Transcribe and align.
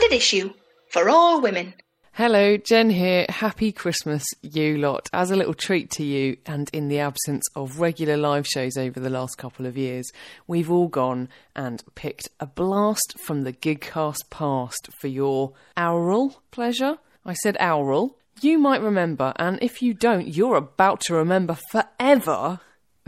standard 0.00 0.16
issue 0.16 0.52
for 0.88 1.10
all 1.10 1.40
women. 1.40 1.74
Hello, 2.12 2.56
Jen 2.56 2.90
here. 2.90 3.26
Happy 3.28 3.70
Christmas, 3.70 4.24
you 4.42 4.78
lot. 4.78 5.08
As 5.12 5.30
a 5.30 5.36
little 5.36 5.54
treat 5.54 5.90
to 5.92 6.04
you, 6.04 6.38
and 6.46 6.70
in 6.72 6.88
the 6.88 6.98
absence 6.98 7.44
of 7.54 7.80
regular 7.80 8.16
live 8.16 8.46
shows 8.46 8.76
over 8.76 8.98
the 8.98 9.10
last 9.10 9.36
couple 9.36 9.66
of 9.66 9.76
years, 9.76 10.10
we've 10.46 10.70
all 10.70 10.88
gone 10.88 11.28
and 11.54 11.82
picked 11.94 12.28
a 12.40 12.46
blast 12.46 13.14
from 13.18 13.42
the 13.42 13.52
Gigcast 13.52 14.30
past 14.30 14.88
for 14.98 15.08
your 15.08 15.52
aural 15.76 16.42
pleasure. 16.50 16.98
I 17.24 17.34
said 17.34 17.56
aural. 17.60 18.16
You 18.40 18.58
might 18.58 18.80
remember, 18.80 19.34
and 19.36 19.58
if 19.60 19.82
you 19.82 19.92
don't, 19.92 20.28
you're 20.28 20.56
about 20.56 21.00
to 21.02 21.14
remember 21.14 21.58
forever 21.70 22.60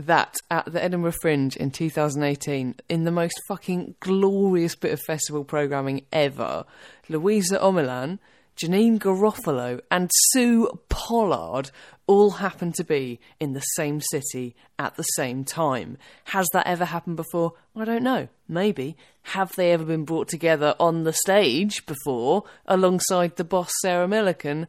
that 0.07 0.35
at 0.49 0.71
the 0.71 0.83
Edinburgh 0.83 1.13
Fringe 1.21 1.55
in 1.55 1.71
2018, 1.71 2.75
in 2.89 3.03
the 3.03 3.11
most 3.11 3.39
fucking 3.47 3.95
glorious 3.99 4.75
bit 4.75 4.93
of 4.93 5.01
festival 5.01 5.43
programming 5.43 6.05
ever, 6.11 6.65
Luisa 7.09 7.59
Omielan, 7.59 8.19
Janeane 8.55 8.99
Garofalo, 8.99 9.81
and 9.89 10.09
Su 10.31 10.67
Pollard 10.89 11.71
all 12.05 12.31
happened 12.31 12.75
to 12.75 12.83
be 12.83 13.19
in 13.39 13.53
the 13.53 13.61
same 13.61 14.01
city 14.01 14.55
at 14.77 14.95
the 14.95 15.03
same 15.03 15.43
time. 15.43 15.97
Has 16.25 16.47
that 16.53 16.67
ever 16.67 16.85
happened 16.85 17.15
before? 17.15 17.53
I 17.75 17.85
don't 17.85 18.03
know. 18.03 18.27
Maybe. 18.47 18.97
Have 19.23 19.55
they 19.55 19.71
ever 19.71 19.85
been 19.85 20.05
brought 20.05 20.27
together 20.27 20.75
on 20.79 21.03
the 21.03 21.13
stage 21.13 21.85
before 21.85 22.43
alongside 22.65 23.37
the 23.37 23.43
boss 23.43 23.71
Sarah 23.81 24.07
Millican? 24.07 24.67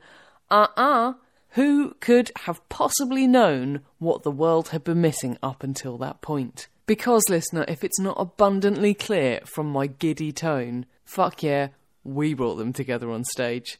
Uh 0.50 0.68
uh 0.76 1.12
who 1.54 1.94
could 2.00 2.30
have 2.46 2.68
possibly 2.68 3.26
known 3.26 3.80
what 3.98 4.22
the 4.22 4.30
world 4.30 4.68
had 4.68 4.84
been 4.84 5.00
missing 5.00 5.38
up 5.42 5.62
until 5.62 5.96
that 5.98 6.20
point? 6.20 6.68
Because, 6.86 7.22
listener, 7.28 7.64
if 7.68 7.82
it's 7.82 7.98
not 7.98 8.16
abundantly 8.18 8.92
clear 8.92 9.40
from 9.44 9.66
my 9.70 9.86
giddy 9.86 10.32
tone, 10.32 10.86
fuck 11.04 11.42
yeah, 11.42 11.68
we 12.02 12.34
brought 12.34 12.56
them 12.56 12.72
together 12.72 13.10
on 13.10 13.24
stage. 13.24 13.78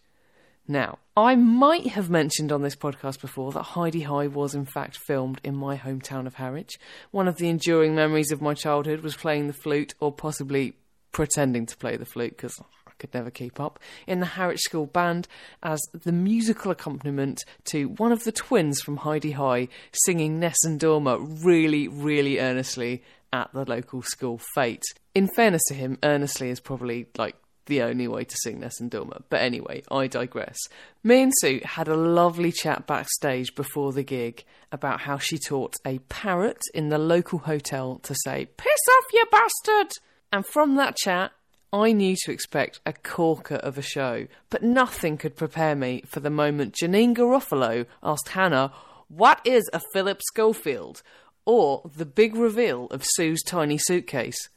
Now, 0.66 0.98
I 1.16 1.34
might 1.34 1.88
have 1.88 2.08
mentioned 2.08 2.50
on 2.50 2.62
this 2.62 2.76
podcast 2.76 3.20
before 3.20 3.52
that 3.52 3.62
Hi-de-Hi 3.62 4.28
was 4.28 4.54
in 4.54 4.64
fact 4.64 4.96
filmed 4.96 5.40
in 5.44 5.54
my 5.54 5.76
hometown 5.76 6.26
of 6.26 6.34
Harwich. 6.34 6.78
One 7.10 7.28
of 7.28 7.36
the 7.36 7.48
enduring 7.48 7.94
memories 7.94 8.32
of 8.32 8.40
my 8.40 8.54
childhood 8.54 9.00
was 9.00 9.16
playing 9.16 9.48
the 9.48 9.52
flute, 9.52 9.94
or 10.00 10.12
possibly 10.12 10.74
pretending 11.12 11.66
to 11.66 11.76
play 11.76 11.96
the 11.96 12.06
flute, 12.06 12.36
because 12.36 12.58
could 12.98 13.14
never 13.14 13.30
keep 13.30 13.60
up, 13.60 13.78
in 14.06 14.20
the 14.20 14.26
Harwich 14.26 14.60
School 14.60 14.86
Band 14.86 15.28
as 15.62 15.80
the 15.92 16.12
musical 16.12 16.70
accompaniment 16.70 17.44
to 17.66 17.88
one 17.88 18.12
of 18.12 18.24
the 18.24 18.32
twins 18.32 18.80
from 18.80 18.98
Hi-de-Hi 18.98 19.68
Nessun 20.08 20.78
Dorma 20.78 21.44
really, 21.44 21.88
really 21.88 22.38
earnestly 22.38 23.02
at 23.32 23.52
the 23.52 23.64
local 23.64 24.02
school 24.02 24.40
fete. 24.54 24.84
In 25.14 25.28
fairness 25.28 25.62
to 25.68 25.74
him, 25.74 25.98
earnestly 26.02 26.50
is 26.50 26.60
probably 26.60 27.06
like 27.18 27.36
the 27.66 27.82
only 27.82 28.06
way 28.06 28.24
to 28.24 28.36
sing 28.42 28.60
Nessun 28.60 28.90
Dorma. 28.90 29.22
But 29.30 29.42
anyway, 29.42 29.82
I 29.90 30.06
digress. 30.06 30.58
Me 31.02 31.22
and 31.22 31.32
Su 31.40 31.60
had 31.64 31.88
a 31.88 31.96
lovely 31.96 32.52
chat 32.52 32.86
backstage 32.86 33.54
before 33.54 33.92
the 33.92 34.02
gig 34.02 34.44
about 34.70 35.00
how 35.00 35.18
she 35.18 35.38
taught 35.38 35.74
a 35.84 35.98
parrot 36.08 36.60
in 36.74 36.88
the 36.88 36.98
local 36.98 37.38
hotel 37.38 38.00
to 38.02 38.14
say, 38.24 38.46
Piss 38.56 38.80
off, 38.98 39.04
you 39.12 39.24
bastard! 39.30 39.92
And 40.32 40.46
from 40.46 40.76
that 40.76 40.96
chat, 40.96 41.32
I 41.74 41.90
knew 41.90 42.14
to 42.20 42.30
expect 42.30 42.78
a 42.86 42.92
corker 42.92 43.56
of 43.56 43.76
a 43.76 43.82
show, 43.82 44.28
but 44.48 44.62
nothing 44.62 45.16
could 45.16 45.34
prepare 45.34 45.74
me 45.74 46.04
for 46.06 46.20
the 46.20 46.30
moment 46.30 46.76
Janeane 46.80 47.16
Garofalo 47.16 47.86
asked 48.00 48.28
Hannah, 48.28 48.72
What 49.08 49.40
is 49.44 49.68
a 49.72 49.80
Philip 49.92 50.20
Schofield? 50.22 51.02
or 51.44 51.82
the 51.96 52.06
big 52.06 52.36
reveal 52.36 52.86
of 52.86 53.04
Su's 53.04 53.42
tiny 53.42 53.76
suitcase. 53.76 54.48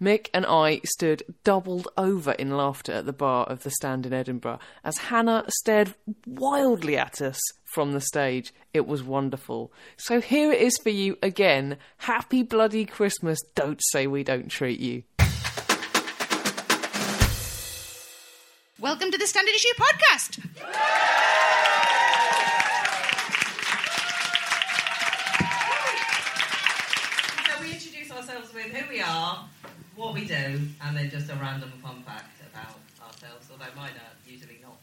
Mick 0.00 0.28
and 0.32 0.46
I 0.46 0.80
stood 0.84 1.22
doubled 1.44 1.88
over 1.96 2.32
in 2.32 2.56
laughter 2.56 2.92
at 2.92 3.06
the 3.06 3.12
bar 3.12 3.44
of 3.46 3.62
the 3.62 3.70
stand 3.70 4.06
in 4.06 4.12
Edinburgh 4.12 4.58
as 4.84 4.96
Hannah 4.96 5.44
stared 5.60 5.94
wildly 6.26 6.96
at 6.96 7.20
us 7.20 7.40
from 7.64 7.92
the 7.92 8.00
stage. 8.00 8.54
It 8.72 8.86
was 8.86 9.02
wonderful. 9.02 9.72
So 9.96 10.20
here 10.20 10.52
it 10.52 10.60
is 10.60 10.78
for 10.82 10.90
you 10.90 11.18
again. 11.22 11.78
Happy 11.98 12.42
bloody 12.42 12.86
Christmas. 12.86 13.38
Don't 13.54 13.80
say 13.90 14.06
we 14.06 14.24
don't 14.24 14.48
treat 14.48 14.80
you. 14.80 15.02
Welcome 18.80 19.12
to 19.12 19.18
the 19.18 19.26
Standard 19.28 19.54
Issue 19.54 19.68
Podcast. 19.78 21.44
So 27.46 27.62
we 27.62 27.70
introduce 27.70 28.10
ourselves 28.10 28.52
with 28.52 28.66
who 28.66 28.88
we 28.88 29.00
are, 29.00 29.44
what 29.94 30.12
we 30.12 30.24
do, 30.24 30.34
and 30.82 30.96
then 30.96 31.08
just 31.08 31.30
a 31.30 31.36
random 31.36 31.70
fun 31.82 32.02
fact 32.02 32.40
about 32.52 32.74
ourselves, 33.06 33.48
although 33.52 33.72
mine 33.76 33.92
are 33.94 34.30
usually 34.30 34.58
not 34.60 34.76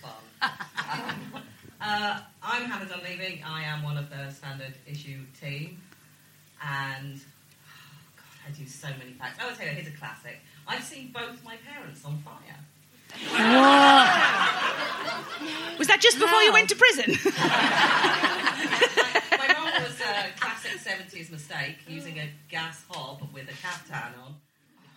fun. 0.00 0.12
uh, 1.80 2.20
I'm 2.42 2.70
Hannah 2.70 2.88
Dunleavy. 2.88 3.42
I 3.44 3.64
am 3.64 3.82
one 3.82 3.98
of 3.98 4.08
the 4.08 4.30
Standard 4.30 4.74
Issue 4.86 5.18
team. 5.40 5.80
And, 6.64 7.16
oh 7.16 8.02
God, 8.16 8.48
I 8.48 8.56
do 8.56 8.66
so 8.68 8.86
many 9.00 9.14
facts. 9.14 9.38
Oh, 9.42 9.48
I'll 9.48 9.56
tell 9.56 9.66
you, 9.66 9.72
here's 9.72 9.88
a 9.92 9.96
classic. 9.96 10.38
I've 10.68 10.84
seen 10.84 11.10
both 11.12 11.44
my 11.44 11.56
parents 11.56 12.04
on 12.04 12.18
fire. 12.18 12.60
Was 15.78 15.88
that 15.88 16.00
just 16.00 16.18
before 16.18 16.42
you 16.42 16.52
went 16.52 16.68
to 16.68 16.76
prison? 16.76 17.10
my 19.38 19.48
mum 19.52 19.82
was 19.82 20.00
a 20.00 20.30
classic 20.38 20.78
70s 20.78 21.30
mistake, 21.30 21.78
using 21.88 22.18
a 22.18 22.28
gas 22.48 22.84
hob 22.88 23.22
with 23.32 23.48
a 23.48 23.54
caftan 23.54 24.14
on. 24.24 24.36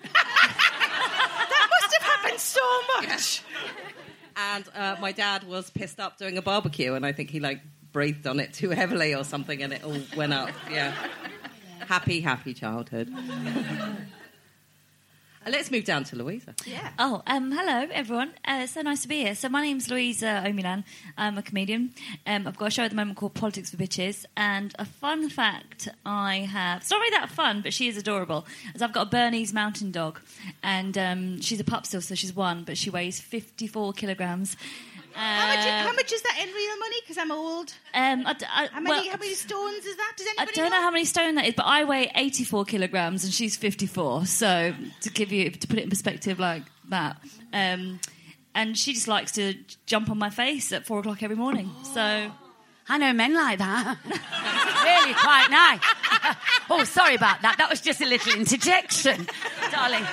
that 0.03 1.67
must 1.81 1.93
have 1.97 2.03
happened 2.03 2.39
so 2.39 2.61
much. 2.97 3.41
And 4.35 4.65
uh, 4.75 4.95
my 4.99 5.11
dad 5.11 5.43
was 5.43 5.69
pissed 5.69 5.99
up 5.99 6.17
doing 6.17 6.37
a 6.37 6.41
barbecue, 6.41 6.93
and 6.93 7.05
I 7.05 7.13
think 7.13 7.29
he 7.29 7.39
like 7.39 7.61
breathed 7.91 8.27
on 8.27 8.39
it 8.39 8.53
too 8.53 8.69
heavily 8.69 9.15
or 9.15 9.23
something, 9.23 9.63
and 9.63 9.73
it 9.73 9.83
all 9.83 9.97
went 10.15 10.33
up. 10.33 10.49
Yeah. 10.69 10.93
Happy, 11.87 12.19
happy 12.19 12.53
childhood. 12.53 13.09
Uh, 15.45 15.49
let's 15.51 15.69
move 15.69 15.85
down 15.85 16.03
to 16.05 16.15
Luisa. 16.15 16.55
Yeah. 16.65 16.89
Oh, 16.97 17.21
um, 17.27 17.51
hello 17.51 17.87
everyone. 17.91 18.33
Uh, 18.45 18.65
so 18.65 18.81
nice 18.81 19.03
to 19.03 19.07
be 19.07 19.21
here. 19.21 19.35
So 19.35 19.47
my 19.49 19.61
name's 19.61 19.89
Luisa 19.89 20.43
Omielan. 20.45 20.83
I'm 21.17 21.37
a 21.37 21.43
comedian. 21.43 21.93
Um, 22.25 22.47
I've 22.47 22.57
got 22.57 22.67
a 22.67 22.71
show 22.71 22.83
at 22.83 22.89
the 22.89 22.95
moment 22.95 23.17
called 23.17 23.35
Politics 23.35 23.69
for 23.69 23.77
Bitches. 23.77 24.25
And 24.35 24.73
a 24.79 24.85
fun 24.85 25.29
fact 25.29 25.87
I 26.05 26.37
have, 26.37 26.81
it's 26.81 26.89
not 26.89 26.99
really 26.99 27.17
that 27.17 27.29
fun, 27.29 27.61
but 27.61 27.73
she 27.73 27.87
is 27.87 27.97
adorable, 27.97 28.45
is 28.73 28.81
I've 28.81 28.93
got 28.93 29.07
a 29.07 29.09
Bernese 29.09 29.53
mountain 29.53 29.91
dog. 29.91 30.19
And 30.63 30.97
um, 30.97 31.41
she's 31.41 31.59
a 31.59 31.63
pup 31.63 31.85
still, 31.85 32.01
so 32.01 32.15
she's 32.15 32.35
one, 32.35 32.63
but 32.63 32.77
she 32.77 32.89
weighs 32.89 33.19
54 33.19 33.93
kilograms. 33.93 34.57
How 35.15 35.47
much, 35.47 35.65
how 35.65 35.93
much 35.93 36.11
is 36.11 36.21
that 36.23 36.37
in 36.41 36.53
real 36.53 36.77
money? 36.77 36.95
Because 37.01 37.17
I'm 37.17 37.31
old. 37.31 37.73
Um, 37.93 38.27
I, 38.27 38.35
I, 38.53 38.67
How 38.71 38.79
many, 38.81 38.89
well, 38.89 39.11
how 39.11 39.17
many 39.17 39.33
stones 39.33 39.85
is 39.85 39.95
that? 39.95 40.13
Does 40.17 40.27
I 40.37 40.45
don't 40.45 40.69
know 40.71 40.81
how 40.81 40.91
many 40.91 41.05
stone 41.05 41.35
that 41.35 41.45
is, 41.45 41.53
but 41.55 41.65
I 41.65 41.85
weigh 41.85 42.11
84 42.13 42.65
kilograms 42.65 43.23
and 43.23 43.33
she's 43.33 43.55
54. 43.55 44.25
So 44.25 44.73
to 45.01 45.09
give 45.09 45.31
you 45.31 45.51
to 45.51 45.67
put 45.67 45.79
it 45.79 45.83
in 45.83 45.89
perspective 45.89 46.37
like 46.39 46.63
that, 46.89 47.17
um, 47.53 47.99
and 48.53 48.77
she 48.77 48.93
just 48.93 49.07
likes 49.07 49.31
to 49.33 49.55
jump 49.85 50.09
on 50.09 50.17
my 50.17 50.29
face 50.29 50.71
at 50.73 50.85
four 50.85 50.99
o'clock 50.99 51.23
every 51.23 51.37
morning. 51.37 51.71
So 51.93 52.01
I 52.89 52.97
know 52.97 53.13
men 53.13 53.33
like 53.33 53.59
that. 53.59 53.97
really 54.05 55.13
quite 55.13 55.47
nice. 55.49 56.35
oh, 56.69 56.83
sorry 56.83 57.15
about 57.15 57.41
that. 57.41 57.57
That 57.57 57.69
was 57.69 57.81
just 57.81 58.01
a 58.01 58.05
little 58.05 58.33
interjection, 58.33 59.27
darling. 59.71 60.03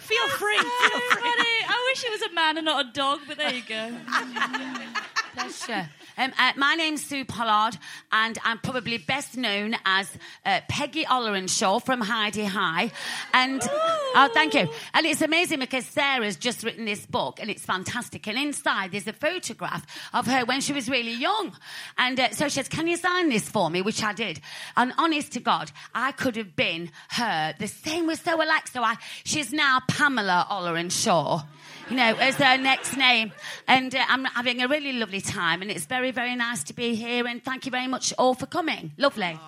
Feel 0.00 0.28
free. 0.28 0.58
Feel 0.58 1.00
free. 1.10 1.61
Wish 1.92 2.04
it 2.04 2.10
was 2.10 2.22
a 2.22 2.32
man 2.32 2.56
and 2.56 2.64
not 2.64 2.86
a 2.86 2.90
dog, 2.90 3.20
but 3.28 3.36
there 3.36 3.52
you 3.52 3.62
go. 3.68 3.92
Pleasure. 5.34 5.90
Um, 6.16 6.32
uh, 6.38 6.52
my 6.56 6.74
name's 6.74 7.04
Su 7.04 7.26
Pollard, 7.26 7.76
and 8.10 8.38
I'm 8.44 8.58
probably 8.60 8.96
best 8.96 9.36
known 9.36 9.76
as 9.84 10.10
uh, 10.46 10.60
Peggy 10.70 11.04
Ollerenshaw 11.04 11.84
from 11.84 12.00
Hi-de-Hi. 12.00 12.90
And 13.34 13.60
oh, 13.62 14.30
thank 14.32 14.54
you. 14.54 14.70
And 14.94 15.04
it's 15.04 15.20
amazing 15.20 15.58
because 15.58 15.84
Sarah's 15.84 16.36
just 16.36 16.62
written 16.62 16.86
this 16.86 17.04
book, 17.04 17.40
and 17.40 17.50
it's 17.50 17.62
fantastic. 17.62 18.26
And 18.26 18.38
inside 18.38 18.92
there's 18.92 19.06
a 19.06 19.12
photograph 19.12 19.84
of 20.14 20.26
her 20.28 20.46
when 20.46 20.62
she 20.62 20.72
was 20.72 20.88
really 20.88 21.12
young. 21.12 21.52
And 21.98 22.18
uh, 22.18 22.30
so 22.30 22.46
she 22.46 22.54
says, 22.54 22.68
"Can 22.68 22.86
you 22.86 22.96
sign 22.96 23.28
this 23.28 23.50
for 23.50 23.68
me?" 23.68 23.82
Which 23.82 24.02
I 24.02 24.14
did. 24.14 24.40
And 24.78 24.94
honest 24.96 25.32
to 25.32 25.40
God, 25.40 25.70
I 25.94 26.12
could 26.12 26.36
have 26.36 26.56
been 26.56 26.90
her. 27.10 27.54
The 27.58 27.68
same 27.68 28.06
was 28.06 28.18
so 28.20 28.36
alike. 28.36 28.68
So 28.68 28.82
I, 28.82 28.96
she's 29.24 29.52
now 29.52 29.80
Pamela 29.88 30.46
Ollerenshaw 30.50 31.44
you 31.92 31.98
know, 31.98 32.14
as 32.16 32.36
her 32.36 32.56
next 32.56 32.96
name. 32.96 33.32
And 33.68 33.94
uh, 33.94 34.02
I'm 34.08 34.24
having 34.24 34.62
a 34.62 34.68
really 34.68 34.94
lovely 34.94 35.20
time, 35.20 35.60
and 35.60 35.70
it's 35.70 35.84
very, 35.84 36.10
very 36.10 36.34
nice 36.34 36.64
to 36.64 36.72
be 36.72 36.94
here. 36.94 37.26
And 37.26 37.44
thank 37.44 37.66
you 37.66 37.70
very 37.70 37.86
much 37.86 38.14
all 38.18 38.34
for 38.34 38.46
coming. 38.46 38.92
Lovely. 38.96 39.38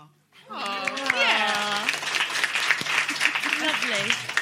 Yeah. 0.50 1.88
Lovely. 3.60 4.33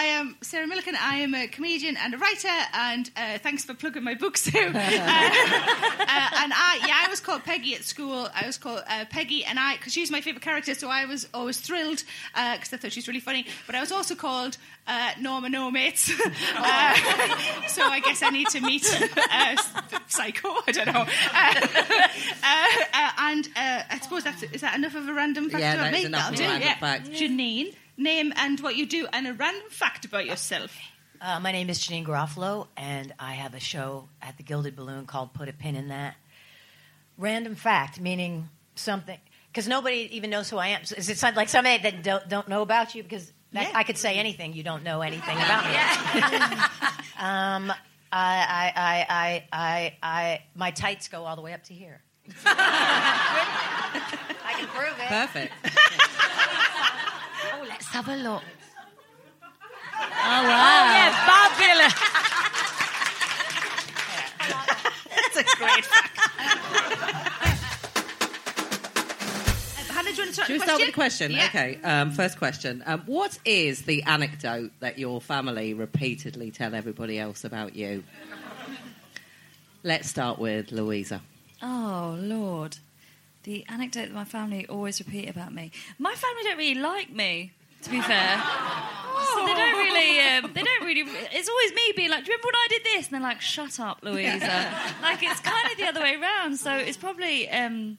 Uh, 0.00 0.02
I 0.02 0.04
am 0.04 0.36
Sarah 0.40 0.66
Millican. 0.66 0.94
I 0.98 1.16
am 1.16 1.34
a 1.34 1.46
comedian 1.46 1.96
and 1.96 2.14
a 2.14 2.18
writer, 2.18 2.48
and 2.72 3.10
uh, 3.16 3.38
thanks 3.38 3.64
for 3.64 3.74
plugging 3.74 4.02
my 4.02 4.14
book, 4.14 4.36
Su. 4.36 4.50
Uh, 4.80 6.12
uh, 6.12 6.30
and 6.42 6.52
I, 6.54 6.80
yeah, 6.86 7.04
I 7.04 7.08
was 7.08 7.20
called 7.20 7.44
Peggy 7.44 7.74
at 7.74 7.84
school. 7.84 8.28
I 8.34 8.46
was 8.46 8.56
called 8.58 8.82
uh, 8.88 9.04
Peggy, 9.10 9.44
and 9.44 9.58
I 9.58 9.76
because 9.76 9.92
she's 9.92 10.10
my 10.10 10.20
favorite 10.20 10.42
character, 10.42 10.74
so 10.74 10.88
I 10.88 11.04
was 11.04 11.28
always 11.34 11.60
thrilled 11.60 12.02
because 12.34 12.72
I 12.72 12.76
thought 12.78 12.92
she's 12.92 13.06
really 13.06 13.20
funny. 13.20 13.46
But 13.66 13.74
I 13.74 13.80
was 13.80 13.92
also 13.92 14.14
called 14.14 14.56
uh, 14.86 15.12
Norma 15.20 15.48
No 15.48 15.70
Mates. 15.70 16.10
uh, 16.56 16.94
so 17.68 17.84
I 17.84 18.00
guess 18.00 18.22
I 18.22 18.30
need 18.30 18.48
to 18.48 18.60
meet 18.60 18.84
uh, 19.16 19.56
Psycho. 20.08 20.48
I 20.66 20.72
don't 20.72 20.86
know. 20.86 21.06
Uh, 21.34 21.66
uh, 22.42 22.84
uh, 22.92 23.10
and 23.18 23.48
uh, 23.56 23.82
I 23.90 23.98
suppose 24.02 24.24
that's 24.24 24.42
is 24.42 24.62
that 24.62 24.76
enough 24.76 24.94
of 24.94 25.08
a 25.08 25.12
random 25.12 25.50
fact 25.50 25.62
Yeah, 25.62 25.74
about 25.74 25.92
me? 25.92 26.06
That'll 26.06 26.36
do, 26.36 26.42
yeah. 26.42 26.76
fact. 26.78 27.10
Janeane, 27.10 27.74
name 28.00 28.32
and 28.36 28.58
what 28.60 28.76
you 28.76 28.86
do, 28.86 29.06
and 29.12 29.26
a 29.26 29.34
random 29.34 29.68
fact 29.70 30.04
about 30.04 30.26
yourself. 30.26 30.76
Uh, 31.20 31.38
my 31.38 31.52
name 31.52 31.68
is 31.68 31.78
Janeane 31.80 32.06
Garofalo, 32.06 32.66
and 32.76 33.12
I 33.18 33.34
have 33.34 33.54
a 33.54 33.60
show 33.60 34.08
at 34.22 34.36
the 34.38 34.42
Gilded 34.42 34.74
Balloon 34.74 35.04
called 35.06 35.34
Put 35.34 35.48
a 35.48 35.52
Pin 35.52 35.76
in 35.76 35.88
That. 35.88 36.14
Random 37.18 37.54
fact, 37.54 38.00
meaning 38.00 38.48
something, 38.74 39.18
because 39.52 39.68
nobody 39.68 40.08
even 40.16 40.30
knows 40.30 40.48
who 40.48 40.56
I 40.56 40.68
am. 40.68 40.84
So 40.84 40.96
Is 40.96 41.10
it 41.10 41.18
some- 41.18 41.34
like 41.34 41.50
somebody 41.50 41.82
that 41.82 42.02
don't, 42.02 42.26
don't 42.28 42.48
know 42.48 42.62
about 42.62 42.94
you? 42.94 43.02
Because 43.02 43.30
that, 43.52 43.68
Yeah. 43.68 43.72
I 43.78 43.82
could 43.82 43.98
say 43.98 44.14
anything, 44.14 44.54
you 44.54 44.62
don't 44.62 44.82
know 44.82 45.02
anything 45.02 45.36
about 45.44 45.64
me. 45.66 45.72
um, 47.18 47.70
I, 48.12 48.14
I, 48.48 48.72
I, 48.74 49.06
I, 49.10 49.44
I, 49.52 49.94
I, 50.02 50.42
my 50.54 50.70
tights 50.70 51.08
go 51.08 51.26
all 51.26 51.36
the 51.36 51.42
way 51.42 51.52
up 51.52 51.62
to 51.64 51.74
here. 51.74 52.00
I 52.46 54.54
can 54.56 54.66
prove 54.68 54.94
it. 54.98 55.08
Perfect. 55.08 55.52
Oh, 57.92 57.96
let's 57.96 58.06
have 58.06 58.08
a 58.08 58.16
look. 58.22 58.42
Oh 60.22 60.42
wow! 60.44 60.92
Yeah, 60.94 61.10
fabulous. 61.26 61.94
That's 65.08 65.36
a 65.36 65.56
great 65.56 65.84
fact. 65.84 66.16
Hannah, 69.90 70.10
do 70.10 70.14
you 70.14 70.22
want 70.22 70.28
to 70.28 70.32
start 70.34 70.46
Should 70.46 70.52
we 70.54 70.58
start 70.60 70.80
with 70.80 70.94
question? 70.94 71.32
the 71.32 71.32
question? 71.32 71.32
Yeah. 71.32 71.46
Okay. 71.46 71.78
Um, 71.82 72.10
first 72.12 72.38
question. 72.38 72.82
Um, 72.86 73.02
what 73.06 73.38
is 73.44 73.82
the 73.82 74.02
anecdote 74.04 74.70
that 74.80 74.98
your 74.98 75.20
family 75.20 75.74
repeatedly 75.74 76.50
tell 76.50 76.74
everybody 76.74 77.18
else 77.18 77.44
about 77.44 77.74
you? 77.76 78.04
Let's 79.82 80.08
start 80.08 80.38
with 80.38 80.70
Luisa. 80.72 81.22
Oh 81.62 82.16
Lord, 82.20 82.78
the 83.44 83.64
anecdote 83.68 84.06
that 84.06 84.14
my 84.14 84.24
family 84.24 84.66
always 84.66 85.00
repeat 85.00 85.28
about 85.28 85.52
me. 85.52 85.72
My 85.98 86.14
family 86.14 86.42
don't 86.44 86.58
really 86.58 86.80
like 86.80 87.10
me, 87.10 87.52
to 87.82 87.90
be 87.90 88.00
fair. 88.00 88.42
So 89.34 89.46
they 89.46 89.54
don't 89.54 89.74
really. 89.76 90.20
Um, 90.20 90.52
they 90.54 90.62
don't 90.62 90.84
really. 90.84 91.02
It's 91.32 91.48
always 91.48 91.74
me 91.74 91.92
being 91.96 92.10
like, 92.10 92.24
"Do 92.24 92.30
you 92.32 92.36
remember 92.38 92.46
when 92.48 92.54
I 92.56 92.66
did 92.70 92.84
this?" 92.84 93.06
And 93.06 93.14
they're 93.14 93.20
like, 93.30 93.40
"Shut 93.40 93.78
up, 93.78 93.98
Luisa." 94.02 94.72
like 95.02 95.22
it's 95.22 95.40
kind 95.40 95.70
of 95.70 95.76
the 95.76 95.86
other 95.88 96.00
way 96.00 96.16
around. 96.16 96.56
So 96.56 96.74
it's 96.76 96.96
probably. 96.96 97.48
Um, 97.50 97.98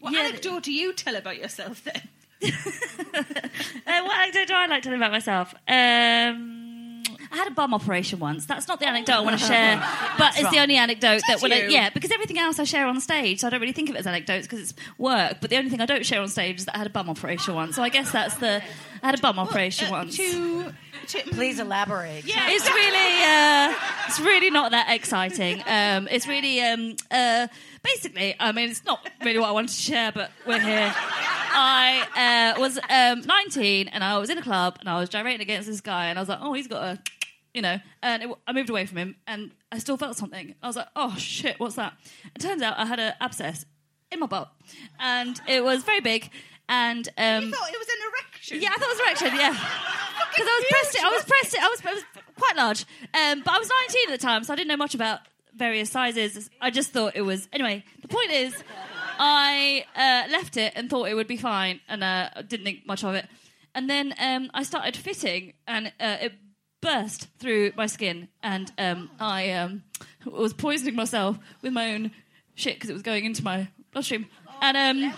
What 0.00 0.12
yeah, 0.12 0.20
anecdote 0.20 0.64
do 0.64 0.72
you 0.72 0.92
tell 0.92 1.14
about 1.16 1.36
yourself 1.38 1.82
then? 1.84 2.02
Uh, 3.84 4.02
what 4.04 4.16
anecdote 4.18 4.48
do 4.48 4.54
I 4.54 4.66
like 4.66 4.82
telling 4.82 4.98
about 4.98 5.12
myself? 5.12 5.54
Um, 5.68 6.61
I 7.32 7.36
had 7.36 7.48
a 7.48 7.50
bum 7.52 7.72
operation 7.72 8.18
once. 8.18 8.44
That's 8.46 8.68
not 8.68 8.78
the 8.78 8.86
anecdote 8.86 9.14
I 9.14 9.20
want 9.20 9.38
to 9.40 9.46
share, 9.52 9.82
but 10.18 10.38
it's 10.38 10.50
the 10.50 10.58
only 10.58 10.76
anecdote 10.76 11.22
that 11.28 11.40
when 11.40 11.52
I, 11.52 11.62
you? 11.62 11.70
yeah, 11.70 11.90
because 11.90 12.10
everything 12.10 12.38
else 12.38 12.58
I 12.58 12.64
share 12.64 12.86
on 12.86 13.00
stage, 13.00 13.40
so 13.40 13.46
I 13.46 13.50
don't 13.50 13.60
really 13.60 13.72
think 13.72 13.88
of 13.88 13.96
it 13.96 14.00
as 14.00 14.06
anecdotes 14.06 14.46
because 14.46 14.60
it's 14.60 14.74
work. 14.98 15.38
But 15.40 15.50
the 15.50 15.56
only 15.56 15.70
thing 15.70 15.80
I 15.80 15.86
don't 15.86 16.04
share 16.04 16.20
on 16.20 16.28
stage 16.28 16.58
is 16.58 16.64
that 16.66 16.74
I 16.74 16.78
had 16.78 16.86
a 16.86 16.90
bum 16.90 17.08
operation 17.08 17.54
once. 17.54 17.76
So 17.76 17.82
I 17.82 17.88
guess 17.88 18.12
that's 18.12 18.36
the 18.36 18.62
I 19.02 19.06
had 19.06 19.18
a 19.18 19.22
bum 19.22 19.38
operation 19.38 19.88
Uh, 19.88 19.90
once. 19.90 20.16
To, 20.16 20.72
to, 21.08 21.18
Please 21.30 21.58
elaborate. 21.58 22.24
Yeah. 22.24 22.50
It's 22.50 22.68
really, 22.68 23.24
uh, 23.24 23.74
it's 24.06 24.20
really 24.20 24.50
not 24.50 24.70
that 24.70 24.90
exciting. 24.90 25.60
Um, 25.66 26.06
it's 26.08 26.28
really, 26.28 26.60
um, 26.60 26.94
uh, 27.10 27.48
basically, 27.82 28.36
I 28.38 28.52
mean, 28.52 28.70
it's 28.70 28.84
not 28.84 29.08
really 29.24 29.40
what 29.40 29.48
I 29.48 29.52
wanted 29.52 29.70
to 29.70 29.80
share, 29.82 30.12
but 30.12 30.30
we're 30.46 30.60
here. 30.60 30.92
I 31.54 32.54
uh, 32.56 32.60
was 32.60 32.78
um, 32.88 33.22
19 33.22 33.88
and 33.88 34.04
I 34.04 34.18
was 34.18 34.30
in 34.30 34.38
a 34.38 34.42
club 34.42 34.76
and 34.78 34.88
I 34.88 35.00
was 35.00 35.08
gyrating 35.08 35.40
against 35.40 35.66
this 35.68 35.80
guy 35.80 36.06
and 36.06 36.18
I 36.18 36.22
was 36.22 36.28
like, 36.28 36.38
oh, 36.40 36.52
he's 36.52 36.68
got 36.68 36.82
a, 36.82 36.98
you 37.54 37.62
know, 37.62 37.78
and 38.02 38.22
it, 38.22 38.30
I 38.46 38.52
moved 38.52 38.70
away 38.70 38.86
from 38.86 38.98
him 38.98 39.16
and 39.26 39.50
I 39.70 39.78
still 39.78 39.96
felt 39.96 40.16
something. 40.16 40.54
I 40.62 40.66
was 40.66 40.76
like, 40.76 40.88
oh 40.96 41.14
shit, 41.16 41.58
what's 41.60 41.74
that? 41.76 41.94
It 42.34 42.40
turns 42.40 42.62
out 42.62 42.78
I 42.78 42.86
had 42.86 42.98
an 43.00 43.14
abscess 43.20 43.64
in 44.10 44.20
my 44.20 44.26
butt 44.26 44.52
and 45.00 45.40
it 45.48 45.62
was 45.64 45.82
very 45.84 46.00
big 46.00 46.30
and 46.68 47.08
um, 47.18 47.44
You 47.44 47.50
thought 47.50 47.68
it 47.70 47.78
was 47.78 47.88
an 47.88 48.08
erection. 48.08 48.62
yeah, 48.62 48.68
I 48.70 48.78
thought 48.78 48.88
it 48.88 48.88
was 48.88 48.98
an 49.00 49.06
erection. 49.06 49.40
Yeah, 49.40 49.50
because 50.30 50.46
I 50.48 50.60
was 50.60 50.64
pressed 50.70 50.94
it. 50.94 51.04
I 51.04 51.10
was 51.10 51.24
pressed 51.24 51.54
it. 51.54 51.60
I 51.62 51.68
was, 51.68 51.82
I 51.84 51.94
was 51.94 52.04
quite 52.38 52.56
large, 52.56 52.84
um, 53.14 53.42
but 53.44 53.54
I 53.54 53.58
was 53.58 53.70
19 53.88 54.08
at 54.14 54.20
the 54.20 54.24
time, 54.26 54.44
so 54.44 54.52
I 54.52 54.56
didn't 54.56 54.68
know 54.68 54.76
much 54.76 54.94
about 54.94 55.20
various 55.54 55.90
sizes. 55.90 56.48
I 56.60 56.70
just 56.70 56.92
thought 56.92 57.14
it 57.14 57.22
was. 57.22 57.48
Anyway, 57.52 57.84
the 58.00 58.08
point 58.08 58.30
is, 58.30 58.54
I 59.18 59.84
uh, 59.94 60.32
left 60.32 60.56
it 60.56 60.72
and 60.74 60.88
thought 60.88 61.08
it 61.08 61.14
would 61.14 61.26
be 61.26 61.36
fine, 61.36 61.80
and 61.88 62.02
uh, 62.02 62.30
didn't 62.48 62.64
think 62.64 62.86
much 62.86 63.04
of 63.04 63.14
it. 63.14 63.26
And 63.74 63.88
then 63.90 64.14
um, 64.18 64.50
I 64.54 64.62
started 64.62 64.96
fitting, 64.96 65.52
and 65.66 65.88
uh, 66.00 66.16
it 66.22 66.32
burst 66.82 67.28
through 67.38 67.72
my 67.76 67.86
skin, 67.86 68.28
and 68.42 68.70
um, 68.76 69.08
I 69.18 69.52
um, 69.52 69.84
was 70.26 70.52
poisoning 70.52 70.94
myself 70.94 71.38
with 71.62 71.72
my 71.72 71.94
own 71.94 72.10
shit 72.54 72.74
because 72.74 72.90
it 72.90 72.92
was 72.92 73.00
going 73.02 73.24
into 73.24 73.42
my 73.42 73.68
bloodstream. 73.92 74.26
And 74.60 74.76
um, 74.76 75.14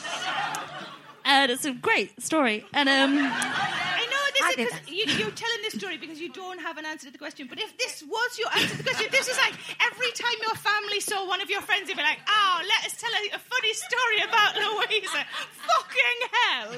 and 1.25 1.51
it's 1.51 1.65
a 1.65 1.73
great 1.73 2.23
story. 2.23 2.65
And 2.73 2.89
um, 2.89 3.19
I 3.19 4.07
know 4.07 4.25
this 4.33 4.43
I 4.43 4.51
is 4.51 4.57
because 4.57 4.81
you, 4.89 5.07
you're 5.19 5.33
telling 5.33 5.63
this 5.63 5.75
story 5.75 5.99
because 5.99 6.21
you 6.21 6.31
don't 6.33 6.61
have 6.61 6.79
an 6.79 6.87
answer 6.87 7.07
to 7.07 7.13
the 7.13 7.19
question. 7.19 7.49
But 7.49 7.59
if 7.59 7.77
this 7.79 8.05
was 8.07 8.39
your 8.39 8.49
answer 8.55 8.69
to 8.69 8.77
the 8.79 8.85
question, 8.85 9.07
if 9.07 9.13
this 9.13 9.27
is 9.29 9.37
like 9.39 9.55
every 9.83 10.13
time 10.13 10.37
your 10.43 10.55
family 10.55 11.01
saw 11.01 11.27
one 11.27 11.41
of 11.41 11.51
your 11.51 11.63
friends, 11.63 11.89
they'd 11.89 11.97
be 11.97 12.03
like, 12.03 12.21
"Oh, 12.29 12.63
let 12.63 12.85
us 12.87 12.95
tell 13.01 13.11
a, 13.11 13.31
a 13.35 13.39
funny 13.39 13.75
story 13.75 14.21
about 14.29 14.55
Luisa." 14.57 15.27
Fucking 15.65 16.29
hell! 16.33 16.77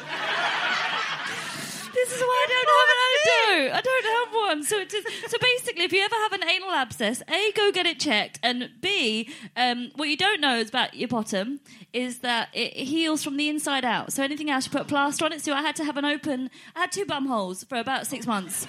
This 1.96 2.12
is 2.12 2.20
why 2.20 2.46
I 2.46 2.48
don't 2.52 2.70
have 2.78 2.90
an 2.94 3.00
anecdote. 3.08 3.76
I 3.76 3.80
don't 3.80 4.04
have 4.16 4.34
one. 4.48 4.62
So 4.62 4.78
it 4.78 4.92
is, 4.94 5.04
so 5.30 5.36
basically, 5.40 5.84
if 5.84 5.92
you 5.92 6.00
ever 6.02 6.14
have 6.14 6.32
an 6.32 6.44
anal 6.48 6.70
abscess, 6.70 7.22
a 7.28 7.52
go 7.52 7.72
get 7.72 7.86
it 7.86 7.98
checked, 7.98 8.38
and 8.42 8.70
b 8.80 9.28
um, 9.56 9.90
what 9.96 10.08
you 10.08 10.16
don't 10.16 10.40
know 10.40 10.56
is 10.56 10.68
about 10.68 10.94
your 10.94 11.08
bottom 11.08 11.60
is 11.92 12.18
that 12.18 12.48
it 12.52 12.72
heals 12.76 13.24
from 13.24 13.36
the 13.36 13.48
inside 13.48 13.84
out. 13.84 14.12
So 14.12 14.22
anything 14.22 14.50
else, 14.50 14.66
you 14.66 14.72
put 14.72 14.86
plaster 14.86 15.24
on 15.24 15.32
it. 15.32 15.40
So 15.42 15.52
I 15.54 15.62
had 15.62 15.74
to 15.76 15.84
have 15.84 15.96
an 15.96 16.04
open. 16.04 16.50
I 16.74 16.80
had 16.80 16.92
two 16.92 17.06
bum 17.06 17.26
holes 17.26 17.64
for 17.64 17.78
about 17.78 18.06
six 18.06 18.26
months, 18.26 18.66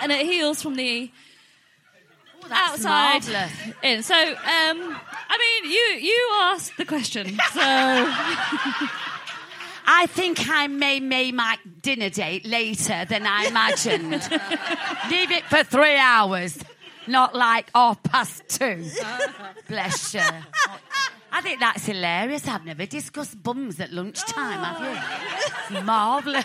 and 0.00 0.12
it 0.12 0.26
heals 0.26 0.62
from 0.62 0.74
the 0.76 1.10
That's 2.48 2.84
outside 2.84 3.24
marvellous. 3.26 3.52
in. 3.82 4.02
So, 4.02 4.14
um, 4.14 4.96
I 5.28 5.60
mean, 5.62 5.72
you 5.72 6.08
you 6.10 6.30
asked 6.42 6.76
the 6.76 6.84
question, 6.84 7.38
so 7.52 7.60
I 9.92 10.06
think 10.06 10.48
I 10.48 10.68
may 10.68 11.00
make 11.00 11.34
my 11.34 11.58
dinner 11.82 12.10
date 12.10 12.46
later 12.46 13.04
than 13.06 13.26
I 13.26 13.46
imagined. 13.46 14.12
Leave 15.10 15.32
it 15.32 15.44
for 15.46 15.64
three 15.64 15.96
hours, 15.96 16.56
not 17.08 17.34
like 17.34 17.68
half 17.74 18.00
past 18.04 18.48
two. 18.48 18.84
Bless 19.66 20.14
you. 20.14 20.20
I 21.32 21.40
think 21.40 21.58
that's 21.58 21.86
hilarious. 21.86 22.46
I've 22.46 22.64
never 22.64 22.86
discussed 22.86 23.42
bums 23.42 23.80
at 23.80 23.92
lunchtime, 23.92 24.62
have 24.62 24.80
you? 24.80 25.00
Oh. 25.02 25.76
It's 25.76 25.84
marvellous. 25.84 26.44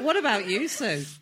What 0.00 0.16
about 0.16 0.46
you, 0.46 0.68
Su? 0.68 1.04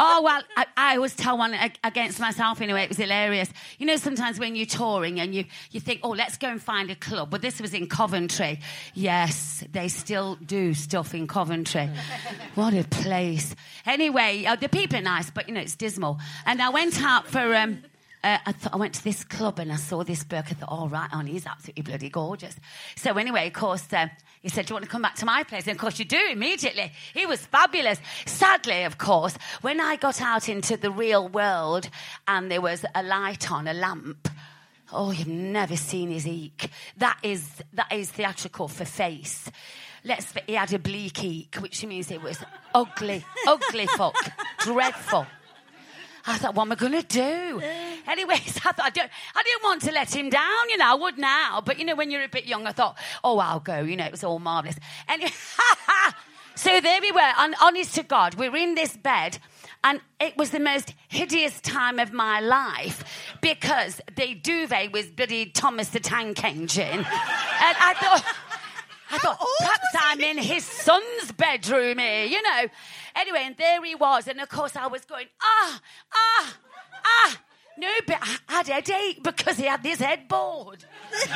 Oh, 0.00 0.22
well, 0.22 0.42
I, 0.56 0.66
I 0.76 0.96
always 0.96 1.16
tell 1.16 1.38
one 1.38 1.56
against 1.82 2.20
myself 2.20 2.60
anyway. 2.60 2.82
It 2.84 2.88
was 2.88 2.98
hilarious. 2.98 3.48
You 3.78 3.86
know, 3.86 3.96
sometimes 3.96 4.38
when 4.38 4.54
you're 4.54 4.66
touring 4.66 5.18
and 5.18 5.34
you, 5.34 5.44
you 5.72 5.80
think, 5.80 6.00
oh, 6.04 6.10
let's 6.10 6.36
go 6.36 6.48
and 6.48 6.62
find 6.62 6.88
a 6.90 6.94
club. 6.94 7.30
But 7.30 7.42
this 7.42 7.60
was 7.60 7.74
in 7.74 7.88
Coventry. 7.88 8.60
Yes, 8.94 9.64
they 9.72 9.88
still 9.88 10.36
do 10.36 10.72
stuff 10.74 11.14
in 11.14 11.26
Coventry. 11.26 11.90
what 12.54 12.74
a 12.74 12.84
place. 12.84 13.56
Anyway, 13.86 14.44
uh, 14.44 14.54
the 14.54 14.68
people 14.68 14.98
are 14.98 15.02
nice, 15.02 15.30
but, 15.30 15.48
you 15.48 15.54
know, 15.54 15.60
it's 15.60 15.74
dismal. 15.74 16.20
And 16.46 16.62
I 16.62 16.68
went 16.68 17.02
out 17.02 17.26
for. 17.26 17.56
Um, 17.56 17.82
uh, 18.24 18.38
I, 18.44 18.52
thought, 18.52 18.74
I 18.74 18.76
went 18.76 18.94
to 18.94 19.04
this 19.04 19.22
club 19.24 19.58
and 19.58 19.72
I 19.72 19.76
saw 19.76 20.02
this 20.02 20.24
bloke. 20.24 20.46
I 20.50 20.54
thought, 20.54 20.70
all 20.70 20.88
right, 20.88 21.08
on, 21.12 21.26
he's 21.26 21.46
absolutely 21.46 21.82
bloody 21.82 22.08
gorgeous. 22.08 22.56
So 22.96 23.16
anyway, 23.16 23.46
of 23.46 23.52
course, 23.52 23.86
uh, 23.92 24.08
he 24.42 24.48
said, 24.48 24.66
do 24.66 24.72
you 24.72 24.74
want 24.74 24.84
to 24.84 24.90
come 24.90 25.02
back 25.02 25.14
to 25.16 25.26
my 25.26 25.44
place? 25.44 25.66
And 25.66 25.72
of 25.72 25.78
course 25.78 25.98
you 25.98 26.04
do 26.04 26.20
immediately. 26.30 26.92
He 27.14 27.26
was 27.26 27.44
fabulous. 27.46 27.98
Sadly, 28.26 28.84
of 28.84 28.98
course, 28.98 29.36
when 29.60 29.80
I 29.80 29.96
got 29.96 30.20
out 30.20 30.48
into 30.48 30.76
the 30.76 30.90
real 30.90 31.28
world 31.28 31.88
and 32.26 32.50
there 32.50 32.60
was 32.60 32.84
a 32.94 33.02
light 33.02 33.50
on, 33.50 33.68
a 33.68 33.74
lamp, 33.74 34.28
oh, 34.92 35.12
you've 35.12 35.28
never 35.28 35.76
seen 35.76 36.10
his 36.10 36.26
eek. 36.26 36.70
That 36.96 37.18
is, 37.22 37.48
that 37.74 37.92
is 37.92 38.10
theatrical 38.10 38.68
for 38.68 38.84
face. 38.84 39.50
Let's, 40.04 40.32
he 40.46 40.54
had 40.54 40.72
a 40.72 40.78
bleak 40.78 41.22
eek, 41.22 41.56
which 41.56 41.84
means 41.84 42.10
it 42.10 42.22
was 42.22 42.38
ugly, 42.74 43.24
ugly 43.46 43.86
fuck, 43.86 44.16
dreadful. 44.60 45.26
I 46.26 46.36
thought, 46.36 46.54
what 46.54 46.64
am 46.64 46.72
I 46.72 46.74
going 46.74 46.92
to 46.92 47.02
do? 47.02 47.60
Anyways, 48.08 48.56
I 48.64 48.72
thought, 48.72 48.86
I, 48.86 48.90
don't, 48.90 49.10
I 49.34 49.42
didn't 49.42 49.62
want 49.62 49.82
to 49.82 49.92
let 49.92 50.14
him 50.14 50.30
down, 50.30 50.70
you 50.70 50.78
know, 50.78 50.92
I 50.92 50.94
would 50.94 51.18
now. 51.18 51.62
But, 51.64 51.78
you 51.78 51.84
know, 51.84 51.94
when 51.94 52.10
you're 52.10 52.24
a 52.24 52.28
bit 52.28 52.46
young, 52.46 52.66
I 52.66 52.72
thought, 52.72 52.96
oh, 53.22 53.38
I'll 53.38 53.60
go. 53.60 53.80
You 53.80 53.96
know, 53.96 54.04
it 54.04 54.12
was 54.12 54.24
all 54.24 54.38
marvellous. 54.38 54.76
Anyway, 55.08 55.30
so 56.54 56.80
there 56.80 57.00
we 57.00 57.12
were, 57.12 57.32
on, 57.38 57.54
honest 57.60 57.94
to 57.96 58.02
God, 58.02 58.34
we 58.34 58.48
were 58.48 58.56
in 58.56 58.74
this 58.74 58.96
bed 58.96 59.38
And 59.84 60.00
it 60.18 60.36
was 60.36 60.50
the 60.50 60.60
most 60.60 60.94
hideous 61.08 61.60
time 61.60 61.98
of 61.98 62.12
my 62.12 62.40
life 62.40 63.04
because 63.40 64.00
the 64.16 64.34
duvet 64.34 64.92
was 64.92 65.06
bloody 65.06 65.46
Thomas 65.46 65.88
the 65.90 66.00
Tank 66.00 66.42
Engine. 66.42 66.84
and 66.98 67.06
I 67.06 67.94
thought, 67.94 68.24
I 69.10 69.18
thought, 69.18 69.38
perhaps 69.58 69.86
I'm 70.00 70.20
in 70.20 70.38
his 70.38 70.64
son's 70.64 71.32
bedroom 71.32 71.98
here, 71.98 72.24
you 72.24 72.42
know. 72.42 72.66
Anyway, 73.14 73.42
and 73.44 73.56
there 73.56 73.82
he 73.84 73.94
was. 73.94 74.26
And 74.28 74.40
of 74.40 74.48
course, 74.48 74.76
I 74.76 74.86
was 74.88 75.04
going, 75.04 75.26
ah, 75.40 75.80
ah, 76.12 76.56
ah. 77.04 77.38
No, 77.78 77.88
but 78.08 78.18
I 78.20 78.38
had 78.52 78.68
a 78.68 78.72
headache 78.72 79.22
because 79.22 79.56
he 79.56 79.64
had 79.66 79.84
this 79.84 80.00
headboard. 80.00 80.84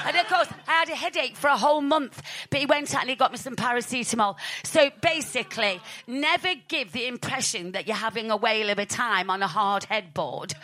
and 0.04 0.16
of 0.16 0.26
course, 0.26 0.48
I 0.66 0.72
had 0.72 0.88
a 0.88 0.94
headache 0.96 1.36
for 1.36 1.46
a 1.48 1.56
whole 1.56 1.80
month, 1.80 2.20
but 2.50 2.58
he 2.58 2.66
went 2.66 2.92
out 2.94 3.02
and 3.02 3.10
he 3.10 3.14
got 3.16 3.30
me 3.30 3.38
some 3.38 3.54
paracetamol. 3.54 4.36
So 4.64 4.90
basically, 5.00 5.80
never 6.08 6.48
give 6.66 6.90
the 6.92 7.06
impression 7.06 7.72
that 7.72 7.86
you're 7.86 7.96
having 7.96 8.30
a 8.32 8.36
whale 8.36 8.70
of 8.70 8.78
a 8.80 8.86
time 8.86 9.30
on 9.30 9.40
a 9.40 9.46
hard 9.46 9.84
headboard 9.84 10.54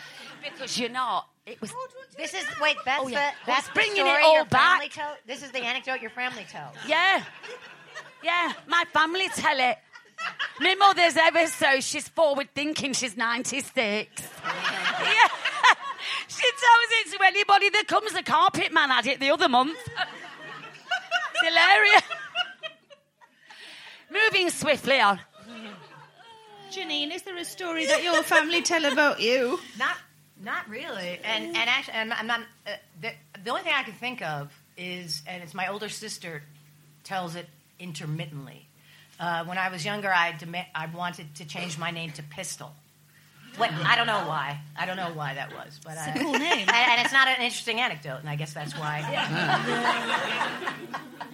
because 0.43 0.77
you're 0.77 0.89
not. 0.89 1.29
It 1.45 1.61
was. 1.61 1.73
This 2.17 2.33
is 2.33 2.43
wait. 2.61 2.75
That's 2.83 3.01
Oh, 3.01 3.07
yeah. 3.07 3.31
the 3.31 3.35
that's 3.47 3.59
It's 3.59 3.67
the 3.69 3.73
bringing 3.73 4.05
it 4.05 4.21
all 4.21 4.43
back. 4.45 4.89
Tell, 4.91 5.15
this 5.25 5.41
is 5.43 5.51
the 5.51 5.63
anecdote 5.63 6.01
your 6.01 6.11
family 6.11 6.45
tells. 6.49 6.75
Yeah. 6.85 7.23
Yeah, 8.21 8.51
my 8.67 8.83
family 8.91 9.27
tell 9.33 9.57
it. 9.57 9.77
My 10.59 10.75
mother's 10.75 11.15
ever 11.15 11.47
so, 11.47 11.79
she's 11.79 12.07
forward 12.09 12.49
thinking, 12.53 12.93
she's 12.93 13.15
96. 13.15 14.23
yeah. 14.43 15.27
She 16.27 16.43
tells 16.51 16.89
it 16.91 17.17
to 17.17 17.25
anybody 17.25 17.69
that 17.71 17.87
comes. 17.87 18.13
The 18.13 18.23
carpet 18.23 18.71
man 18.71 18.89
had 18.89 19.07
it 19.07 19.19
the 19.19 19.31
other 19.31 19.49
month. 19.49 19.77
It's 19.77 21.47
hilarious. 21.47 22.03
Moving 24.11 24.49
swiftly 24.49 24.99
on. 25.01 25.19
Janeane, 26.71 27.13
is 27.13 27.23
there 27.23 27.35
a 27.35 27.43
story 27.43 27.87
that 27.87 28.03
your 28.03 28.21
family 28.23 28.61
tell 28.61 28.85
about 28.85 29.19
you? 29.19 29.59
Not 29.77 29.97
not 30.41 30.69
really. 30.69 31.19
And 31.23 31.47
and 31.47 31.57
actually, 31.57 31.95
and 31.95 32.13
I'm 32.13 32.27
not. 32.27 32.41
Uh, 32.65 32.71
the, 33.01 33.11
the 33.43 33.49
only 33.49 33.63
thing 33.63 33.73
I 33.75 33.83
can 33.83 33.93
think 33.93 34.21
of 34.21 34.51
is, 34.77 35.21
and 35.27 35.43
it's 35.43 35.53
my 35.53 35.67
older 35.67 35.89
sister 35.89 36.43
tells 37.03 37.35
it 37.35 37.47
intermittently. 37.79 38.68
Uh, 39.19 39.43
when 39.45 39.57
I 39.57 39.69
was 39.69 39.83
younger, 39.83 40.13
I 40.13 40.33
I 40.73 40.85
wanted 40.87 41.35
to 41.35 41.45
change 41.45 41.77
my 41.77 41.91
name 41.91 42.11
to 42.13 42.23
Pistol. 42.23 42.73
What, 43.57 43.71
I 43.73 43.97
don't 43.97 44.07
know 44.07 44.25
why. 44.25 44.61
I 44.77 44.85
don't 44.85 44.95
know 44.95 45.11
why 45.13 45.33
that 45.33 45.51
was, 45.51 45.77
but 45.83 45.91
it's 45.93 46.07
I, 46.07 46.11
a 46.11 46.19
cool 46.19 46.31
name. 46.33 46.59
and, 46.59 46.69
and 46.91 47.01
it's 47.01 47.11
not 47.11 47.27
an 47.27 47.41
interesting 47.41 47.81
anecdote, 47.81 48.19
and 48.19 48.29
I 48.29 48.37
guess 48.37 48.53
that's 48.53 48.73
why 48.77 48.99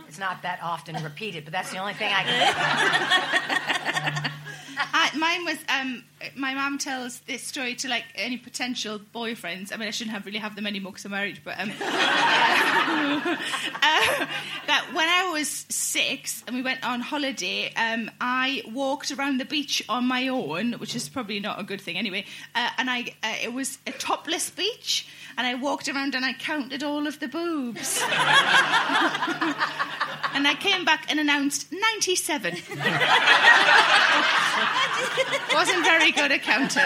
it's 0.07 0.17
not 0.17 0.41
that 0.41 0.59
often 0.63 0.95
repeated. 1.03 1.43
But 1.45 1.53
that's 1.53 1.69
the 1.71 1.77
only 1.77 1.93
thing 1.93 2.11
I 2.11 2.23
can. 4.23 4.31
I, 4.93 5.15
mine 5.17 5.45
was 5.45 5.57
um, 5.69 6.03
my 6.35 6.53
mum 6.53 6.77
tells 6.77 7.19
this 7.21 7.43
story 7.43 7.75
to 7.75 7.87
like 7.87 8.05
any 8.15 8.37
potential 8.37 8.99
boyfriends. 9.13 9.71
I 9.73 9.77
mean, 9.77 9.87
I 9.87 9.91
shouldn't 9.91 10.13
have 10.15 10.25
really 10.25 10.39
have 10.39 10.55
them 10.55 10.65
anymore 10.67 10.91
because 10.91 11.05
I'm 11.05 11.11
married. 11.11 11.39
But 11.43 11.59
um, 11.59 11.69
uh, 11.71 11.75
that 14.67 14.91
when 14.93 15.07
I 15.07 15.29
was 15.31 15.65
six 15.69 16.43
and 16.47 16.55
we 16.55 16.61
went 16.61 16.85
on 16.85 17.01
holiday, 17.01 17.73
um, 17.75 18.09
I 18.19 18.63
walked 18.71 19.11
around 19.11 19.39
the 19.39 19.45
beach 19.45 19.83
on 19.89 20.05
my 20.05 20.27
own, 20.27 20.73
which 20.73 20.95
is 20.95 21.07
probably 21.09 21.39
not 21.39 21.59
a 21.59 21.63
good 21.63 21.81
thing 21.81 21.97
anyway. 21.97 22.25
Uh, 22.53 22.69
and 22.77 22.89
I 22.89 23.13
uh, 23.23 23.35
it 23.43 23.53
was 23.53 23.77
a 23.85 23.91
topless 23.91 24.49
beach, 24.49 25.07
and 25.37 25.45
I 25.45 25.55
walked 25.55 25.87
around 25.87 26.15
and 26.15 26.25
I 26.25 26.33
counted 26.33 26.83
all 26.83 27.07
of 27.07 27.19
the 27.19 27.27
boobs. 27.27 28.01
and 30.33 30.47
I 30.47 30.55
came 30.59 30.85
back 30.85 31.05
and 31.09 31.19
announced 31.19 31.71
ninety-seven. 31.71 32.55
Wasn't 35.53 35.83
very 35.83 36.11
good 36.11 36.31
at 36.31 36.41
counting. 36.43 36.81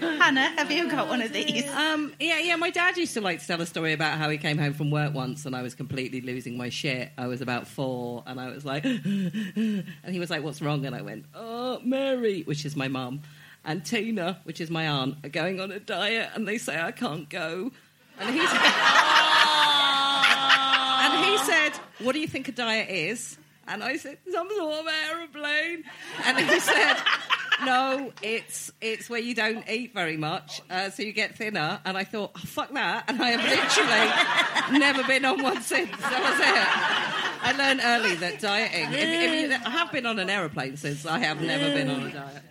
Hannah, 0.00 0.48
have 0.56 0.70
you 0.70 0.90
got 0.90 1.08
one 1.08 1.20
of 1.20 1.32
these? 1.32 1.68
Um, 1.70 2.14
yeah, 2.18 2.38
yeah. 2.38 2.56
My 2.56 2.70
dad 2.70 2.96
used 2.96 3.14
to 3.14 3.20
like 3.20 3.40
to 3.40 3.46
tell 3.46 3.60
a 3.60 3.66
story 3.66 3.92
about 3.92 4.16
how 4.18 4.30
he 4.30 4.38
came 4.38 4.56
home 4.58 4.72
from 4.72 4.90
work 4.90 5.12
once 5.14 5.44
and 5.46 5.54
I 5.54 5.62
was 5.62 5.74
completely 5.74 6.20
losing 6.20 6.56
my 6.56 6.68
shit. 6.70 7.10
I 7.18 7.26
was 7.26 7.40
about 7.40 7.66
four 7.66 8.22
and 8.26 8.40
I 8.40 8.50
was 8.50 8.64
like, 8.64 8.84
and 8.86 9.84
he 10.06 10.18
was 10.18 10.30
like, 10.30 10.42
"What's 10.42 10.62
wrong?" 10.62 10.86
And 10.86 10.94
I 10.96 11.02
went, 11.02 11.26
"Oh, 11.34 11.80
Mary," 11.84 12.42
which 12.42 12.64
is 12.64 12.74
my 12.74 12.88
mum, 12.88 13.20
and 13.64 13.84
Tina, 13.84 14.40
which 14.44 14.60
is 14.60 14.70
my 14.70 14.88
aunt, 14.88 15.16
are 15.24 15.28
going 15.28 15.60
on 15.60 15.70
a 15.70 15.80
diet 15.80 16.30
and 16.34 16.48
they 16.48 16.58
say 16.58 16.80
I 16.80 16.92
can't 16.92 17.28
go. 17.28 17.70
And 18.18 18.34
he 18.34 18.46
said, 18.46 18.60
and 21.04 21.24
he 21.24 21.38
said, 21.38 21.72
"What 21.98 22.12
do 22.12 22.20
you 22.20 22.28
think 22.28 22.48
a 22.48 22.52
diet 22.52 22.88
is?" 22.88 23.36
And 23.66 23.82
I 23.82 23.96
said, 23.96 24.18
"Some 24.30 24.48
sort 24.56 24.80
of 24.80 24.86
aeroplane." 25.10 25.84
And 26.24 26.38
he 26.38 26.60
said. 26.60 26.96
No, 27.64 28.12
it's 28.20 28.72
it's 28.80 29.08
where 29.08 29.20
you 29.20 29.32
don't 29.32 29.64
eat 29.70 29.94
very 29.94 30.16
much, 30.16 30.60
uh, 30.70 30.90
so 30.90 31.04
you 31.04 31.12
get 31.12 31.36
thinner. 31.38 31.80
And 31.84 31.96
I 31.96 32.02
thought, 32.02 32.32
oh, 32.34 32.40
fuck 32.40 32.72
that. 32.72 33.04
And 33.08 33.22
I 33.22 33.30
have 33.30 33.44
literally 34.68 34.80
never 34.80 35.04
been 35.04 35.24
on 35.24 35.40
one 35.40 35.62
since. 35.62 35.88
That 35.90 36.20
was 36.20 36.40
it. 36.40 37.46
I 37.46 37.52
learned 37.56 37.80
early 37.84 38.16
that 38.16 38.40
dieting. 38.40 38.92
If, 38.92 38.98
if 38.98 39.50
you, 39.50 39.56
I 39.66 39.70
have 39.70 39.92
been 39.92 40.04
on 40.04 40.18
an 40.18 40.28
aeroplane 40.30 40.76
since. 40.76 41.06
I 41.06 41.20
have 41.20 41.40
never 41.40 41.72
been 41.72 41.88
on 41.90 42.02
a 42.06 42.10
diet. 42.12 42.42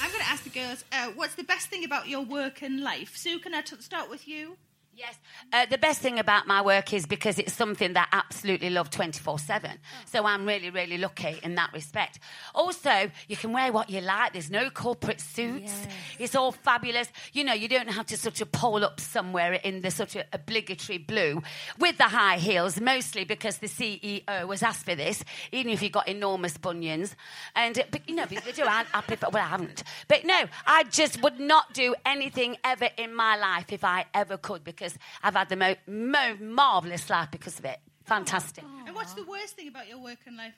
I'm 0.00 0.10
going 0.10 0.20
to 0.22 0.28
ask 0.30 0.44
the 0.44 0.50
girls, 0.50 0.84
uh, 0.92 1.06
what's 1.14 1.34
the 1.36 1.44
best 1.44 1.68
thing 1.68 1.84
about 1.84 2.08
your 2.08 2.22
work 2.22 2.60
and 2.62 2.80
life? 2.82 3.16
Sue, 3.16 3.38
can 3.38 3.54
I 3.54 3.62
t- 3.62 3.76
start 3.80 4.10
with 4.10 4.28
you? 4.28 4.56
Yes. 4.94 5.18
Uh, 5.52 5.66
the 5.66 5.78
best 5.78 6.00
thing 6.00 6.18
about 6.18 6.46
my 6.46 6.60
work 6.62 6.92
is 6.92 7.06
because 7.06 7.38
it's 7.38 7.54
something 7.54 7.94
that 7.94 8.08
I 8.12 8.18
absolutely 8.18 8.70
love 8.70 8.90
24 8.90 9.38
7. 9.38 9.70
So 10.06 10.26
I'm 10.26 10.46
really, 10.46 10.70
really 10.70 10.98
lucky 10.98 11.38
in 11.42 11.54
that 11.54 11.72
respect. 11.72 12.18
Also, 12.54 13.10
you 13.26 13.36
can 13.36 13.52
wear 13.52 13.72
what 13.72 13.88
you 13.88 14.00
like. 14.02 14.32
There's 14.32 14.50
no 14.50 14.68
corporate 14.70 15.20
suits. 15.20 15.72
It's 16.18 16.34
all 16.34 16.52
fabulous. 16.52 17.08
You 17.32 17.44
know, 17.44 17.54
you 17.54 17.68
don't 17.68 17.90
have 17.90 18.06
to 18.06 18.16
sort 18.16 18.40
of 18.42 18.52
pole 18.52 18.84
up 18.84 19.00
somewhere 19.00 19.54
in 19.54 19.80
the 19.80 19.90
sort 19.90 20.14
of 20.14 20.24
obligatory 20.32 20.98
blue 20.98 21.42
with 21.78 21.96
the 21.96 22.04
high 22.04 22.36
heels, 22.36 22.80
mostly 22.80 23.24
because 23.24 23.58
the 23.58 23.68
CEO 23.68 24.46
was 24.46 24.62
asked 24.62 24.84
for 24.84 24.94
this, 24.94 25.24
even 25.52 25.72
if 25.72 25.82
you've 25.82 25.92
got 25.92 26.06
enormous 26.06 26.58
bunions. 26.58 27.16
And, 27.56 27.78
uh, 27.78 27.84
but, 27.90 28.08
you 28.08 28.14
know, 28.14 28.26
they 28.26 28.52
do. 28.52 28.64
I, 28.64 28.84
I 28.92 29.00
prefer, 29.00 29.28
well, 29.32 29.42
I 29.42 29.48
haven't. 29.48 29.84
But 30.08 30.24
no, 30.24 30.44
I 30.66 30.84
just 30.84 31.22
would 31.22 31.40
not 31.40 31.72
do 31.72 31.94
anything 32.04 32.56
ever 32.62 32.88
in 32.96 33.14
my 33.14 33.36
life 33.36 33.72
if 33.72 33.84
I 33.84 34.04
ever 34.14 34.36
could 34.36 34.64
because 34.64 34.91
I've 35.22 35.34
had 35.34 35.48
the 35.48 35.56
most 35.56 35.78
mo- 35.86 36.36
marvellous 36.40 37.08
life 37.10 37.30
because 37.30 37.58
of 37.58 37.64
it. 37.64 37.78
Fantastic. 38.04 38.64
And 38.86 38.94
what's 38.94 39.14
the 39.14 39.24
worst 39.24 39.56
thing 39.56 39.68
about 39.68 39.88
your 39.88 39.98
work 39.98 40.18
and 40.26 40.36
life? 40.36 40.54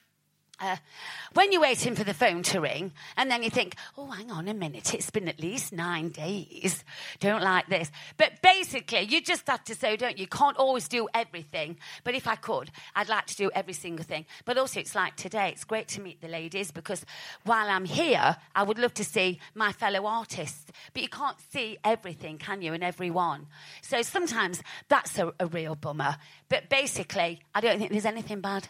Uh, 0.60 0.76
when 1.32 1.50
you're 1.50 1.60
waiting 1.60 1.96
for 1.96 2.04
the 2.04 2.14
phone 2.14 2.42
to 2.44 2.60
ring, 2.60 2.92
and 3.16 3.28
then 3.28 3.42
you 3.42 3.50
think, 3.50 3.74
oh, 3.98 4.06
hang 4.06 4.30
on 4.30 4.46
a 4.46 4.54
minute, 4.54 4.94
it's 4.94 5.10
been 5.10 5.26
at 5.26 5.40
least 5.40 5.72
nine 5.72 6.10
days. 6.10 6.84
Don't 7.18 7.42
like 7.42 7.66
this. 7.66 7.90
But 8.16 8.40
basically, 8.40 9.00
you 9.00 9.20
just 9.20 9.48
have 9.48 9.64
to 9.64 9.74
say, 9.74 9.96
don't 9.96 10.16
you? 10.16 10.28
Can't 10.28 10.56
always 10.56 10.86
do 10.86 11.08
everything. 11.12 11.76
But 12.04 12.14
if 12.14 12.28
I 12.28 12.36
could, 12.36 12.70
I'd 12.94 13.08
like 13.08 13.26
to 13.26 13.36
do 13.36 13.50
every 13.52 13.72
single 13.72 14.04
thing. 14.04 14.26
But 14.44 14.56
also, 14.56 14.78
it's 14.78 14.94
like 14.94 15.16
today, 15.16 15.48
it's 15.48 15.64
great 15.64 15.88
to 15.88 16.00
meet 16.00 16.20
the 16.20 16.28
ladies 16.28 16.70
because 16.70 17.04
while 17.44 17.68
I'm 17.68 17.84
here, 17.84 18.36
I 18.54 18.62
would 18.62 18.78
love 18.78 18.94
to 18.94 19.04
see 19.04 19.40
my 19.54 19.72
fellow 19.72 20.06
artists. 20.06 20.66
But 20.92 21.02
you 21.02 21.08
can't 21.08 21.40
see 21.52 21.78
everything, 21.82 22.38
can 22.38 22.62
you, 22.62 22.74
and 22.74 22.84
everyone? 22.84 23.48
So 23.82 24.02
sometimes 24.02 24.62
that's 24.88 25.18
a, 25.18 25.34
a 25.40 25.46
real 25.46 25.74
bummer. 25.74 26.16
But 26.48 26.68
basically, 26.68 27.40
I 27.54 27.60
don't 27.60 27.78
think 27.78 27.90
there's 27.90 28.04
anything 28.06 28.40
bad. 28.40 28.68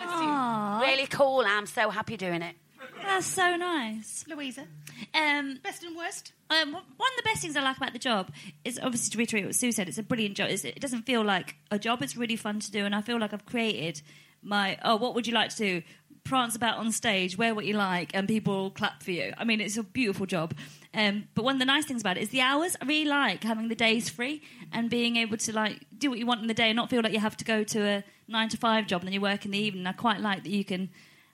Aw, 0.00 0.80
Really 0.80 1.06
cool. 1.06 1.44
I'm 1.46 1.66
so 1.66 1.90
happy 1.90 2.16
doing 2.16 2.42
it. 2.42 2.56
that's 3.02 3.26
so 3.26 3.56
nice. 3.56 4.24
Luisa, 4.28 4.66
Um, 5.14 5.58
best 5.62 5.82
and 5.84 5.96
worst? 5.96 6.32
um, 6.50 6.72
one 6.72 6.82
of 6.82 7.16
the 7.16 7.22
best 7.24 7.42
things 7.42 7.56
I 7.56 7.62
like 7.62 7.76
about 7.76 7.92
the 7.92 7.98
job 7.98 8.30
is 8.64 8.78
obviously 8.82 9.10
to 9.12 9.18
reiterate 9.18 9.44
what 9.46 9.54
Su 9.54 9.72
said. 9.72 9.88
It's 9.88 9.98
a 9.98 10.02
brilliant 10.02 10.36
job. 10.36 10.50
It's, 10.50 10.64
it 10.64 10.80
doesn't 10.80 11.02
feel 11.02 11.22
like 11.24 11.56
a 11.70 11.78
job. 11.78 12.02
It's 12.02 12.16
really 12.16 12.36
fun 12.36 12.60
to 12.60 12.70
do, 12.70 12.84
and 12.84 12.94
I 12.94 13.00
feel 13.00 13.18
like 13.18 13.32
I've 13.32 13.46
created 13.46 14.02
my. 14.42 14.78
Oh, 14.82 14.96
what 14.96 15.14
would 15.14 15.26
you 15.26 15.32
like 15.34 15.50
to 15.50 15.56
do? 15.56 15.82
Prance 16.24 16.56
about 16.56 16.78
on 16.78 16.90
stage, 16.90 17.36
wear 17.36 17.54
what 17.54 17.66
you 17.66 17.74
like, 17.74 18.12
and 18.14 18.26
people 18.26 18.70
clap 18.70 19.02
for 19.02 19.10
you. 19.10 19.34
I 19.36 19.44
mean, 19.44 19.60
it's 19.60 19.76
a 19.76 19.82
beautiful 19.82 20.24
job. 20.24 20.54
Um, 20.94 21.24
but 21.34 21.44
one 21.44 21.56
of 21.56 21.58
the 21.58 21.64
nice 21.64 21.84
things 21.84 22.00
about 22.00 22.16
it 22.16 22.22
is 22.22 22.28
the 22.30 22.40
hours. 22.40 22.76
I 22.80 22.84
really 22.84 23.08
like 23.08 23.42
having 23.42 23.68
the 23.68 23.74
days 23.74 24.08
free 24.08 24.42
and 24.72 24.88
being 24.88 25.16
able 25.16 25.36
to 25.38 25.52
like 25.52 25.80
do 25.98 26.08
what 26.08 26.18
you 26.18 26.26
want 26.26 26.40
in 26.40 26.46
the 26.46 26.54
day 26.54 26.70
and 26.70 26.76
not 26.76 26.88
feel 26.88 27.02
like 27.02 27.12
you 27.12 27.20
have 27.20 27.36
to 27.38 27.44
go 27.44 27.64
to 27.64 27.82
a 27.84 28.04
nine 28.28 28.48
to 28.50 28.56
five 28.56 28.86
job 28.86 29.00
and 29.00 29.08
then 29.08 29.12
you 29.12 29.20
work 29.20 29.44
in 29.44 29.50
the 29.50 29.58
evening. 29.58 29.86
I 29.86 29.92
quite 29.92 30.20
like 30.20 30.44
that 30.44 30.50
you 30.50 30.64
can 30.64 30.90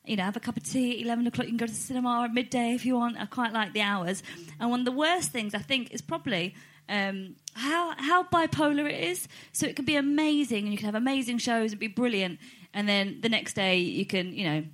you 0.07 0.17
know, 0.17 0.25
have 0.25 0.37
a 0.37 0.40
cup 0.40 0.57
of 0.57 0.62
tea 0.62 0.99
at 0.99 1.05
11 1.05 1.26
o'clock. 1.26 1.47
You 1.47 1.52
can 1.52 1.59
go 1.59 1.67
to 1.67 1.73
the 1.73 1.79
cinema 1.79 2.23
at 2.25 2.33
midday 2.33 2.75
if 2.75 2.87
you 2.87 2.97
want. 2.97 3.19
I 3.19 3.26
quite 3.26 3.52
like 3.52 3.75
the 3.75 3.83
hours. 3.83 4.23
And 4.59 4.71
one 4.71 4.81
of 4.81 4.87
the 4.87 4.93
worst 4.93 5.31
things, 5.31 5.55
I 5.55 5.59
think, 5.59 5.93
is 5.93 6.00
probably 6.00 6.55
um, 6.88 7.37
how, 7.55 7.95
how 7.99 8.25
bipolar 8.25 8.90
it 8.90 9.05
is. 9.05 9.29
So 9.52 9.67
it 9.67 9.76
can 9.76 9.85
be 9.85 9.97
amazing 9.97 10.64
and 10.64 10.73
you 10.73 10.79
can 10.79 10.87
have 10.87 10.95
amazing 10.95 11.38
shows 11.38 11.73
and 11.73 11.79
be 11.79 11.87
brilliant. 11.87 12.40
And 12.73 12.88
then 12.88 13.21
the 13.21 13.29
next 13.29 13.55
day 13.55 13.76
you 13.79 14.07
can, 14.07 14.33
you 14.33 14.45
know, 14.45 14.64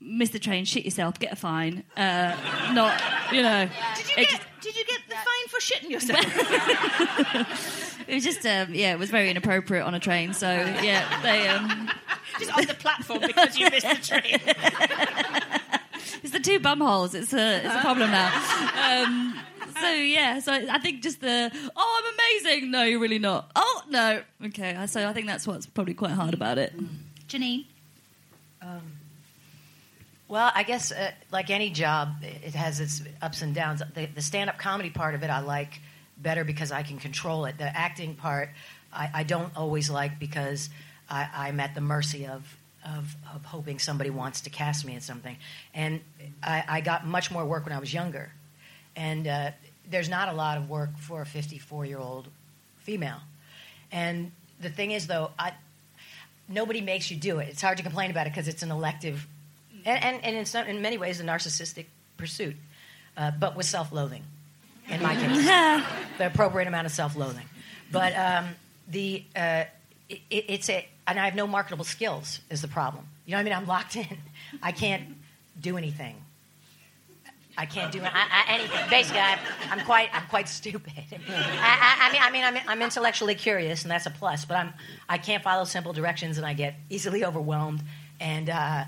miss 0.00 0.30
the 0.30 0.38
train, 0.38 0.64
shit 0.64 0.84
yourself, 0.84 1.18
get 1.18 1.32
a 1.32 1.36
fine. 1.36 1.84
Uh, 1.96 2.36
not, 2.72 3.00
you 3.32 3.42
know. 3.42 3.68
Did 3.96 4.08
you 4.08 4.14
it 4.22 4.28
get, 4.28 4.40
did 4.60 4.76
you 4.76 4.84
get 4.84 5.00
the 5.08 5.14
fine 5.14 5.48
for 5.48 5.60
shitting 5.60 5.90
yourself? 5.90 7.84
It 8.08 8.14
was 8.14 8.24
just, 8.24 8.46
um, 8.46 8.72
yeah, 8.72 8.94
it 8.94 8.98
was 8.98 9.10
very 9.10 9.28
inappropriate 9.28 9.84
on 9.84 9.92
a 9.94 10.00
train. 10.00 10.32
So, 10.32 10.48
yeah, 10.50 11.20
they. 11.22 11.46
Um, 11.46 11.90
Just 12.38 12.56
on 12.56 12.64
the 12.64 12.72
platform 12.72 13.20
because 13.20 13.58
you 13.58 13.68
missed 13.68 13.86
the 13.86 13.96
train. 13.96 14.40
It's 16.22 16.32
the 16.32 16.40
two 16.40 16.58
bum 16.58 16.80
holes. 16.80 17.14
It's 17.14 17.32
a 17.32 17.56
it's 17.58 17.74
a 17.74 17.80
problem 17.80 18.10
now. 18.10 18.32
Um, 18.88 19.38
so 19.80 19.90
yeah, 19.90 20.40
so 20.40 20.52
I 20.52 20.78
think 20.78 21.02
just 21.02 21.20
the 21.20 21.50
oh 21.76 22.02
I'm 22.04 22.14
amazing. 22.14 22.70
No, 22.70 22.82
you're 22.82 22.98
really 22.98 23.18
not. 23.20 23.50
Oh 23.54 23.82
no. 23.88 24.22
Okay, 24.46 24.76
so 24.86 25.06
I 25.06 25.12
think 25.12 25.26
that's 25.26 25.46
what's 25.46 25.66
probably 25.66 25.94
quite 25.94 26.12
hard 26.12 26.34
about 26.34 26.58
it. 26.58 26.72
Janeane. 27.28 27.66
Well, 30.28 30.52
I 30.54 30.62
guess 30.62 30.92
uh, 30.92 31.10
like 31.32 31.48
any 31.50 31.70
job, 31.70 32.16
it 32.22 32.54
has 32.54 32.80
its 32.80 33.02
ups 33.22 33.40
and 33.42 33.54
downs. 33.54 33.82
The, 33.94 34.06
the 34.06 34.20
stand-up 34.20 34.58
comedy 34.58 34.90
part 34.90 35.14
of 35.14 35.22
it, 35.22 35.30
I 35.30 35.40
like 35.40 35.80
better 36.18 36.44
because 36.44 36.70
I 36.70 36.82
can 36.82 36.98
control 36.98 37.46
it. 37.46 37.56
The 37.56 37.64
acting 37.64 38.14
part, 38.14 38.50
I, 38.92 39.10
I 39.14 39.22
don't 39.22 39.56
always 39.56 39.88
like 39.88 40.18
because 40.18 40.68
I, 41.08 41.28
I'm 41.34 41.60
at 41.60 41.74
the 41.74 41.80
mercy 41.80 42.26
of, 42.26 42.56
of 42.84 43.16
of 43.34 43.44
hoping 43.44 43.78
somebody 43.78 44.10
wants 44.10 44.42
to 44.42 44.50
cast 44.50 44.84
me 44.84 44.94
in 44.94 45.00
something. 45.00 45.36
And 45.74 46.00
I, 46.42 46.64
I 46.68 46.80
got 46.82 47.06
much 47.06 47.30
more 47.30 47.44
work 47.44 47.64
when 47.64 47.72
I 47.72 47.78
was 47.78 47.92
younger, 47.92 48.30
and 48.96 49.26
uh, 49.26 49.50
there's 49.90 50.08
not 50.08 50.28
a 50.28 50.32
lot 50.32 50.58
of 50.58 50.68
work 50.68 50.96
for 50.98 51.22
a 51.22 51.24
54-year-old 51.24 52.28
female. 52.78 53.20
And 53.90 54.32
the 54.60 54.68
thing 54.68 54.90
is, 54.90 55.06
though, 55.06 55.30
I, 55.38 55.52
nobody 56.48 56.80
makes 56.80 57.10
you 57.10 57.16
do 57.16 57.38
it. 57.38 57.48
It's 57.48 57.62
hard 57.62 57.78
to 57.78 57.82
complain 57.82 58.10
about 58.10 58.26
it 58.26 58.30
because 58.30 58.48
it's 58.48 58.62
an 58.62 58.70
elective, 58.70 59.26
and, 59.88 60.04
and, 60.04 60.24
and 60.24 60.36
in, 60.36 60.44
some, 60.44 60.66
in 60.66 60.82
many 60.82 60.98
ways, 60.98 61.20
a 61.20 61.24
narcissistic 61.24 61.86
pursuit, 62.16 62.56
uh, 63.16 63.30
but 63.38 63.56
with 63.56 63.66
self 63.66 63.92
loathing, 63.92 64.22
in 64.88 65.02
my 65.02 65.14
case. 65.14 65.44
the 66.18 66.26
appropriate 66.26 66.68
amount 66.68 66.86
of 66.86 66.92
self 66.92 67.16
loathing. 67.16 67.46
But 67.90 68.14
um, 68.16 68.48
the, 68.88 69.24
uh, 69.34 69.64
it, 70.08 70.20
it's 70.30 70.68
a, 70.68 70.86
and 71.06 71.18
I 71.18 71.24
have 71.24 71.34
no 71.34 71.46
marketable 71.46 71.84
skills, 71.84 72.40
is 72.50 72.60
the 72.60 72.68
problem. 72.68 73.06
You 73.24 73.32
know 73.32 73.38
what 73.38 73.40
I 73.40 73.44
mean? 73.44 73.52
I'm 73.54 73.66
locked 73.66 73.96
in. 73.96 74.18
I 74.62 74.72
can't 74.72 75.04
do 75.60 75.76
anything. 75.76 76.16
I 77.56 77.66
can't 77.66 77.90
do 77.90 78.00
I, 78.00 78.10
I, 78.14 78.54
anything. 78.54 78.78
Basically, 78.88 79.18
I, 79.18 79.36
I'm 79.70 79.80
quite, 79.84 80.10
I'm 80.12 80.26
quite 80.28 80.48
stupid. 80.48 80.92
I 81.28 82.10
mean, 82.12 82.22
I 82.22 82.30
mean, 82.30 82.44
I'm, 82.44 82.56
I'm 82.68 82.82
intellectually 82.82 83.34
curious, 83.34 83.82
and 83.82 83.90
that's 83.90 84.06
a 84.06 84.10
plus. 84.10 84.44
But 84.44 84.58
I'm, 84.58 84.74
I 85.08 85.18
can't 85.18 85.42
follow 85.42 85.64
simple 85.64 85.92
directions, 85.92 86.38
and 86.38 86.46
I 86.46 86.52
get 86.52 86.76
easily 86.88 87.24
overwhelmed. 87.24 87.82
And 88.20 88.48
uh, 88.48 88.84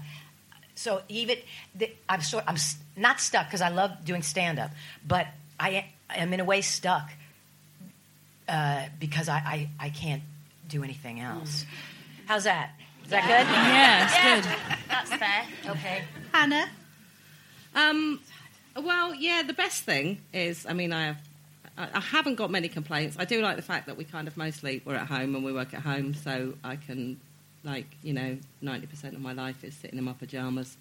so, 0.80 1.02
even 1.10 1.36
the, 1.74 1.90
I'm 2.08 2.22
sort, 2.22 2.44
I'm 2.46 2.56
not 2.96 3.20
stuck 3.20 3.46
because 3.48 3.60
I 3.60 3.68
love 3.68 4.02
doing 4.02 4.22
stand 4.22 4.58
up, 4.58 4.70
but 5.06 5.26
I 5.58 5.84
am 6.08 6.32
in 6.32 6.40
a 6.40 6.44
way 6.44 6.62
stuck 6.62 7.10
uh, 8.48 8.86
because 8.98 9.28
I, 9.28 9.36
I, 9.36 9.68
I 9.78 9.90
can't 9.90 10.22
do 10.68 10.82
anything 10.82 11.20
else. 11.20 11.66
How's 12.24 12.44
that? 12.44 12.70
Is 13.04 13.10
that 13.10 13.24
good? 13.24 13.46
Yeah, 13.46 14.06
it's 14.06 14.46
good. 14.46 14.78
That's 14.88 15.10
fair. 15.12 15.44
Okay. 15.72 16.02
Hannah. 16.32 16.70
Um, 17.74 18.20
well, 18.82 19.14
yeah, 19.14 19.42
the 19.46 19.52
best 19.52 19.82
thing 19.82 20.22
is, 20.32 20.64
I 20.64 20.72
mean, 20.72 20.94
I 20.94 21.06
have, 21.08 21.20
I 21.76 21.88
I 21.92 22.00
haven't 22.00 22.36
got 22.36 22.50
many 22.50 22.68
complaints. 22.68 23.16
I 23.18 23.26
do 23.26 23.42
like 23.42 23.56
the 23.56 23.62
fact 23.62 23.86
that 23.88 23.98
we 23.98 24.04
kind 24.04 24.26
of 24.28 24.36
mostly 24.38 24.80
we're 24.86 24.94
at 24.94 25.08
home 25.08 25.34
and 25.34 25.44
we 25.44 25.52
work 25.52 25.74
at 25.74 25.82
home, 25.82 26.14
so 26.14 26.54
I 26.64 26.76
can, 26.76 27.20
like, 27.64 27.86
you 28.02 28.12
know, 28.12 28.38
ninety 28.60 28.86
percent 28.86 29.14
of 29.14 29.20
my 29.20 29.32
life 29.32 29.64
is 29.64 29.74
sitting 29.74 29.98
in 29.98 30.04
my 30.04 30.12
pajamas. 30.12 30.76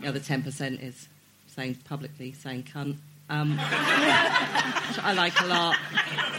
The 0.00 0.08
other 0.08 0.20
ten 0.20 0.42
percent 0.42 0.80
is 0.80 1.08
saying 1.46 1.76
publicly 1.84 2.32
saying 2.32 2.64
cunt. 2.64 2.96
Um, 3.28 3.56
I 3.60 5.12
like 5.16 5.40
a 5.40 5.46
lot. 5.46 5.76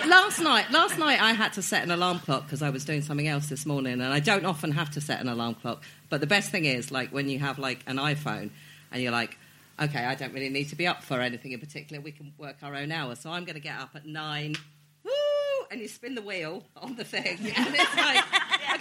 Last 0.07 0.39
night, 0.41 0.71
last 0.71 0.99
night 0.99 1.21
I 1.21 1.31
had 1.31 1.53
to 1.53 1.61
set 1.61 1.83
an 1.83 1.91
alarm 1.91 2.19
clock 2.19 2.43
because 2.43 2.61
I 2.61 2.69
was 2.69 2.83
doing 2.83 3.01
something 3.01 3.29
else 3.29 3.47
this 3.47 3.65
morning, 3.65 3.93
and 3.93 4.13
I 4.13 4.19
don't 4.19 4.45
often 4.45 4.71
have 4.73 4.91
to 4.91 5.01
set 5.01 5.21
an 5.21 5.29
alarm 5.29 5.55
clock. 5.55 5.83
But 6.09 6.19
the 6.19 6.27
best 6.27 6.51
thing 6.51 6.65
is, 6.65 6.91
like, 6.91 7.13
when 7.13 7.29
you 7.29 7.39
have 7.39 7.59
like 7.59 7.79
an 7.87 7.95
iPhone, 7.95 8.49
and 8.91 9.01
you're 9.01 9.13
like, 9.13 9.37
okay, 9.81 10.03
I 10.03 10.15
don't 10.15 10.33
really 10.33 10.49
need 10.49 10.69
to 10.69 10.75
be 10.75 10.85
up 10.85 11.01
for 11.01 11.21
anything 11.21 11.53
in 11.53 11.59
particular. 11.59 12.01
We 12.01 12.11
can 12.11 12.33
work 12.37 12.57
our 12.61 12.75
own 12.75 12.91
hours, 12.91 13.19
so 13.19 13.31
I'm 13.31 13.45
going 13.45 13.55
to 13.55 13.61
get 13.61 13.79
up 13.79 13.91
at 13.95 14.05
nine. 14.05 14.55
Woo! 15.05 15.11
And 15.71 15.79
you 15.79 15.87
spin 15.87 16.15
the 16.15 16.21
wheel 16.21 16.63
on 16.75 16.95
the 16.95 17.05
thing, 17.05 17.37
and 17.39 17.75
it's 17.75 17.95
like, 17.95 18.23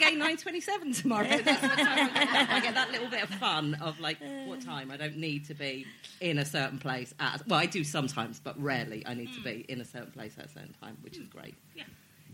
okay, 0.02 0.16
nine 0.16 0.36
twenty-seven 0.36 0.92
tomorrow. 0.92 1.26
That's 1.28 1.62
what 1.62 1.78
time 1.78 2.10
I 2.14 2.24
get. 2.24 2.50
I 2.50 2.60
get 2.60 2.74
that 2.74 2.90
little 2.90 3.08
bit 3.08 3.22
of 3.22 3.30
fun 3.30 3.74
of 3.74 4.00
like, 4.00 4.18
what 4.46 4.60
time? 4.60 4.90
I 4.90 4.96
don't 4.96 5.16
need 5.16 5.46
to 5.46 5.54
be 5.54 5.86
in 6.20 6.38
a 6.38 6.44
certain 6.44 6.78
place 6.78 7.14
at. 7.18 7.46
Well, 7.46 7.58
I 7.58 7.66
do 7.66 7.84
sometimes, 7.84 8.40
but 8.40 8.60
rarely. 8.60 9.06
I 9.06 9.14
need 9.14 9.32
to 9.34 9.42
be 9.42 9.64
in 9.68 9.80
a 9.80 9.84
certain 9.84 10.12
place 10.12 10.34
at 10.38 10.46
a 10.46 10.48
certain 10.48 10.74
time, 10.80 10.96
which 11.02 11.16
is 11.16 11.26
great. 11.26 11.54
Yeah. 11.74 11.84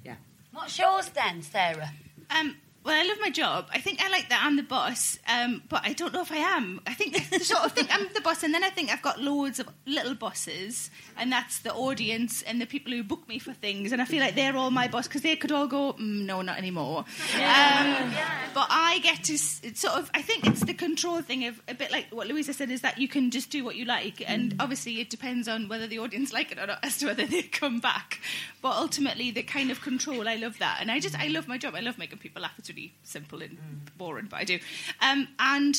Yeah. 0.05 0.17
What's 0.53 0.79
yours 0.79 1.09
then, 1.11 1.43
Sarah? 1.43 1.93
Um, 2.31 2.57
well, 2.87 2.95
I 2.95 3.07
love 3.09 3.19
my 3.21 3.31
job. 3.31 3.67
I 3.73 3.81
think 3.81 4.01
I 4.01 4.09
like 4.09 4.29
that 4.29 4.43
I'm 4.45 4.55
the 4.55 4.63
boss, 4.63 5.19
um, 5.29 5.63
but 5.69 5.81
I 5.85 5.93
don't 5.93 6.13
know 6.13 6.23
if 6.23 6.31
I 6.31 6.37
am. 6.37 6.81
I 6.87 6.95
think 6.95 7.17
I 7.17 7.39
sort 7.39 7.65
of 7.65 7.73
think 7.73 7.89
I'm 7.93 8.07
the 8.15 8.21
boss, 8.21 8.45
and 8.45 8.55
then 8.55 8.63
I 8.63 8.71
think 8.71 8.91
I've 8.91 9.03
got 9.03 9.21
loads 9.21 9.59
of 9.59 9.69
little 9.87 10.15
bosses, 10.15 10.89
and 11.17 11.33
that's 11.33 11.59
the 11.59 11.75
audience 11.75 12.43
and 12.43 12.61
the 12.61 12.67
people 12.67 12.93
who 12.93 13.03
book 13.03 13.29
me 13.29 13.41
for 13.41 13.53
things, 13.53 13.91
and 13.91 14.01
I 14.01 14.05
feel 14.05 14.21
like 14.21 14.37
they're 14.37 14.57
all 14.57 14.71
my 14.71 14.87
boss 14.87 15.09
because 15.09 15.23
they 15.23 15.35
could 15.35 15.51
all 15.51 15.67
go, 15.67 15.95
mm, 15.95 16.27
no, 16.27 16.43
not 16.43 16.59
anymore. 16.59 16.99
Um, 17.35 18.13
but 18.55 18.69
I 18.71 19.01
get 19.03 19.25
to 19.25 19.33
it's 19.33 19.81
sort 19.81 19.95
of. 19.95 20.09
I 20.15 20.23
think 20.23 20.47
it's 20.47 20.65
the 20.65 20.75
control 20.75 21.23
thing 21.23 21.45
of 21.47 21.61
a 21.67 21.75
bit 21.75 21.91
like 21.91 22.07
what 22.11 22.29
Luisa 22.29 22.53
said 22.53 22.71
is 22.71 22.83
that 22.83 22.99
you 22.99 23.09
can 23.09 23.33
just 23.33 23.51
do 23.51 23.65
what 23.65 23.75
you 23.75 23.85
like, 23.85 24.23
and 24.31 24.55
obviously 24.61 25.01
it 25.01 25.11
depends 25.11 25.49
on 25.49 25.69
whether 25.69 25.89
the 25.89 25.99
audience 25.99 26.33
like 26.37 26.53
it 26.53 26.59
or 26.59 26.69
not 26.69 26.79
as 26.85 26.99
to 26.99 27.07
whether 27.07 27.27
they 27.27 27.43
come 27.43 27.81
back. 27.81 28.21
But 28.63 28.77
ultimately, 28.77 29.33
the 29.33 29.43
kind 29.43 29.73
of 29.73 29.81
control, 29.81 30.29
I 30.29 30.37
love 30.37 30.59
that, 30.61 30.79
and 30.81 30.89
I 30.89 31.01
just 31.01 31.19
I 31.19 31.27
love 31.27 31.49
my 31.49 31.59
job. 31.59 31.75
I 31.75 31.81
love 31.81 31.99
making 31.99 32.19
people 32.19 32.43
laugh. 32.43 32.55
It's 32.59 32.71
really 32.77 32.95
simple 33.03 33.43
and 33.43 33.59
boring, 33.97 34.27
but 34.31 34.41
I 34.41 34.45
do. 34.45 34.59
Um, 35.01 35.29
and 35.39 35.75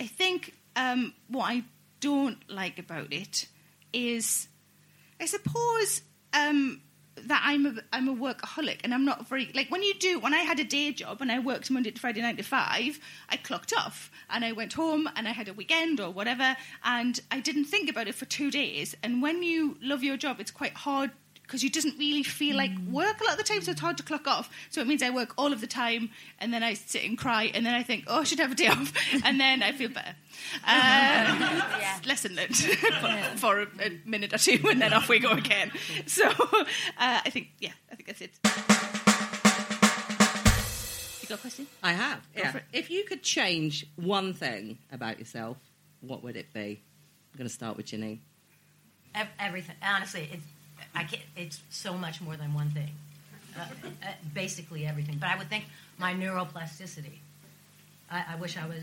I 0.00 0.06
think 0.06 0.54
um, 0.76 1.14
what 1.28 1.50
I 1.50 1.64
don't 2.00 2.38
like 2.50 2.78
about 2.78 3.12
it 3.12 3.46
is, 3.92 4.48
I 5.20 5.26
suppose. 5.26 6.02
Um, 6.34 6.82
that 7.14 7.42
I'm 7.44 7.66
a, 7.66 7.74
I'm 7.92 8.08
a 8.08 8.14
workaholic 8.14 8.80
and 8.84 8.94
I'm 8.94 9.04
not 9.04 9.28
very 9.28 9.50
like 9.54 9.70
when 9.70 9.82
you 9.82 9.92
do 9.92 10.18
when 10.18 10.32
I 10.32 10.38
had 10.38 10.58
a 10.58 10.64
day 10.64 10.90
job 10.92 11.20
and 11.20 11.30
I 11.30 11.40
worked 11.40 11.70
Monday 11.70 11.90
to 11.90 12.00
Friday 12.00 12.22
nine 12.22 12.38
to 12.38 12.42
five 12.42 12.98
I 13.28 13.36
clocked 13.36 13.74
off 13.76 14.10
and 14.30 14.42
I 14.42 14.52
went 14.52 14.72
home 14.72 15.06
and 15.14 15.28
I 15.28 15.32
had 15.32 15.46
a 15.46 15.52
weekend 15.52 16.00
or 16.00 16.10
whatever 16.10 16.56
and 16.82 17.20
I 17.30 17.40
didn't 17.40 17.66
think 17.66 17.90
about 17.90 18.08
it 18.08 18.14
for 18.14 18.24
two 18.24 18.50
days 18.50 18.96
and 19.02 19.20
when 19.20 19.42
you 19.42 19.76
love 19.82 20.02
your 20.02 20.16
job 20.16 20.40
it's 20.40 20.50
quite 20.50 20.74
hard 20.74 21.10
because 21.52 21.62
you 21.62 21.68
doesn't 21.68 21.98
really 21.98 22.22
feel 22.22 22.56
like 22.56 22.70
work 22.90 23.20
a 23.20 23.24
lot 23.24 23.32
of 23.32 23.36
the 23.36 23.44
time 23.44 23.60
so 23.60 23.70
it's 23.70 23.80
hard 23.80 23.98
to 23.98 24.02
clock 24.02 24.26
off 24.26 24.48
so 24.70 24.80
it 24.80 24.86
means 24.86 25.02
I 25.02 25.10
work 25.10 25.34
all 25.36 25.52
of 25.52 25.60
the 25.60 25.66
time 25.66 26.08
and 26.40 26.50
then 26.50 26.62
I 26.62 26.72
sit 26.72 27.04
and 27.04 27.18
cry 27.18 27.50
and 27.52 27.66
then 27.66 27.74
I 27.74 27.82
think 27.82 28.04
oh 28.06 28.20
I 28.20 28.24
should 28.24 28.38
have 28.38 28.52
a 28.52 28.54
day 28.54 28.68
off 28.68 28.90
and 29.24 29.38
then 29.38 29.62
I 29.62 29.72
feel 29.72 29.90
better 29.90 30.14
uh, 30.66 31.98
lesson 32.06 32.36
learned 32.36 32.56
for, 32.56 33.36
for 33.36 33.60
a, 33.60 33.66
a 33.84 34.00
minute 34.06 34.32
or 34.32 34.38
two 34.38 34.66
and 34.66 34.80
then 34.80 34.94
off 34.94 35.10
we 35.10 35.18
go 35.18 35.32
again 35.32 35.70
so 36.06 36.26
uh, 36.26 36.30
I 36.98 37.28
think 37.28 37.48
yeah 37.58 37.72
I 37.92 37.96
think 37.96 38.06
that's 38.06 38.22
it 38.22 38.30
you 41.20 41.28
got 41.28 41.38
a 41.38 41.42
question 41.42 41.66
I 41.82 41.92
have. 41.92 42.20
Go 42.34 42.40
Yeah. 42.40 42.60
If 42.72 42.90
you 42.90 43.04
could 43.04 43.22
change 43.22 43.86
one 43.96 44.32
thing 44.32 44.78
about 44.90 45.18
yourself, 45.18 45.58
what 46.00 46.24
would 46.24 46.36
it 46.36 46.52
be? 46.54 46.80
I'm 47.32 47.38
going 47.38 47.48
to 47.48 47.54
start 47.54 47.76
with 47.76 47.86
Janeane. 47.86 48.18
Ev- 49.14 49.28
everything. 49.38 49.76
Honestly, 49.82 50.28
it's 50.32 50.42
I 50.94 51.04
can't, 51.04 51.22
it's 51.36 51.60
so 51.70 51.94
much 51.94 52.20
more 52.20 52.36
than 52.36 52.54
one 52.54 52.70
thing. 52.70 52.90
Uh, 53.56 53.60
uh, 54.02 54.06
basically 54.34 54.86
everything. 54.86 55.18
But 55.18 55.28
I 55.30 55.36
would 55.36 55.48
think 55.48 55.64
my 55.98 56.14
neuroplasticity. 56.14 57.18
I, 58.10 58.24
I 58.32 58.36
wish 58.36 58.56
I 58.56 58.66
was. 58.66 58.78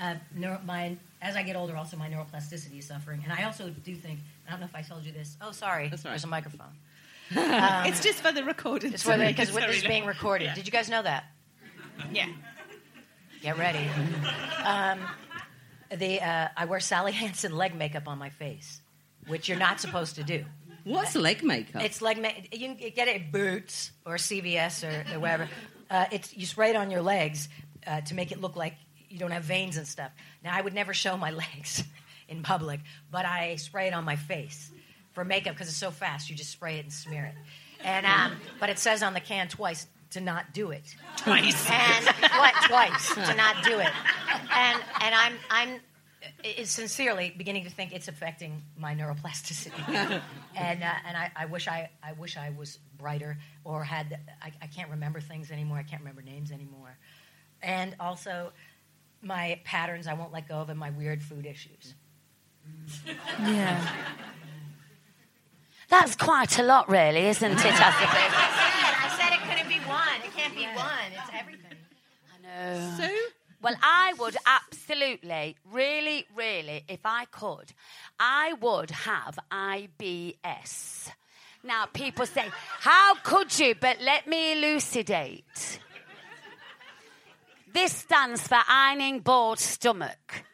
Uh, 0.00 0.14
neuro, 0.34 0.60
my 0.64 0.96
as 1.20 1.34
I 1.36 1.42
get 1.42 1.56
older, 1.56 1.76
also 1.76 1.96
my 1.96 2.08
neuroplasticity 2.08 2.78
is 2.78 2.86
suffering, 2.86 3.20
and 3.24 3.32
I 3.32 3.44
also 3.44 3.70
do 3.84 3.94
think. 3.94 4.20
I 4.46 4.50
don't 4.50 4.60
know 4.60 4.66
if 4.66 4.74
I 4.74 4.82
told 4.82 5.04
you 5.04 5.12
this. 5.12 5.36
Oh, 5.40 5.52
sorry. 5.52 5.88
Right. 5.88 6.02
There's 6.02 6.24
a 6.24 6.28
microphone. 6.28 6.68
it's 7.30 8.02
just 8.02 8.20
for 8.20 8.32
the 8.32 8.42
recording 8.42 8.94
It's 8.94 9.04
where 9.04 9.18
because 9.18 9.48
Sorry, 9.52 9.66
this 9.66 9.76
is 9.76 9.84
being 9.84 10.06
recorded. 10.06 10.46
Yeah. 10.46 10.54
Did 10.54 10.66
you 10.66 10.72
guys 10.72 10.88
know 10.88 11.02
that? 11.02 11.24
yeah 12.10 12.26
Get 13.42 13.58
ready. 13.58 13.86
um, 14.64 14.98
the 15.94 16.20
uh, 16.20 16.48
I 16.56 16.64
wear 16.64 16.80
Sally 16.80 17.12
Hansen 17.12 17.54
leg 17.54 17.74
makeup 17.74 18.08
on 18.08 18.18
my 18.18 18.30
face, 18.30 18.80
which 19.26 19.48
you're 19.48 19.58
not 19.58 19.80
supposed 19.80 20.16
to 20.16 20.24
do. 20.24 20.44
What's 20.84 21.14
leg 21.14 21.42
makeup? 21.42 21.82
It's 21.82 22.00
like 22.00 22.20
ma- 22.20 22.28
you 22.52 22.74
can 22.74 22.76
get 22.76 23.08
it 23.08 23.22
at 23.22 23.32
Boots 23.32 23.92
or 24.06 24.14
CVS 24.14 24.84
or, 24.84 25.14
or 25.16 25.20
wherever. 25.20 25.48
Uh, 25.90 26.04
it's 26.12 26.36
you 26.36 26.44
spray 26.44 26.68
it 26.68 26.76
on 26.76 26.90
your 26.90 27.00
legs 27.00 27.48
uh, 27.86 28.02
to 28.02 28.14
make 28.14 28.30
it 28.30 28.38
look 28.42 28.56
like 28.56 28.74
you 29.08 29.18
don't 29.18 29.30
have 29.30 29.44
veins 29.44 29.78
and 29.78 29.88
stuff. 29.88 30.12
Now 30.44 30.54
I 30.54 30.60
would 30.60 30.74
never 30.74 30.92
show 30.92 31.16
my 31.16 31.30
legs 31.56 31.82
in 32.28 32.42
public, 32.42 32.80
but 33.10 33.24
I 33.24 33.56
spray 33.56 33.86
it 33.86 33.94
on 33.94 34.04
my 34.04 34.16
face 34.16 34.70
for 35.12 35.24
makeup 35.24 35.54
because 35.54 35.68
it's 35.68 35.78
so 35.78 35.90
fast. 35.90 36.28
You 36.28 36.36
just 36.36 36.50
spray 36.50 36.76
it 36.76 36.84
and 36.84 36.92
smear 36.92 37.24
it. 37.24 37.34
And 37.82 38.04
um, 38.04 38.32
but 38.60 38.68
it 38.68 38.78
says 38.78 39.02
on 39.02 39.14
the 39.14 39.20
can 39.20 39.48
twice 39.48 39.86
to 40.10 40.20
not 40.20 40.52
do 40.52 40.70
it. 40.70 40.84
twice 41.16 41.70
And 41.70 42.06
what 42.06 42.54
twice 42.66 43.14
to 43.14 43.34
not 43.34 43.64
do 43.64 43.78
it. 43.78 43.92
And 44.54 44.82
and 45.00 45.14
I'm 45.14 45.32
I'm 45.50 45.80
i- 46.44 46.62
sincerely 46.64 47.34
beginning 47.36 47.64
to 47.64 47.70
think 47.70 47.92
it's 47.92 48.08
affecting 48.08 48.62
my 48.76 48.94
neuroplasticity. 48.94 49.72
and 50.56 50.82
uh, 50.82 50.92
and 51.06 51.16
I, 51.16 51.30
I 51.36 51.46
wish 51.46 51.68
I 51.68 51.90
I 52.02 52.12
wish 52.12 52.36
I 52.36 52.50
was 52.50 52.78
brighter 52.96 53.38
or 53.64 53.84
had 53.84 54.18
I, 54.42 54.52
I 54.62 54.66
can't 54.66 54.90
remember 54.90 55.20
things 55.20 55.50
anymore. 55.50 55.78
I 55.78 55.82
can't 55.82 56.02
remember 56.02 56.22
names 56.22 56.50
anymore. 56.52 56.96
And 57.62 57.94
also, 57.98 58.52
my 59.22 59.60
patterns 59.64 60.06
I 60.06 60.14
won't 60.14 60.32
let 60.32 60.48
go 60.48 60.56
of 60.56 60.70
and 60.70 60.78
my 60.78 60.90
weird 60.90 61.22
food 61.22 61.46
issues. 61.46 61.94
Yeah. 63.40 63.88
That's 65.88 66.14
quite 66.16 66.58
a 66.58 66.62
lot, 66.62 66.88
really, 66.90 67.26
isn't 67.28 67.50
it? 67.50 67.56
I 67.58 67.62
suppose. 67.62 67.78
I 67.80 69.16
said 69.18 69.32
it 69.32 69.40
couldn't 69.48 69.68
be 69.68 69.78
one. 69.88 70.20
It 70.22 70.36
can't 70.36 70.54
be 70.54 70.66
one. 70.66 71.12
It's 71.12 71.30
everything. 71.32 71.78
I 72.30 72.42
know. 72.42 72.96
So, 72.98 73.08
Well, 73.60 73.74
I 73.82 74.14
would 74.18 74.36
absolutely, 74.46 75.56
really, 75.72 76.26
really, 76.34 76.84
if 76.88 77.00
I 77.04 77.24
could, 77.24 77.72
I 78.18 78.52
would 78.60 78.90
have 78.92 79.38
IBS. 79.50 81.10
Now, 81.64 81.86
people 81.86 82.24
say, 82.26 82.48
how 82.78 83.16
could 83.16 83.58
you? 83.58 83.74
But 83.74 84.00
let 84.00 84.28
me 84.28 84.52
elucidate. 84.52 85.80
This 87.72 87.92
stands 87.92 88.46
for 88.46 88.58
ironing 88.68 89.20
board 89.20 89.58
stomach. 89.58 90.44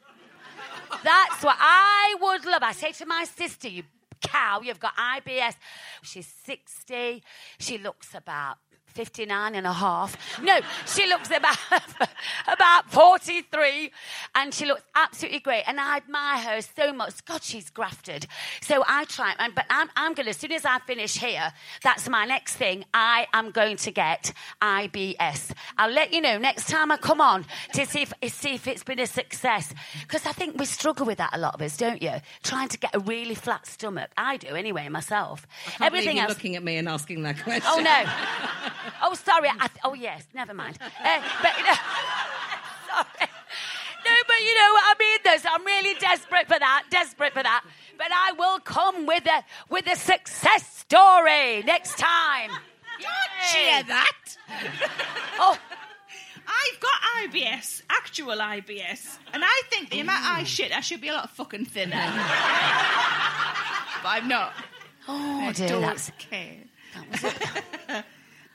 That's 1.02 1.44
what 1.44 1.56
I 1.60 2.16
would 2.20 2.46
love. 2.46 2.62
I 2.62 2.72
say 2.72 2.92
to 2.92 3.06
my 3.06 3.24
sister, 3.24 3.68
you 3.68 3.82
cow, 4.22 4.60
you've 4.62 4.80
got 4.80 4.94
IBS. 4.96 5.54
She's 6.02 6.26
60. 6.44 7.22
She 7.58 7.78
looks 7.78 8.14
about 8.14 8.56
59 8.94 9.54
and 9.54 9.66
a 9.66 9.72
half. 9.72 10.16
No, 10.40 10.60
she 10.86 11.06
looks 11.08 11.28
about, 11.30 11.56
about 12.46 12.90
43 12.90 13.90
and 14.34 14.54
she 14.54 14.66
looks 14.66 14.82
absolutely 14.94 15.40
great. 15.40 15.64
And 15.66 15.80
I 15.80 15.96
admire 15.96 16.38
her 16.38 16.60
so 16.62 16.92
much. 16.92 17.24
God, 17.24 17.42
she's 17.42 17.70
grafted. 17.70 18.26
So 18.62 18.84
I 18.86 19.04
try, 19.04 19.34
but 19.54 19.66
I'm, 19.68 19.90
I'm 19.96 20.14
going 20.14 20.26
to, 20.26 20.30
as 20.30 20.36
soon 20.36 20.52
as 20.52 20.64
I 20.64 20.78
finish 20.80 21.16
here, 21.16 21.52
that's 21.82 22.08
my 22.08 22.24
next 22.24 22.56
thing. 22.56 22.84
I 22.94 23.26
am 23.32 23.50
going 23.50 23.76
to 23.78 23.90
get 23.90 24.32
IBS. 24.62 25.52
I'll 25.76 25.90
let 25.90 26.12
you 26.12 26.20
know 26.20 26.38
next 26.38 26.68
time 26.68 26.92
I 26.92 26.96
come 26.96 27.20
on 27.20 27.44
to 27.72 27.86
see 27.86 28.02
if, 28.02 28.14
see 28.32 28.54
if 28.54 28.68
it's 28.68 28.84
been 28.84 29.00
a 29.00 29.06
success. 29.06 29.74
Because 30.02 30.24
I 30.26 30.32
think 30.32 30.58
we 30.58 30.66
struggle 30.66 31.04
with 31.06 31.18
that, 31.18 31.30
a 31.32 31.38
lot 31.38 31.54
of 31.54 31.62
us, 31.62 31.76
don't 31.76 32.00
you? 32.00 32.12
Trying 32.42 32.68
to 32.68 32.78
get 32.78 32.94
a 32.94 33.00
really 33.00 33.34
flat 33.34 33.66
stomach. 33.66 34.10
I 34.16 34.36
do 34.36 34.48
anyway, 34.48 34.88
myself. 34.88 35.46
Believe 35.78 36.14
you're 36.14 36.28
looking 36.28 36.56
at 36.56 36.62
me 36.62 36.76
and 36.76 36.88
asking 36.88 37.22
that 37.22 37.42
question. 37.42 37.62
Oh 37.66 37.80
no. 37.80 38.04
Oh 39.02 39.14
sorry. 39.14 39.48
I 39.48 39.66
th- 39.68 39.80
oh 39.84 39.94
yes. 39.94 40.26
Never 40.34 40.54
mind. 40.54 40.78
Uh, 40.80 40.88
but 41.42 41.52
sorry. 42.88 43.28
No, 44.06 44.12
but 44.26 44.40
you 44.40 44.54
know 44.54 44.72
what 44.72 44.84
I 44.84 44.94
mean. 44.98 45.38
So 45.40 45.48
I'm 45.50 45.64
really 45.64 45.94
desperate 45.98 46.46
for 46.46 46.58
that. 46.58 46.84
Desperate 46.90 47.32
for 47.32 47.42
that. 47.42 47.64
But 47.96 48.08
I 48.12 48.32
will 48.32 48.58
come 48.60 49.06
with 49.06 49.26
a 49.26 49.42
with 49.70 49.86
a 49.90 49.96
success 49.96 50.66
story 50.78 51.62
next 51.64 51.96
time. 51.98 52.50
cheer 53.52 53.76
Yay. 53.78 53.82
that. 53.88 54.36
Oh, 55.38 55.56
I've 56.46 56.80
got 56.80 56.92
IBS, 57.32 57.82
actual 57.88 58.36
IBS, 58.36 59.18
and 59.32 59.42
I 59.44 59.62
think 59.70 59.90
the 59.90 60.00
amount 60.00 60.24
I 60.24 60.44
shit, 60.44 60.70
I 60.76 60.80
should 60.80 61.00
be 61.00 61.08
a 61.08 61.14
lot 61.14 61.30
fucking 61.30 61.64
thinner. 61.64 61.96
but 64.02 64.08
I'm 64.08 64.28
not. 64.28 64.52
oh 65.08 65.40
I 65.48 65.52
dear. 65.52 65.68
don't 65.68 65.80
That's 65.82 66.10
care. 66.18 66.56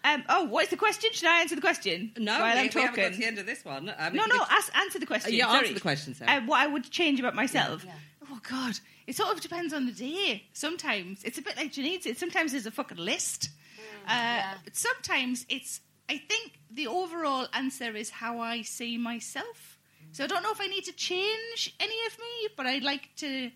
um, 0.03 0.23
oh, 0.29 0.43
what's 0.45 0.69
the 0.69 0.77
question? 0.77 1.09
Should 1.13 1.27
I 1.27 1.41
answer 1.41 1.55
the 1.55 1.61
question 1.61 2.11
No, 2.17 2.39
while 2.39 2.55
we, 2.55 2.61
I'm 2.61 2.69
we 2.73 2.81
haven't 2.81 2.95
got 2.95 2.95
to 2.95 3.01
talking? 3.09 3.19
the 3.19 3.25
end 3.25 3.37
of 3.39 3.45
this 3.45 3.65
one. 3.65 3.93
Um, 3.97 4.15
No, 4.15 4.25
no, 4.25 4.43
ask, 4.49 4.75
answer 4.77 4.99
the 4.99 5.05
question. 5.05 5.33
Uh, 5.33 5.35
yeah, 5.35 5.45
Sorry. 5.47 5.59
answer 5.59 5.73
the 5.73 5.79
question, 5.79 6.15
Sarah. 6.15 6.31
Uh, 6.31 6.41
what 6.45 6.59
I 6.59 6.67
would 6.67 6.89
change 6.89 7.19
about 7.19 7.35
myself. 7.35 7.85
Oh 8.31 8.39
God, 8.49 8.79
it 9.07 9.15
sort 9.15 9.33
of 9.33 9.41
depends 9.41 9.73
on 9.73 9.85
the 9.87 9.91
day. 9.91 10.43
Sometimes 10.53 11.23
it's 11.23 11.37
a 11.37 11.41
bit 11.41 11.57
like 11.57 11.71
Janeane 11.71 12.01
said. 12.03 12.17
Sometimes 12.17 12.51
there's 12.51 12.65
a 12.67 12.71
fucking 12.71 12.97
list. 12.97 13.49
Uh, 14.07 14.41
but 14.63 14.75
sometimes 14.75 15.45
it's. 15.49 15.81
I 16.07 16.17
think 16.17 16.59
the 16.71 16.87
overall 16.87 17.47
answer 17.53 17.95
is 17.95 18.09
how 18.09 18.39
I 18.39 18.63
see 18.63 18.97
myself. 18.97 19.77
So 20.11 20.23
I 20.23 20.27
don't 20.27 20.41
know 20.41 20.51
if 20.51 20.59
I 20.61 20.67
need 20.67 20.85
to 20.85 20.91
change 20.93 21.75
any 21.79 21.95
of 22.07 22.17
me, 22.17 22.49
but 22.57 22.65
I'd 22.65 22.83
like 22.83 23.09
to 23.17 23.51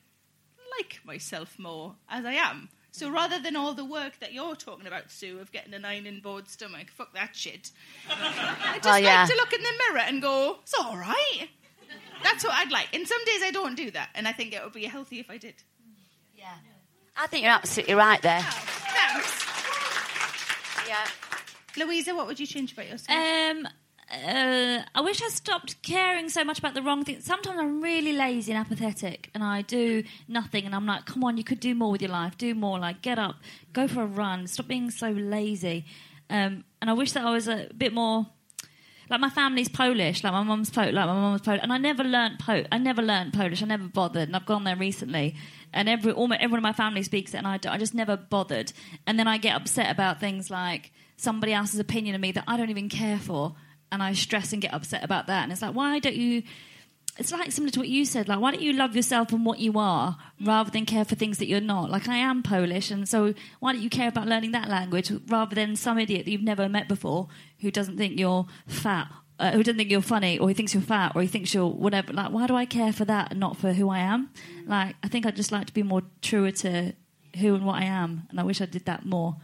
like 0.78 1.00
myself 1.04 1.58
more 1.58 1.96
as 2.10 2.26
I 2.26 2.34
am. 2.34 2.70
So 2.94 3.10
rather 3.10 3.40
than 3.40 3.56
all 3.56 3.74
the 3.74 3.84
work 3.84 4.20
that 4.20 4.34
you're 4.34 4.56
talking 4.56 4.86
about, 4.86 5.10
Su, 5.10 5.40
of 5.40 5.52
getting 5.52 5.74
a 5.74 5.80
nine 5.80 6.06
in 6.06 6.20
board 6.20 6.48
stomach, 6.48 6.92
fuck 6.92 7.12
that 7.16 7.36
shit. 7.36 7.72
I 8.08 8.74
just 8.76 8.86
Well, 8.86 9.00
yeah. 9.00 9.22
like 9.22 9.30
to 9.32 9.36
look 9.36 9.52
in 9.52 9.64
the 9.64 9.72
mirror 9.90 10.04
and 10.06 10.22
go, 10.22 10.58
it's 10.62 10.76
all 10.80 10.96
right. 10.96 11.50
That's 12.22 12.44
what 12.44 12.54
I'd 12.54 12.72
like. 12.72 12.90
And 12.94 13.08
some 13.08 13.24
days 13.26 13.42
I 13.44 13.50
don't 13.52 13.76
do 13.76 13.90
that, 13.92 14.10
and 14.14 14.28
I 14.28 14.32
think 14.32 14.54
it 14.54 14.64
would 14.64 14.74
be 14.74 14.86
healthy 14.86 15.20
if 15.20 15.32
I 15.32 15.38
did. 15.38 15.56
Yeah. 16.38 16.54
I 17.18 17.26
think 17.26 17.44
you're 17.46 17.52
absolutely 17.54 17.96
right 17.96 18.22
there. 18.22 18.42
Thanks. 18.42 19.46
Yeah. 20.88 21.06
Luisa, 21.84 22.14
what 22.16 22.28
would 22.28 22.40
you 22.40 22.46
change 22.46 22.74
about 22.74 22.88
yourself? 22.88 23.18
Um, 23.18 23.68
uh, 24.14 24.84
I 24.94 25.02
wish 25.02 25.22
I 25.22 25.30
stopped 25.30 25.82
caring 25.82 26.30
so 26.30 26.44
much 26.44 26.60
about 26.60 26.74
the 26.74 26.82
wrong 26.82 27.04
things. 27.04 27.26
Sometimes 27.26 27.60
I'm 27.60 27.82
really 27.82 28.14
lazy 28.14 28.52
and 28.52 28.60
apathetic, 28.60 29.30
and 29.34 29.44
I 29.44 29.64
do 29.64 30.04
nothing. 30.28 30.66
And 30.66 30.76
I'm 30.76 30.86
like, 30.86 31.06
"Come 31.06 31.24
on, 31.24 31.38
you 31.38 31.44
could 31.44 31.60
do 31.60 31.74
more 31.74 31.92
with 31.92 32.02
your 32.02 32.12
life. 32.12 32.38
Do 32.38 32.54
more. 32.54 32.80
Like, 32.80 33.02
get 33.02 33.18
up, 33.18 33.36
go 33.74 33.88
for 33.88 34.04
a 34.04 34.06
run. 34.06 34.48
Stop 34.48 34.68
being 34.68 34.92
so 34.92 35.10
lazy." 35.10 35.86
Um, 36.30 36.64
and 36.82 36.90
I 36.90 36.94
wish 36.94 37.12
that 37.14 37.26
I 37.26 37.32
was 37.32 37.48
a 37.48 37.70
bit 37.76 37.94
more. 37.94 38.28
Like 39.10 39.20
my 39.20 39.30
family's 39.30 39.68
Polish, 39.68 40.24
like 40.24 40.32
my 40.32 40.44
mum's 40.44 40.70
Polish, 40.70 40.94
like 40.94 41.06
my 41.06 41.14
mum 41.14 41.34
was 41.34 41.42
Polish, 41.42 41.60
and 41.62 41.74
I 41.74 41.78
never 41.78 42.04
learnt 42.04 42.40
po- 42.40 42.66
I 42.72 42.78
never 42.78 43.02
learnt 43.02 43.34
Polish. 43.34 43.62
I 43.62 43.66
never 43.66 43.88
bothered, 43.88 44.30
and 44.30 44.36
I've 44.36 44.46
gone 44.46 44.64
there 44.64 44.78
recently, 44.78 45.36
and 45.74 45.90
every 45.90 46.14
almost 46.14 46.40
everyone 46.40 46.60
in 46.60 46.64
my 46.64 46.74
family 46.74 47.04
speaks 47.04 47.34
it, 47.34 47.38
and 47.38 47.48
I, 47.48 47.60
I 47.68 47.78
just 47.78 47.94
never 47.94 48.16
bothered. 48.16 48.72
And 49.06 49.20
then 49.20 49.28
I 49.28 49.38
get 49.38 49.56
upset 49.56 49.92
about 49.92 50.20
things 50.20 50.50
like 50.50 50.92
somebody 51.18 51.54
else's 51.54 51.80
opinion 51.80 52.16
of 52.16 52.22
me 52.22 52.32
that 52.32 52.46
I 52.48 52.58
don't 52.58 52.70
even 52.70 52.90
care 52.90 53.20
for, 53.20 53.56
and 53.94 54.04
I 54.04 54.14
stress 54.14 54.52
and 54.52 54.62
get 54.62 54.74
upset 54.74 55.04
about 55.04 55.28
that. 55.28 55.44
And 55.44 55.52
it's 55.52 55.62
like, 55.62 55.76
why 55.76 56.00
don't 56.00 56.16
you? 56.16 56.44
It's 57.20 57.32
like 57.32 57.52
similar 57.52 57.70
to 57.74 57.80
what 57.80 57.90
you 57.90 58.06
said. 58.06 58.28
Like, 58.28 58.40
why 58.40 58.50
don't 58.50 58.64
you 58.64 58.74
love 58.74 58.96
yourself 58.96 59.32
and 59.32 59.46
what 59.46 59.60
you 59.60 59.78
are 59.78 60.18
rather 60.42 60.72
than 60.72 60.88
care 60.88 61.06
for 61.06 61.14
things 61.14 61.38
that 61.38 61.46
you're 61.46 61.62
not? 61.62 61.92
Like, 61.92 62.10
I 62.10 62.16
am 62.16 62.42
Polish, 62.42 62.90
and 62.90 63.08
so 63.08 63.36
why 63.60 63.72
don't 63.72 63.84
you 63.84 63.90
care 63.90 64.08
about 64.08 64.28
learning 64.28 64.52
that 64.54 64.68
language 64.68 65.12
rather 65.28 65.54
than 65.54 65.76
some 65.76 66.00
idiot 66.00 66.26
that 66.26 66.32
you've 66.32 66.42
never 66.42 66.68
met 66.68 66.88
before 66.88 67.28
who 67.62 67.70
doesn't 67.70 67.98
think 67.98 68.20
you're 68.20 68.48
fat, 68.66 69.10
uh, 69.38 69.52
who 69.52 69.62
doesn't 69.62 69.78
think 69.78 69.92
you're 69.92 70.02
funny, 70.02 70.40
or 70.40 70.48
he 70.48 70.56
thinks 70.56 70.74
you're 70.74 70.82
fat, 70.82 71.12
or 71.14 71.22
he 71.22 71.28
thinks 71.28 71.54
you're 71.54 71.68
whatever. 71.68 72.12
Like, 72.14 72.32
why 72.32 72.48
do 72.48 72.56
I 72.56 72.66
care 72.66 72.92
for 72.92 73.06
that 73.06 73.30
and 73.30 73.40
not 73.40 73.58
for 73.58 73.74
who 73.74 73.90
I 73.90 74.00
am? 74.00 74.32
Like, 74.66 74.96
I 75.04 75.08
think 75.08 75.28
I'd 75.28 75.36
just 75.36 75.52
like 75.52 75.68
to 75.68 75.74
be 75.74 75.84
more 75.84 76.02
truer 76.24 76.50
to 76.50 76.94
who 77.40 77.54
and 77.54 77.64
what 77.64 77.76
I 77.76 77.86
am, 77.86 78.26
and 78.32 78.40
I 78.40 78.44
wish 78.44 78.60
I 78.60 78.66
did 78.66 78.86
that 78.86 79.06
more. 79.06 79.38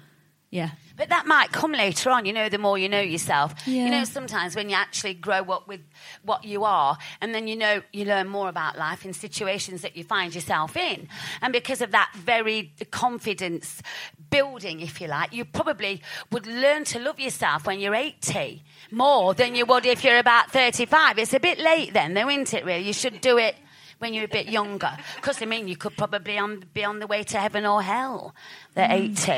Yeah. 0.52 0.72
But 0.98 1.10
that 1.10 1.28
might 1.28 1.52
come 1.52 1.72
later 1.72 2.10
on, 2.10 2.26
you 2.26 2.34
know, 2.34 2.50
the 2.50 2.58
more 2.58 2.78
you 2.78 2.90
know 2.90 3.00
yourself. 3.00 3.54
You 3.86 3.90
know, 3.90 4.04
sometimes 4.04 4.56
when 4.56 4.68
you 4.68 4.76
actually 4.76 5.14
grow 5.14 5.44
up 5.44 5.68
with 5.68 5.80
what 6.24 6.44
you 6.44 6.66
are, 6.66 6.98
and 7.22 7.34
then 7.34 7.48
you 7.48 7.56
know, 7.56 7.82
you 7.94 8.04
learn 8.06 8.28
more 8.28 8.50
about 8.50 8.78
life 8.78 9.06
in 9.06 9.14
situations 9.14 9.82
that 9.84 9.96
you 9.96 10.04
find 10.04 10.36
yourself 10.36 10.76
in. 10.76 11.08
And 11.42 11.54
because 11.54 11.82
of 11.82 11.92
that 11.92 12.12
very 12.16 12.74
confidence 12.92 13.82
building, 14.30 14.82
if 14.82 15.00
you 15.00 15.08
like, 15.08 15.32
you 15.32 15.46
probably 15.46 16.02
would 16.32 16.48
learn 16.48 16.84
to 16.86 17.00
love 17.00 17.20
yourself 17.20 17.66
when 17.66 17.80
you're 17.80 17.96
80 17.96 18.64
more 18.92 19.34
than 19.34 19.56
you 19.56 19.66
would 19.68 19.86
if 19.86 20.04
you're 20.04 20.20
about 20.20 20.52
35. 20.52 21.18
It's 21.20 21.34
a 21.34 21.40
bit 21.40 21.60
late 21.60 21.94
then, 21.94 22.14
though, 22.14 22.28
isn't 22.28 22.54
it, 22.54 22.66
really? 22.66 22.84
You 22.84 22.94
should 22.94 23.22
do 23.22 23.38
it 23.38 23.56
when 24.00 24.14
you're 24.14 24.26
a 24.26 24.30
bit 24.30 24.48
younger. 24.48 24.92
Because, 25.16 25.42
I 25.42 25.46
mean, 25.46 25.68
you 25.68 25.78
could 25.78 25.96
probably 25.96 26.38
on, 26.38 26.64
be 26.74 26.84
on 26.84 27.00
the 27.00 27.08
way 27.08 27.24
to 27.24 27.38
heaven 27.38 27.66
or 27.66 27.82
hell 27.82 28.34
at 28.76 28.90
mm. 28.90 29.12
80 29.12 29.32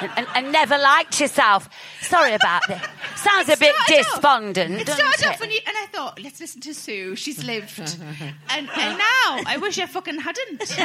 and, 0.00 0.12
and, 0.16 0.26
and 0.34 0.52
never 0.52 0.78
liked 0.78 1.20
yourself. 1.20 1.68
Sorry 2.00 2.34
about 2.34 2.62
this. 2.68 2.80
Sounds 3.16 3.48
a 3.48 3.56
bit 3.56 3.74
started 3.74 4.00
off- 4.00 4.12
despondent, 4.12 4.80
It 4.80 4.88
started 4.88 5.26
off, 5.26 5.40
and, 5.40 5.52
you, 5.52 5.60
and 5.66 5.76
I 5.76 5.86
thought, 5.86 6.22
let's 6.22 6.40
listen 6.40 6.60
to 6.62 6.74
Su. 6.74 7.16
She's 7.16 7.44
lived, 7.44 7.78
and, 7.78 8.68
and 8.68 8.98
now 8.98 9.40
I 9.46 9.58
wish 9.60 9.78
I 9.78 9.86
fucking 9.86 10.20
hadn't, 10.20 10.58
because 10.58 10.76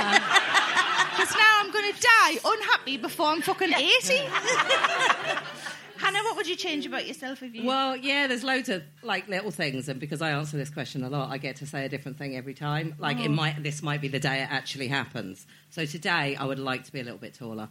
now 1.36 1.60
I'm 1.60 1.72
going 1.72 1.94
to 1.94 2.02
die 2.02 2.40
unhappy 2.44 2.98
before 2.98 3.28
I'm 3.28 3.42
fucking 3.42 3.74
eighty. 3.74 4.22
Hannah, 6.00 6.20
what 6.24 6.36
would 6.38 6.48
you 6.48 6.56
change 6.56 6.86
about 6.86 7.06
yourself 7.08 7.44
if 7.44 7.54
you? 7.54 7.66
Well, 7.66 7.96
yeah, 7.96 8.28
there's 8.28 8.44
loads 8.44 8.70
of 8.70 8.84
like 9.04 9.28
little 9.28 9.52
things, 9.52 9.90
and 9.90 10.00
because 10.00 10.22
I 10.22 10.32
answer 10.32 10.58
this 10.58 10.70
question 10.70 11.04
a 11.04 11.10
lot, 11.10 11.30
I 11.30 11.38
get 11.38 11.58
to 11.58 11.66
say 11.68 11.86
a 11.86 11.90
different 11.90 12.18
thing 12.18 12.36
every 12.38 12.54
time. 12.54 12.96
Like 13.00 13.18
Oh. 13.20 13.24
it 13.24 13.30
might, 13.30 13.62
this 13.64 13.82
might 13.84 14.02
be 14.02 14.08
the 14.08 14.20
day 14.20 14.42
it 14.42 14.48
actually 14.50 14.88
happens. 14.88 15.46
So 15.70 15.86
today, 15.86 16.36
I 16.36 16.46
would 16.46 16.60
like 16.60 16.86
to 16.86 16.92
be 16.92 17.00
a 17.00 17.04
little 17.04 17.20
bit 17.20 17.34
taller 17.34 17.70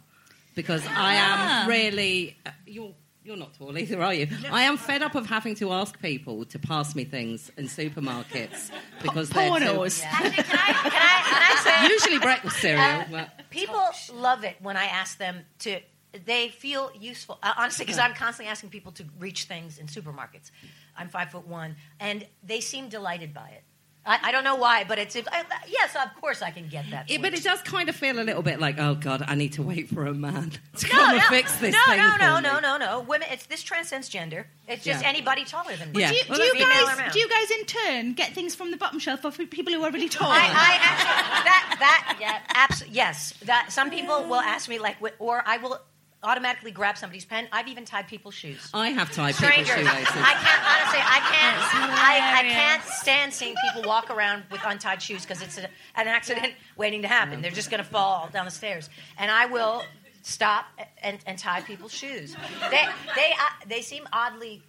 because 0.55 0.85
I 0.85 1.15
Ah. 1.17 1.63
am 1.63 1.69
really. 1.69 2.37
Uh, 2.45 2.51
you're 2.65 2.93
you're 3.23 3.35
not 3.37 3.53
tall 3.53 3.77
either, 3.77 4.01
are 4.01 4.13
you? 4.13 4.27
I 4.49 4.63
am 4.63 4.77
fed 4.77 5.01
up 5.03 5.13
of 5.13 5.25
having 5.27 5.53
to 5.55 5.71
ask 5.73 5.99
people 6.01 6.45
to 6.45 6.57
pass 6.57 6.95
me 6.95 7.03
things 7.03 7.51
in 7.57 7.65
supermarkets 7.65 8.71
because 9.03 9.29
they're 9.29 9.49
too- 9.59 9.65
pornos. 9.65 10.03
Actually, 10.03 10.31
can 10.31 10.45
I, 10.57 10.73
can 10.73 10.91
I, 10.93 11.29
can 11.29 11.41
I 11.43 11.83
say 11.87 11.93
usually 11.93 12.19
breakfast 12.19 12.57
cereal. 12.59 13.05
but- 13.11 13.29
People 13.49 13.81
love 14.13 14.43
it 14.43 14.55
when 14.61 14.77
I 14.77 14.85
ask 14.85 15.17
them 15.17 15.41
to. 15.59 15.79
They 16.25 16.49
feel 16.49 16.91
useful, 16.99 17.37
uh, 17.43 17.53
honestly, 17.57 17.85
because 17.85 17.99
I'm 17.99 18.13
constantly 18.13 18.51
asking 18.51 18.71
people 18.71 18.91
to 18.93 19.05
reach 19.19 19.43
things 19.43 19.77
in 19.77 19.87
supermarkets. 19.87 20.49
I'm 20.97 21.09
five 21.09 21.31
foot 21.31 21.47
one, 21.47 21.75
and 21.99 22.25
they 22.43 22.61
seem 22.61 22.89
delighted 22.89 23.33
by 23.33 23.49
it. 23.49 23.63
I, 24.05 24.19
I 24.23 24.31
don't 24.31 24.43
know 24.43 24.55
why, 24.55 24.85
but 24.85 24.97
it's 24.97 25.15
I, 25.15 25.43
yes, 25.67 25.95
of 25.95 26.19
course 26.19 26.41
I 26.41 26.51
can 26.51 26.67
get 26.67 26.85
that. 26.91 27.09
Yeah, 27.09 27.19
but 27.21 27.33
it 27.33 27.43
does 27.43 27.61
kind 27.61 27.89
of 27.89 27.95
feel 27.95 28.19
a 28.19 28.23
little 28.23 28.41
bit 28.41 28.59
like, 28.59 28.79
oh 28.79 28.95
God, 28.95 29.23
I 29.27 29.35
need 29.35 29.53
to 29.53 29.61
wait 29.61 29.89
for 29.89 30.07
a 30.07 30.13
man 30.13 30.51
to 30.77 30.87
no, 30.87 30.91
come 30.91 31.07
no, 31.09 31.13
and 31.15 31.23
fix 31.25 31.55
this 31.59 31.75
no, 31.75 31.93
thing 31.93 31.99
no, 31.99 32.11
for 32.13 32.19
no, 32.19 32.39
no, 32.39 32.59
no, 32.59 32.77
no. 32.77 32.99
Women, 33.01 33.27
it's 33.29 33.45
this 33.47 33.61
transcends 33.61 34.07
gender. 34.09 34.47
It's 34.67 34.83
just 34.83 35.03
Yeah. 35.03 35.09
anybody 35.09 35.43
taller 35.43 35.75
than 35.75 35.91
me. 35.91 35.99
Yeah. 35.99 36.09
Do 36.09 36.15
you, 36.15 36.21
Well, 36.29 36.37
do 36.39 36.43
you 36.43 36.53
that's 36.53 36.71
female 36.71 36.89
or 36.89 36.95
guys 36.95 37.13
do 37.13 37.19
you 37.19 37.29
guys 37.29 37.51
in 37.51 37.65
turn 37.65 38.13
get 38.13 38.33
things 38.33 38.55
from 38.55 38.71
the 38.71 38.77
bottom 38.77 38.99
shelf 38.99 39.19
for 39.21 39.31
people 39.45 39.73
who 39.73 39.83
are 39.83 39.91
really 39.91 40.09
tall? 40.09 40.31
I, 40.31 40.37
I 40.37 40.77
actually 40.81 41.43
that 41.43 41.75
that 41.79 42.17
yeah, 42.21 42.39
absolutely 42.55 42.95
yes. 42.95 43.33
That 43.43 43.71
some 43.71 43.91
people 43.91 44.23
will 44.23 44.41
ask 44.41 44.69
me 44.69 44.79
like, 44.79 44.97
or 45.19 45.43
I 45.45 45.57
will 45.57 45.79
automatically 46.23 46.71
grab 46.71 46.97
somebody's 46.97 47.25
pen. 47.25 47.47
I've 47.51 47.67
even 47.67 47.85
tied 47.85 48.07
people's 48.07 48.33
shoes. 48.35 48.69
I 48.73 48.89
have 48.89 49.11
tied 49.11 49.35
people's 49.35 49.51
Strangers. 49.51 49.75
shoelaces. 49.75 50.07
I 50.15 50.33
can't 50.33 50.63
honestly. 50.67 50.99
I 51.01 51.19
can't. 51.31 51.93
I, 51.93 52.39
I 52.39 52.43
can't 52.43 52.83
stand 52.83 53.33
seeing 53.33 53.55
people 53.67 53.87
walk 53.89 54.09
around 54.09 54.43
with 54.51 54.61
untied 54.65 55.01
shoes 55.01 55.23
because 55.23 55.41
it's 55.41 55.57
a, 55.57 55.63
an 55.95 56.07
accident 56.07 56.53
waiting 56.77 57.01
to 57.03 57.07
happen. 57.07 57.41
They're 57.41 57.51
just 57.51 57.69
going 57.71 57.83
to 57.83 57.89
fall 57.89 58.29
down 58.33 58.45
the 58.45 58.51
stairs, 58.51 58.89
and 59.17 59.31
I 59.31 59.45
will 59.45 59.83
stop 60.21 60.65
and, 61.01 61.17
and 61.25 61.37
tie 61.37 61.61
people's 61.61 61.93
shoes. 61.93 62.35
They 62.69 62.85
they 63.15 63.31
uh, 63.31 63.65
they 63.67 63.81
seem 63.81 64.07
oddly 64.11 64.61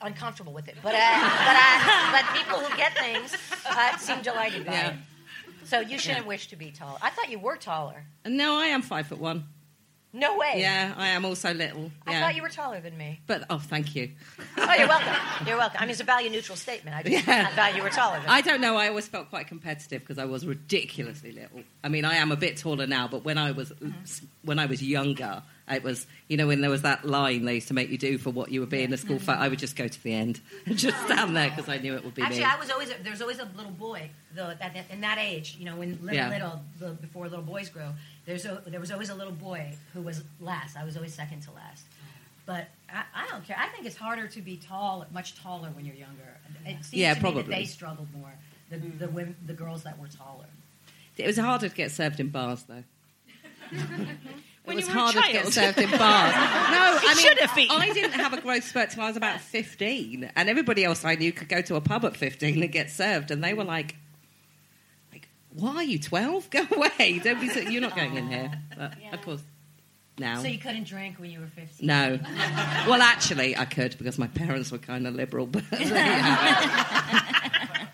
uncomfortable 0.00 0.52
with 0.52 0.68
it, 0.68 0.76
but 0.82 0.94
uh, 0.94 0.98
but 0.98 0.98
I, 0.98 2.10
but 2.12 2.38
people 2.38 2.58
who 2.60 2.76
get 2.76 2.96
things 2.98 3.34
uh, 3.66 3.96
seem 3.98 4.20
delighted 4.22 4.66
by 4.66 4.72
Yeah. 4.72 4.88
it. 4.90 4.94
So 5.64 5.80
you 5.80 5.96
shouldn't 5.98 6.26
wish 6.26 6.48
to 6.48 6.56
be 6.56 6.72
tall. 6.72 6.98
I 7.00 7.10
thought 7.10 7.30
you 7.30 7.38
were 7.38 7.56
taller. 7.56 8.04
No, 8.26 8.56
I 8.56 8.66
am 8.66 8.82
five 8.82 9.06
foot 9.06 9.18
one. 9.20 9.46
No 10.14 10.36
way. 10.36 10.54
Yeah, 10.56 10.92
I 10.96 11.08
am 11.08 11.24
also 11.24 11.54
little. 11.54 11.90
I 12.06 12.12
yeah. 12.12 12.20
thought 12.20 12.34
you 12.34 12.42
were 12.42 12.50
taller 12.50 12.80
than 12.80 12.98
me. 12.98 13.20
But 13.26 13.44
oh, 13.48 13.58
thank 13.58 13.94
you. 13.96 14.10
Oh, 14.58 14.74
you're 14.74 14.86
welcome. 14.86 15.14
You're 15.46 15.56
welcome. 15.56 15.78
I 15.80 15.84
mean, 15.84 15.90
it's 15.92 16.00
a 16.00 16.04
value 16.04 16.28
neutral 16.28 16.56
statement. 16.56 16.94
I 16.94 17.02
just 17.02 17.26
Yeah. 17.26 17.48
I 17.50 17.56
thought 17.56 17.74
you 17.74 17.82
were 17.82 17.88
taller 17.88 18.16
than 18.16 18.24
me. 18.24 18.28
I 18.28 18.42
don't 18.42 18.60
know. 18.60 18.76
I 18.76 18.88
always 18.88 19.08
felt 19.08 19.30
quite 19.30 19.46
competitive 19.46 20.02
because 20.02 20.18
I 20.18 20.26
was 20.26 20.46
ridiculously 20.46 21.32
little. 21.32 21.62
I 21.82 21.88
mean, 21.88 22.04
I 22.04 22.16
am 22.16 22.30
a 22.30 22.36
bit 22.36 22.58
taller 22.58 22.86
now, 22.86 23.08
but 23.08 23.24
when 23.24 23.38
I 23.38 23.52
was 23.52 23.70
mm-hmm. 23.70 24.26
when 24.42 24.58
I 24.58 24.66
was 24.66 24.82
younger, 24.82 25.42
it 25.70 25.82
was 25.82 26.06
you 26.28 26.36
know 26.36 26.46
when 26.46 26.60
there 26.60 26.70
was 26.70 26.82
that 26.82 27.06
line 27.06 27.46
they 27.46 27.54
used 27.54 27.68
to 27.68 27.74
make 27.74 27.88
you 27.88 27.96
do 27.98 28.18
for 28.18 28.30
what 28.30 28.50
you 28.50 28.60
were 28.60 28.66
being 28.66 28.92
a 28.92 28.98
school 28.98 29.18
fat. 29.18 29.38
I 29.38 29.48
would 29.48 29.58
just 29.58 29.76
go 29.76 29.88
to 29.88 30.02
the 30.02 30.12
end 30.12 30.40
and 30.66 30.76
just 30.76 30.98
stand 31.06 31.34
there 31.34 31.48
because 31.48 31.68
I 31.68 31.78
knew 31.78 31.94
it 31.94 32.04
would 32.04 32.14
be 32.14 32.22
Actually, 32.22 32.40
me. 32.40 32.44
I 32.44 32.58
was 32.58 32.70
always 32.70 32.90
there 33.02 33.12
was 33.12 33.22
always 33.22 33.38
a 33.38 33.48
little 33.56 33.72
boy 33.72 34.10
though 34.34 34.50
at 34.50 34.58
that, 34.58 34.90
in 34.90 35.00
that 35.00 35.18
age. 35.18 35.56
You 35.58 35.64
know, 35.66 35.76
when 35.76 35.98
little 36.02 36.14
Yeah. 36.14 36.28
little 36.28 36.60
the, 36.78 36.90
before 36.90 37.28
little 37.28 37.44
boys 37.44 37.70
grow, 37.70 37.92
there's 38.24 38.44
a, 38.44 38.62
there 38.66 38.80
was 38.80 38.90
always 38.90 39.10
a 39.10 39.14
little 39.14 39.32
boy 39.32 39.72
who 39.92 40.02
was 40.02 40.22
last. 40.40 40.76
I 40.76 40.84
was 40.84 40.96
always 40.96 41.14
second 41.14 41.42
to 41.42 41.50
last. 41.52 41.84
But 42.46 42.68
I, 42.92 43.02
I 43.14 43.28
don't 43.28 43.44
care. 43.46 43.56
I 43.58 43.68
think 43.68 43.86
it's 43.86 43.96
harder 43.96 44.26
to 44.26 44.40
be 44.40 44.56
tall, 44.56 45.06
much 45.12 45.40
taller 45.40 45.68
when 45.70 45.84
you're 45.84 45.94
younger. 45.94 46.38
It 46.64 46.84
seems 46.84 46.94
Yeah, 46.94 47.14
to 47.14 47.20
me 47.20 47.20
that 47.20 47.20
probably. 47.20 47.54
they 47.54 47.64
struggled 47.64 48.08
more. 48.14 48.32
The 48.70 48.76
mm. 48.76 48.98
the, 48.98 49.08
women, 49.08 49.36
the 49.46 49.54
girls 49.54 49.82
that 49.84 49.98
were 49.98 50.08
taller. 50.08 50.46
It 51.16 51.26
was 51.26 51.38
harder 51.38 51.68
to 51.68 51.74
get 51.74 51.90
served 51.90 52.20
in 52.20 52.28
bars, 52.28 52.64
though. 52.64 52.84
When 54.64 54.78
it 54.78 54.86
was 54.86 54.88
you 54.88 54.94
were 54.94 55.00
a 55.00 55.02
harder 55.02 55.20
to 55.22 55.32
get 55.32 55.52
served 55.52 55.78
in 55.78 55.90
bars. 55.90 56.34
No, 56.72 56.98
I 57.02 57.14
mean, 57.16 57.68
been. 57.68 57.70
I 57.70 57.92
didn't 57.92 58.12
have 58.12 58.32
a 58.32 58.40
growth 58.40 58.62
spurt 58.62 58.90
till 58.90 59.02
I 59.02 59.08
was 59.08 59.16
about 59.16 59.40
15, 59.40 60.30
and 60.36 60.48
everybody 60.48 60.84
else 60.84 61.04
I 61.04 61.16
knew 61.16 61.32
could 61.32 61.48
go 61.48 61.60
to 61.62 61.74
a 61.74 61.80
pub 61.80 62.04
at 62.04 62.16
15 62.16 62.62
and 62.62 62.70
get 62.70 62.88
served, 62.88 63.32
and 63.32 63.42
they 63.42 63.54
were 63.54 63.64
like, 63.64 63.86
like 63.86 63.96
why 65.54 65.76
are 65.76 65.82
you 65.84 65.98
12? 65.98 66.50
Go 66.50 66.66
away. 66.76 67.20
Don't 67.22 67.40
be 67.40 67.48
so, 67.48 67.60
you're 67.60 67.80
not 67.82 67.96
going 67.96 68.16
in 68.16 68.28
here. 68.28 68.50
But, 68.76 68.94
Of 69.12 69.22
course, 69.22 69.42
now. 70.18 70.40
So 70.40 70.48
you 70.48 70.58
couldn't 70.58 70.84
drink 70.84 71.18
when 71.18 71.30
you 71.30 71.40
were 71.40 71.46
15. 71.46 71.86
no. 71.86 72.18
Well, 72.88 73.02
actually, 73.02 73.56
I 73.56 73.64
could 73.64 73.96
because 73.98 74.18
my 74.18 74.26
parents 74.28 74.70
were 74.72 74.78
kind 74.78 75.06
of 75.06 75.14
liberal, 75.14 75.46
but 75.46 75.68
there 75.70 75.80
you 75.80 75.86
have 75.94 77.70
it. 77.74 77.88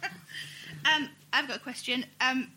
Um, 0.84 1.08
I've 1.32 1.46
got 1.48 1.56
a 1.58 1.60
question. 1.60 2.04
Um, 2.20 2.50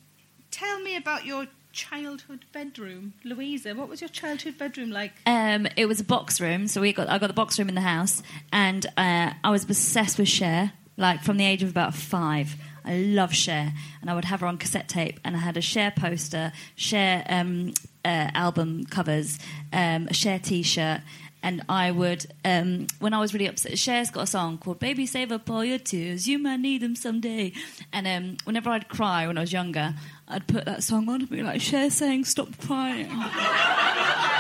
tell 0.52 0.80
me 0.82 0.96
about 0.96 1.26
your 1.26 1.48
childhood 1.74 2.46
bedroom, 2.52 3.14
Luisa. 3.24 3.74
What 3.76 3.88
was 3.90 4.02
your 4.02 4.10
childhood 4.10 4.58
bedroom 4.58 4.90
like? 4.92 5.14
Um, 5.26 5.68
it 5.76 5.86
was 5.86 6.00
a 6.00 6.04
box 6.04 6.40
room, 6.42 6.68
so 6.68 6.82
we 6.82 6.94
got 6.94 7.10
I 7.10 7.18
got 7.18 7.28
the 7.28 7.34
box 7.34 7.60
room 7.60 7.70
in 7.70 7.76
the 7.76 7.82
house, 7.82 8.24
and 8.52 8.86
uh, 8.98 9.34
I 9.44 9.50
was 9.52 9.64
obsessed 9.64 10.18
with 10.18 10.28
Cher, 10.28 10.74
like 10.98 11.22
from 11.24 11.38
the 11.38 11.46
age 11.46 11.64
of 11.64 11.70
about 11.70 11.94
five. 11.94 12.56
I 12.86 12.98
love 12.98 13.34
Cher, 13.34 13.74
and 14.02 14.10
I 14.10 14.16
would 14.16 14.26
have 14.26 14.42
her 14.42 14.48
on 14.48 14.58
cassette 14.58 14.88
tape, 14.88 15.20
and 15.24 15.36
I 15.36 15.40
had 15.40 15.58
a 15.58 15.62
Cher 15.62 15.92
poster, 15.92 16.52
Cher 16.76 17.24
um, 17.30 17.74
uh, 18.04 18.30
album 18.34 18.86
covers, 18.86 19.40
um, 19.72 20.08
a 20.10 20.14
Cher 20.14 20.40
T-shirt, 20.40 21.02
and 21.44 21.64
I 21.68 21.92
would, 21.92 22.26
um, 22.46 22.88
when 23.00 23.14
I 23.14 23.20
was 23.20 23.34
really 23.34 23.48
upset, 23.48 23.78
Cher's 23.78 24.12
got 24.12 24.24
a 24.24 24.28
song 24.28 24.58
called 24.58 24.80
"Baby 24.80 25.06
Save 25.06 25.32
Up 25.32 25.50
All 25.50 25.66
Your 25.66 25.80
Tears, 25.80 26.28
You 26.28 26.40
Might 26.40 26.60
Need 26.60 26.82
Them 26.82 26.96
Someday," 26.96 27.54
and 27.92 28.08
um, 28.08 28.38
whenever 28.44 28.70
I'd 28.70 28.90
cry 28.90 29.28
when 29.28 29.38
I 29.38 29.42
was 29.42 29.54
younger, 29.54 29.96
I'd 30.28 30.48
put 30.48 30.66
that 30.66 30.84
song 30.84 31.10
on 31.10 31.22
and 31.22 31.30
be 31.30 31.44
like, 31.44 31.62
"Cher 31.62 31.90
saying 31.90 32.26
stop 32.26 32.58
crying." 32.60 33.10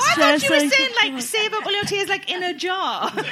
I 0.00 0.38
thought 0.38 0.42
you 0.42 0.50
were 0.50 0.68
saying 0.70 0.90
like 1.02 1.22
save 1.22 1.52
up 1.52 1.66
all 1.66 1.72
your 1.72 1.84
tears 1.84 2.08
like 2.08 2.30
in 2.30 2.42
a 2.42 2.54
jar. 2.54 3.10
well, 3.14 3.22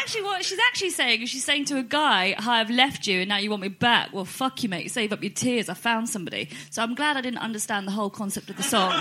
actually, 0.00 0.22
what 0.22 0.44
she's 0.44 0.58
actually 0.68 0.90
saying 0.90 1.22
is 1.22 1.30
she's 1.30 1.44
saying 1.44 1.66
to 1.66 1.78
a 1.78 1.82
guy, 1.82 2.34
"Hi, 2.38 2.60
I've 2.60 2.70
left 2.70 3.06
you, 3.06 3.20
and 3.20 3.28
now 3.28 3.38
you 3.38 3.50
want 3.50 3.62
me 3.62 3.68
back." 3.68 4.12
Well, 4.12 4.24
fuck 4.24 4.62
you, 4.62 4.68
mate. 4.68 4.90
Save 4.90 5.12
up 5.12 5.22
your 5.22 5.32
tears. 5.32 5.68
I 5.68 5.74
found 5.74 6.08
somebody. 6.08 6.48
So 6.70 6.82
I'm 6.82 6.94
glad 6.94 7.16
I 7.16 7.20
didn't 7.20 7.38
understand 7.40 7.86
the 7.86 7.92
whole 7.92 8.10
concept 8.10 8.50
of 8.50 8.56
the 8.56 8.62
song 8.62 8.92
um, 8.92 9.00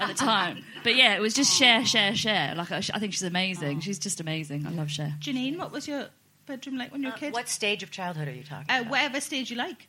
at 0.00 0.06
the 0.08 0.14
time. 0.14 0.64
But 0.84 0.96
yeah, 0.96 1.14
it 1.14 1.20
was 1.20 1.34
just 1.34 1.54
Cher, 1.56 1.84
Cher, 1.84 2.14
Cher. 2.14 2.54
Like 2.56 2.72
I, 2.72 2.78
I 2.78 2.98
think 2.98 3.12
she's 3.12 3.22
amazing. 3.22 3.80
She's 3.80 3.98
just 3.98 4.20
amazing. 4.20 4.66
I 4.66 4.70
love 4.70 4.90
Cher. 4.90 5.14
Janeane, 5.20 5.58
what 5.58 5.72
was 5.72 5.86
your 5.88 6.06
bedroom 6.46 6.76
like 6.78 6.92
when 6.92 7.02
you 7.02 7.08
were 7.08 7.14
a 7.14 7.18
kid? 7.18 7.32
What 7.32 7.48
stage 7.48 7.82
of 7.82 7.90
childhood 7.90 8.28
are 8.28 8.32
you 8.32 8.42
talking 8.44 8.66
Uh, 8.68 8.80
about? 8.80 8.90
whatever 8.90 9.20
stage 9.20 9.50
you 9.50 9.56
like. 9.56 9.88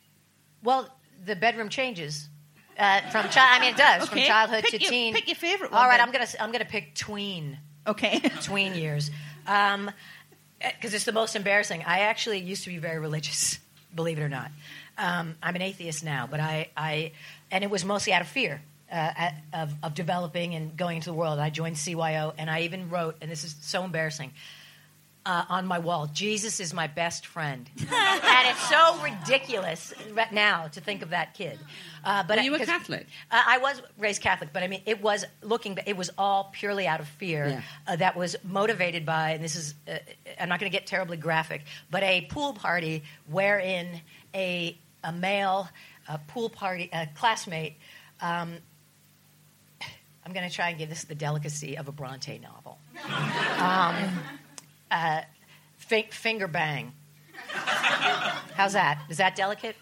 Well, 0.62 0.88
the 1.24 1.36
bedroom 1.36 1.68
changes 1.68 2.28
uh, 2.78 3.00
from 3.10 3.28
child. 3.30 3.50
I 3.52 3.60
mean, 3.60 3.74
it 3.74 3.76
does 3.76 4.08
from 4.08 4.18
childhood 4.20 4.62
pick 4.64 4.72
to 4.72 4.80
your- 4.80 4.90
teen. 4.90 5.14
pick 5.14 5.26
your 5.28 5.36
favourite 5.36 5.72
one 5.72 5.80
All 5.80 5.88
right, 5.88 5.98
then. 5.98 6.06
I'm 6.08 6.12
gonna 6.12 6.26
I'm 6.40 6.52
gonna 6.52 6.64
pick 6.64 6.94
tween 6.94 7.58
Okay. 7.86 8.18
tween 8.42 8.74
years 8.74 9.10
because 9.44 10.94
it's 10.94 11.04
the 11.04 11.12
most 11.12 11.36
embarrassing. 11.36 11.82
I 11.86 12.00
actually 12.00 12.38
used 12.38 12.64
to 12.64 12.70
be 12.70 12.78
very 12.78 12.98
religious, 12.98 13.58
believe 13.94 14.18
it 14.18 14.22
or 14.22 14.28
not. 14.28 14.50
Um, 14.96 15.34
I'm 15.42 15.54
an 15.56 15.62
atheist 15.62 16.04
now, 16.04 16.26
but 16.30 16.40
I, 16.40 16.68
I 16.76 17.12
and 17.50 17.62
it 17.64 17.70
was 17.70 17.84
mostly 17.84 18.12
out 18.12 18.22
of 18.22 18.28
fear. 18.28 18.62
Uh, 18.92 19.30
of, 19.52 19.74
of 19.82 19.94
developing 19.94 20.54
and 20.54 20.76
going 20.76 20.96
into 20.96 21.08
the 21.08 21.14
world, 21.14 21.40
I 21.40 21.50
joined 21.50 21.74
CYO, 21.74 22.32
and 22.38 22.48
I 22.48 22.60
even 22.60 22.90
wrote, 22.90 23.16
and 23.22 23.28
this 23.30 23.42
is 23.42 23.56
so 23.62 23.82
embarrassing, 23.82 24.30
uh, 25.26 25.44
on 25.48 25.66
my 25.66 25.78
wall, 25.78 26.06
Jesus 26.12 26.60
is 26.60 26.74
my 26.74 26.86
best 26.86 27.26
friend. 27.26 27.68
and 27.78 27.88
it's 28.48 28.68
so 28.68 28.98
ridiculous 29.02 29.94
right 30.12 30.32
now 30.32 30.68
to 30.68 30.80
think 30.80 31.02
of 31.02 31.10
that 31.10 31.34
kid. 31.34 31.58
Uh, 32.04 32.22
but 32.24 32.36
Were 32.36 32.42
you 32.44 32.54
a 32.54 32.58
'cause- 32.58 32.66
Catholic? 32.66 33.06
Uh, 33.30 33.42
I 33.46 33.56
was 33.58 33.80
raised 33.98 34.20
Catholic, 34.20 34.50
but 34.52 34.62
I 34.62 34.68
mean, 34.68 34.82
it 34.84 35.00
was 35.02 35.24
looking, 35.42 35.78
it 35.86 35.96
was 35.96 36.10
all 36.18 36.50
purely 36.52 36.86
out 36.86 37.00
of 37.00 37.08
fear 37.08 37.46
Yeah. 37.48 37.60
uh, 37.86 37.96
that 37.96 38.16
was 38.16 38.36
motivated 38.44 39.06
by, 39.06 39.30
and 39.30 39.42
this 39.42 39.56
is, 39.56 39.74
uh, 39.88 39.96
I'm 40.38 40.48
not 40.50 40.60
going 40.60 40.70
to 40.70 40.76
get 40.78 40.86
terribly 40.86 41.16
graphic, 41.16 41.62
but 41.90 42.02
a 42.02 42.22
pool 42.30 42.52
party 42.52 43.02
wherein 43.26 44.02
a, 44.34 44.76
a 45.02 45.12
male 45.12 45.68
uh, 46.06 46.18
pool 46.28 46.50
party, 46.50 46.90
a 46.92 47.06
classmate, 47.14 47.76
um, 48.20 48.56
I'm 50.26 50.32
going 50.32 50.48
to 50.48 50.54
try 50.54 50.68
and 50.70 50.78
give 50.78 50.88
this 50.90 51.04
the 51.04 51.14
delicacy 51.14 51.76
of 51.78 51.88
a 51.88 51.92
Bronte 51.92 52.38
novel. 52.38 52.78
Um, 53.58 54.18
uh, 54.94 55.22
fi- 55.76 56.08
finger 56.10 56.46
bang. 56.46 56.92
How's 58.54 58.74
that? 58.74 59.00
Is 59.08 59.18
that 59.18 59.34
delicate? 59.36 59.76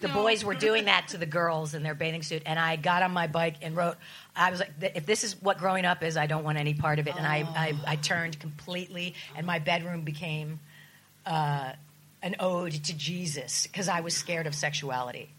The 0.00 0.08
boys 0.08 0.44
were 0.44 0.54
doing 0.54 0.84
that 0.84 1.08
to 1.08 1.18
the 1.18 1.26
girls 1.26 1.74
in 1.74 1.82
their 1.82 1.94
bathing 1.94 2.22
suit, 2.22 2.42
and 2.44 2.58
I 2.58 2.76
got 2.76 3.02
on 3.02 3.12
my 3.12 3.26
bike 3.26 3.56
and 3.62 3.74
wrote. 3.74 3.96
I 4.36 4.50
was 4.50 4.60
like, 4.60 4.72
"If 4.94 5.06
this 5.06 5.24
is 5.24 5.40
what 5.40 5.58
growing 5.58 5.84
up 5.86 6.02
is, 6.02 6.16
I 6.16 6.26
don't 6.26 6.44
want 6.44 6.58
any 6.58 6.74
part 6.74 6.98
of 6.98 7.06
it." 7.06 7.16
And 7.16 7.26
I, 7.26 7.46
I, 7.56 7.74
I 7.86 7.96
turned 7.96 8.38
completely, 8.38 9.14
and 9.34 9.46
my 9.46 9.60
bedroom 9.60 10.02
became 10.02 10.60
uh, 11.24 11.72
an 12.22 12.36
ode 12.38 12.72
to 12.72 12.96
Jesus 12.96 13.66
because 13.66 13.88
I 13.88 14.00
was 14.00 14.14
scared 14.14 14.46
of 14.46 14.54
sexuality. 14.54 15.30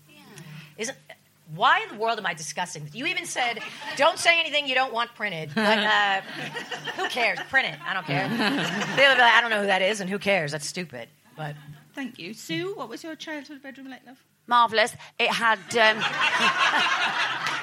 Isn't 1.47 1.57
why 1.57 1.81
in 1.81 1.95
the 1.95 2.01
world 2.01 2.17
am 2.19 2.25
I 2.25 2.33
discussing 2.33 2.85
this? 2.85 2.95
You 2.95 3.05
even 3.05 3.25
said, 3.25 3.59
"Don't 3.97 4.17
say 4.19 4.39
anything 4.39 4.67
you 4.67 4.75
don't 4.75 4.93
want 4.93 5.13
printed." 5.15 5.51
But 5.53 5.79
uh, 5.79 6.21
who 6.95 7.07
cares? 7.09 7.39
Print 7.49 7.67
it. 7.67 7.79
I 7.85 7.93
don't 7.93 8.05
care. 8.05 8.27
They'll 8.95 9.15
be 9.15 9.21
like, 9.21 9.33
"I 9.33 9.41
don't 9.41 9.49
know 9.49 9.61
who 9.61 9.67
that 9.67 9.81
is," 9.81 9.99
and 9.99 10.09
who 10.09 10.19
cares? 10.19 10.51
That's 10.51 10.65
stupid. 10.65 11.09
But 11.37 11.55
Thank 11.93 12.19
you. 12.19 12.33
Su, 12.33 12.73
what 12.75 12.89
was 12.89 13.03
your 13.03 13.15
childhood 13.15 13.63
bedroom 13.63 13.89
like, 13.89 14.05
love? 14.05 14.21
Marvellous. 14.47 14.93
It 15.17 15.31
had. 15.31 15.59
Um, 15.77 16.03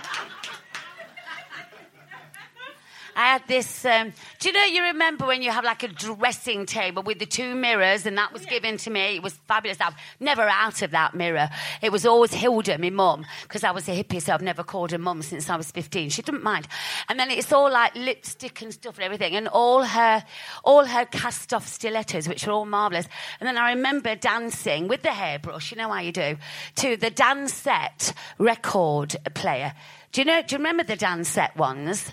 I 3.14 3.32
had 3.32 3.46
this. 3.46 3.84
Um, 3.84 4.12
do 4.38 4.48
you 4.48 4.54
know? 4.54 4.64
You 4.64 4.82
remember 4.84 5.26
when 5.26 5.42
you 5.42 5.50
have 5.50 5.64
like 5.64 5.82
a 5.82 5.88
dressing 5.88 6.66
table 6.66 7.02
with 7.02 7.18
the 7.18 7.26
two 7.26 7.54
mirrors, 7.54 8.06
and 8.06 8.16
that 8.18 8.32
was 8.32 8.46
given 8.46 8.76
to 8.78 8.90
me. 8.90 9.16
It 9.16 9.22
was 9.22 9.34
fabulous. 9.48 9.80
I've 9.80 9.94
never 10.20 10.42
out 10.42 10.82
of 10.82 10.92
that 10.92 11.14
mirror. 11.14 11.50
It 11.82 11.92
was 11.92 12.06
always 12.06 12.32
Hilda, 12.32 12.78
my 12.78 12.90
mum, 12.90 13.26
because 13.42 13.64
I 13.64 13.70
was 13.70 13.88
a 13.88 13.92
hippie, 13.92 14.22
so 14.22 14.32
I've 14.32 14.42
never 14.42 14.62
called 14.62 14.92
her 14.92 14.98
mum 14.98 15.22
since 15.22 15.50
I 15.50 15.56
was 15.56 15.70
15. 15.70 16.10
She 16.10 16.22
didn't 16.22 16.42
mind. 16.42 16.68
And 17.08 17.18
then 17.18 17.30
it's 17.30 17.52
all 17.52 17.70
like 17.70 17.94
lipstick 17.94 18.62
and 18.62 18.72
stuff 18.72 18.96
and 18.96 19.04
everything, 19.04 19.34
and 19.34 19.48
all 19.48 19.82
her, 19.82 20.24
all 20.64 20.84
her 20.84 21.04
cast-off 21.04 21.66
stilettos, 21.68 22.28
which 22.28 22.46
were 22.46 22.52
all 22.52 22.66
marvelous. 22.66 23.06
And 23.40 23.46
then 23.46 23.58
I 23.58 23.72
remember 23.72 24.14
dancing 24.14 24.88
with 24.88 25.02
the 25.02 25.12
hairbrush. 25.12 25.70
You 25.70 25.78
know 25.78 25.90
how 25.90 26.00
you 26.00 26.12
do 26.12 26.36
to 26.76 26.96
the 26.96 27.10
Dansette 27.10 28.12
record 28.38 29.16
player. 29.34 29.74
Do 30.12 30.20
you 30.20 30.24
know? 30.26 30.42
Do 30.42 30.54
you 30.54 30.58
remember 30.58 30.84
the 30.84 30.96
Dansette 30.96 31.56
ones? 31.56 32.12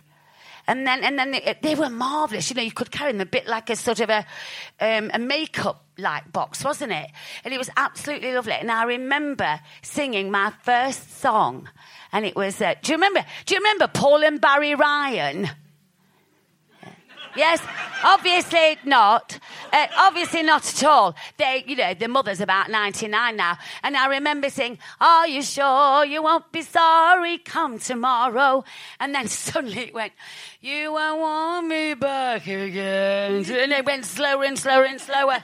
And 0.70 0.86
then, 0.86 1.04
and 1.04 1.18
then 1.18 1.32
they, 1.32 1.58
they 1.64 1.74
were 1.74 1.90
marvelous. 1.90 2.52
You 2.52 2.56
know, 2.56 2.62
you 2.62 2.72
could 2.72 2.92
carry 2.92 3.12
them 3.12 3.22
a 3.22 3.26
bit 3.26 3.48
like 3.48 3.72
a 3.72 3.76
sort 3.76 4.02
of 4.02 4.12
a, 4.12 4.24
um, 4.80 5.10
a 5.12 5.18
makeup 5.18 5.84
like 5.98 6.32
box, 6.32 6.64
wasn't 6.64 6.92
it? 6.92 7.10
And 7.44 7.52
it 7.52 7.58
was 7.58 7.72
absolutely 7.76 8.32
lovely. 8.34 8.54
And 8.54 8.70
I 8.70 8.84
remember 8.84 9.60
singing 9.82 10.30
my 10.30 10.54
first 10.62 11.20
song, 11.20 11.68
and 12.12 12.24
it 12.24 12.36
was. 12.36 12.62
Uh, 12.62 12.76
do 12.84 12.92
you 12.92 12.98
remember? 12.98 13.26
Do 13.48 13.56
you 13.56 13.62
remember 13.62 13.88
Paul 13.88 14.24
and 14.24 14.40
Barry 14.40 14.76
Ryan? 14.76 15.50
Yes, 17.36 17.62
obviously 18.04 18.78
not. 18.86 19.40
Uh, 19.72 19.88
obviously 19.98 20.44
not 20.44 20.68
at 20.68 20.84
all. 20.84 21.16
They, 21.38 21.64
you 21.68 21.76
know, 21.76 21.94
the 21.94 22.08
mother's 22.08 22.42
about 22.42 22.70
99 22.70 23.36
now. 23.36 23.58
And 23.84 23.96
I 23.96 24.08
remember 24.08 24.50
saying, 24.50 24.80
Are 25.00 25.28
you 25.28 25.42
sure 25.42 26.06
you 26.06 26.24
won't 26.24 26.52
be 26.52 26.62
sorry 26.62 27.38
come 27.38 27.80
tomorrow? 27.80 28.64
And 29.00 29.14
then 29.14 29.28
suddenly 29.30 29.80
it 29.80 29.94
went, 29.94 30.14
You 30.62 30.94
won't 30.94 31.22
want 31.22 31.68
me 31.68 31.94
back 31.94 32.48
again. 32.48 33.46
And 33.50 33.72
it 33.72 33.86
went 33.86 34.06
slower 34.06 34.44
and 34.44 34.58
slower 34.58 34.86
and 34.86 35.00
slower. 35.00 35.38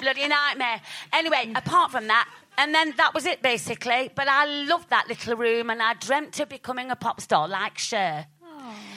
Bloody 0.00 0.28
nightmare. 0.28 0.80
Anyway, 1.12 1.52
apart 1.54 1.90
from 1.90 2.06
that, 2.06 2.28
and 2.58 2.74
then 2.74 2.94
that 2.96 3.12
was 3.14 3.26
it 3.26 3.42
basically. 3.42 4.10
But 4.14 4.28
I 4.28 4.46
loved 4.64 4.90
that 4.90 5.08
little 5.08 5.36
room 5.36 5.70
and 5.70 5.82
I 5.82 5.94
dreamt 5.94 6.40
of 6.40 6.48
becoming 6.48 6.90
a 6.90 6.96
pop 6.96 7.20
star 7.20 7.48
like 7.48 7.78
Cher. 7.78 8.26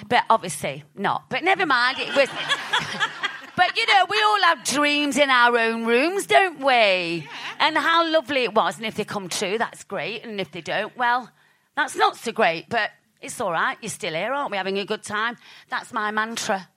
But 0.08 0.24
obviously 0.30 0.84
not. 0.96 1.30
But 1.30 1.44
never 1.44 1.66
mind, 1.66 1.98
it 2.00 2.16
was. 2.16 2.30
but 3.56 3.78
you 3.78 3.86
know, 3.88 4.06
we 4.10 4.22
all 4.22 4.42
have 4.44 4.64
dreams 4.64 5.18
in 5.18 5.30
our 5.30 5.58
own 5.58 5.86
rooms, 5.86 6.26
don't 6.26 6.60
we? 6.60 7.28
And 7.60 7.78
how 7.78 8.10
lovely 8.10 8.44
it 8.44 8.54
was. 8.54 8.78
And 8.78 8.86
if 8.86 8.96
they 8.96 9.04
come 9.04 9.30
true, 9.30 9.58
that's 9.58 9.84
great. 9.84 10.24
And 10.24 10.40
if 10.40 10.52
they 10.52 10.62
don't, 10.62 10.96
well, 10.98 11.30
that's 11.76 11.96
not 11.96 12.16
so 12.16 12.32
great. 12.32 12.70
But 12.70 12.92
it's 13.22 13.40
all 13.42 13.52
right. 13.52 13.78
You're 13.82 13.90
still 13.90 14.14
here, 14.14 14.34
aren't 14.34 14.52
we? 14.52 14.58
Having 14.58 14.80
a 14.80 14.86
good 14.86 15.04
time. 15.04 15.38
That's 15.70 15.92
my 15.92 16.12
mantra. 16.12 16.68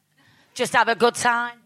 Just 0.54 0.74
have 0.74 0.88
a 0.88 0.94
good 0.94 1.14
time. 1.14 1.58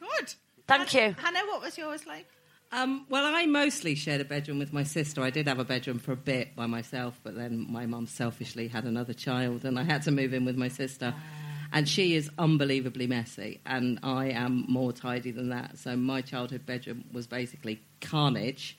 Good. 0.00 0.34
Thank 0.66 0.94
you. 0.94 1.14
Hannah, 1.18 1.46
what 1.46 1.62
was 1.62 1.78
yours 1.78 2.06
like? 2.06 2.26
Um, 2.72 3.04
well, 3.08 3.24
I 3.24 3.46
mostly 3.46 3.96
shared 3.96 4.20
a 4.20 4.24
bedroom 4.24 4.60
with 4.60 4.72
my 4.72 4.84
sister. 4.84 5.22
I 5.22 5.30
did 5.30 5.48
have 5.48 5.58
a 5.58 5.64
bedroom 5.64 5.98
for 5.98 6.12
a 6.12 6.16
bit 6.16 6.54
by 6.54 6.66
myself, 6.66 7.18
but 7.24 7.34
then 7.34 7.66
my 7.68 7.84
mum 7.86 8.06
selfishly 8.06 8.68
had 8.68 8.84
another 8.84 9.12
child, 9.12 9.64
and 9.64 9.76
I 9.76 9.82
had 9.82 10.02
to 10.02 10.12
move 10.12 10.32
in 10.32 10.44
with 10.44 10.56
my 10.56 10.68
sister. 10.68 11.12
And 11.72 11.88
she 11.88 12.14
is 12.14 12.30
unbelievably 12.38 13.08
messy, 13.08 13.60
and 13.66 13.98
I 14.04 14.26
am 14.26 14.66
more 14.68 14.92
tidy 14.92 15.32
than 15.32 15.48
that. 15.48 15.78
So 15.78 15.96
my 15.96 16.20
childhood 16.20 16.64
bedroom 16.64 17.04
was 17.12 17.26
basically 17.26 17.80
carnage, 18.00 18.78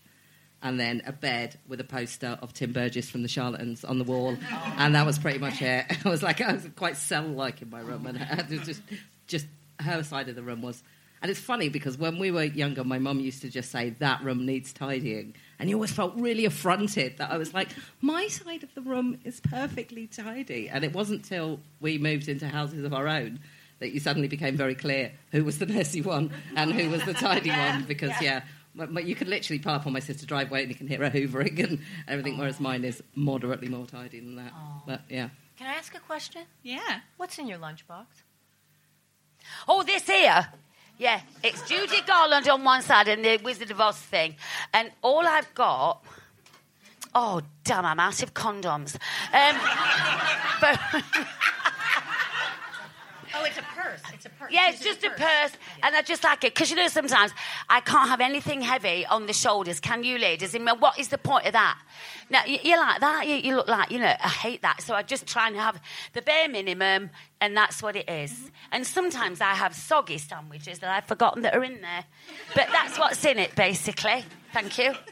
and 0.64 0.80
then 0.80 1.02
a 1.06 1.12
bed 1.12 1.60
with 1.68 1.82
a 1.82 1.86
poster 1.86 2.38
of 2.42 2.54
Tim 2.54 2.72
Burgess 2.72 3.10
from 3.10 3.24
the 3.24 3.28
Charlatans 3.28 3.84
on 3.84 3.98
the 3.98 4.06
wall, 4.06 4.38
and 4.78 4.96
that 4.96 5.06
was 5.06 5.20
pretty 5.20 5.40
much 5.40 5.62
it. 5.62 5.86
I 6.06 6.10
was 6.10 6.24
like, 6.24 6.40
I 6.40 6.54
was 6.54 6.66
quite 6.78 6.96
cell-like 6.96 7.62
in 7.62 7.70
my 7.70 7.82
room, 7.82 8.06
and 8.06 8.18
just, 8.64 8.82
just 9.28 9.48
her 9.82 10.02
side 10.04 10.30
of 10.30 10.36
the 10.36 10.44
room 10.44 10.62
was 10.62 10.82
and 11.22 11.30
it's 11.30 11.40
funny 11.40 11.70
because 11.70 11.98
when 11.98 12.18
we 12.18 12.32
were 12.32 12.44
younger, 12.44 12.84
my 12.84 12.98
mum 12.98 13.20
used 13.20 13.42
to 13.44 13.50
just 13.50 13.72
say, 13.72 13.92
that 14.00 14.24
room 14.24 14.46
needs 14.46 14.74
tidying. 14.74 15.36
And 15.60 15.70
you 15.70 15.76
always 15.76 15.92
felt 15.92 16.16
really 16.16 16.46
affronted 16.46 17.20
that 17.20 17.32
I 17.32 17.38
was 17.38 17.54
like, 17.54 17.70
my 18.02 18.28
side 18.28 18.64
of 18.64 18.74
the 18.74 18.82
room 18.82 19.20
is 19.24 19.40
perfectly 19.40 20.08
tidy. 20.08 20.68
And 20.68 20.84
it 20.84 20.94
wasn't 20.94 21.24
till 21.24 21.60
we 21.80 22.00
moved 22.00 22.28
into 22.28 22.48
houses 22.48 22.84
of 22.84 22.94
our 22.94 23.08
own 23.08 23.40
that 23.78 23.92
you 23.92 24.00
suddenly 24.00 24.28
became 24.28 24.58
very 24.58 24.74
clear 24.74 25.12
who 25.32 25.44
was 25.44 25.60
the 25.60 25.68
messy 25.68 26.02
one 26.02 26.32
and 26.56 26.74
who 26.74 26.90
was 26.90 27.04
the 27.04 27.14
tidy 27.14 27.50
one. 27.52 27.84
Because, 27.84 28.14
yeah, 28.20 28.42
but, 28.74 28.92
but 28.92 29.06
you 29.06 29.14
could 29.14 29.28
literally 29.28 29.60
park 29.60 29.86
on 29.86 29.94
my 29.94 30.00
sister's 30.00 30.26
driveway 30.26 30.62
and 30.62 30.70
you 30.70 30.76
can 30.76 30.88
hear 30.88 31.00
her 31.00 31.12
hoovering 31.12 31.64
and 31.64 31.80
everything, 32.08 32.40
whereas 32.40 32.60
mine 32.60 32.84
is 32.84 33.04
moderately 33.14 33.70
more 33.70 33.86
tidy 33.86 34.22
than 34.22 34.38
that. 34.38 34.54
But, 34.88 35.02
yeah. 35.08 35.30
Can 35.60 35.68
I 35.68 35.74
ask 35.74 35.94
a 35.94 36.00
question? 36.00 36.42
Yeah. 36.64 37.02
What's 37.18 37.38
in 37.38 37.48
your 37.48 37.60
lunchbox? 37.60 38.06
Oh, 39.68 39.84
this 39.84 40.08
here. 40.08 40.48
Yeah, 41.02 41.20
it's 41.42 41.68
Judy 41.68 42.00
Garland 42.06 42.48
on 42.48 42.64
one 42.64 42.84
side 42.84 43.08
and 43.08 43.26
the 43.26 43.38
Wizard 43.38 43.72
of 43.72 43.82
Oz 43.82 43.98
thing. 43.98 44.36
And 44.72 44.92
all 45.02 45.28
I've 45.28 45.52
got. 45.56 46.06
Oh, 47.16 47.42
damn, 47.64 47.88
I'm 47.88 48.00
out 48.00 48.22
of 48.22 48.36
condoms. 48.36 48.96
Um, 49.34 49.58
but, 50.62 50.80
Oh, 53.34 53.44
it's 53.46 53.58
a 53.58 53.62
purse. 53.62 54.02
It's 54.14 54.26
a 54.26 54.30
purse. 54.30 54.52
yeah, 54.52 54.70
it's 54.70 54.84
just 54.84 55.04
a 55.04 55.10
purse. 55.10 55.52
And 55.84 55.96
I 55.96 56.02
just 56.02 56.24
like 56.24 56.44
it. 56.44 56.54
Because 56.54 56.70
you 56.70 56.76
know, 56.76 56.88
sometimes 56.88 57.32
I 57.70 57.80
can't 57.80 58.10
have 58.10 58.22
anything 58.22 58.62
heavy 58.62 59.06
on 59.06 59.26
the 59.28 59.34
shoulders. 59.34 59.80
Can 59.80 60.04
you, 60.04 60.18
ladies? 60.18 60.56
I 60.56 60.60
mean, 60.60 60.80
what 60.80 61.00
is 61.00 61.10
the 61.10 61.18
point 61.18 61.46
of 61.46 61.54
that? 61.54 61.80
Now, 62.30 62.44
you, 62.46 62.60
you're 62.64 62.80
like 62.80 63.00
that. 63.00 63.28
You, 63.28 63.36
you 63.36 63.56
look 63.56 63.68
like, 63.68 63.92
you 63.92 64.00
know, 64.00 64.14
I 64.24 64.28
hate 64.28 64.62
that. 64.62 64.82
So 64.82 64.94
I 64.94 65.04
just 65.04 65.28
try 65.28 65.48
and 65.48 65.56
have 65.56 65.82
the 66.14 66.22
bare 66.22 66.50
minimum, 66.50 67.10
and 67.40 67.56
that's 67.56 67.82
what 67.82 67.96
it 67.96 68.10
is. 68.10 68.32
Mm-hmm. 68.32 68.48
And 68.74 68.88
sometimes 68.88 69.42
I 69.42 69.54
have 69.54 69.76
soggy 69.76 70.18
sandwiches 70.18 70.80
that 70.80 70.90
I've 70.90 71.06
forgotten 71.06 71.44
that 71.44 71.56
are 71.56 71.64
in 71.64 71.82
there. 71.82 72.06
But 72.56 72.68
that's 72.72 72.98
what's 73.00 73.24
in 73.26 73.38
it, 73.38 73.56
basically. 73.56 74.26
Thank 74.54 74.78
you. 74.78 74.94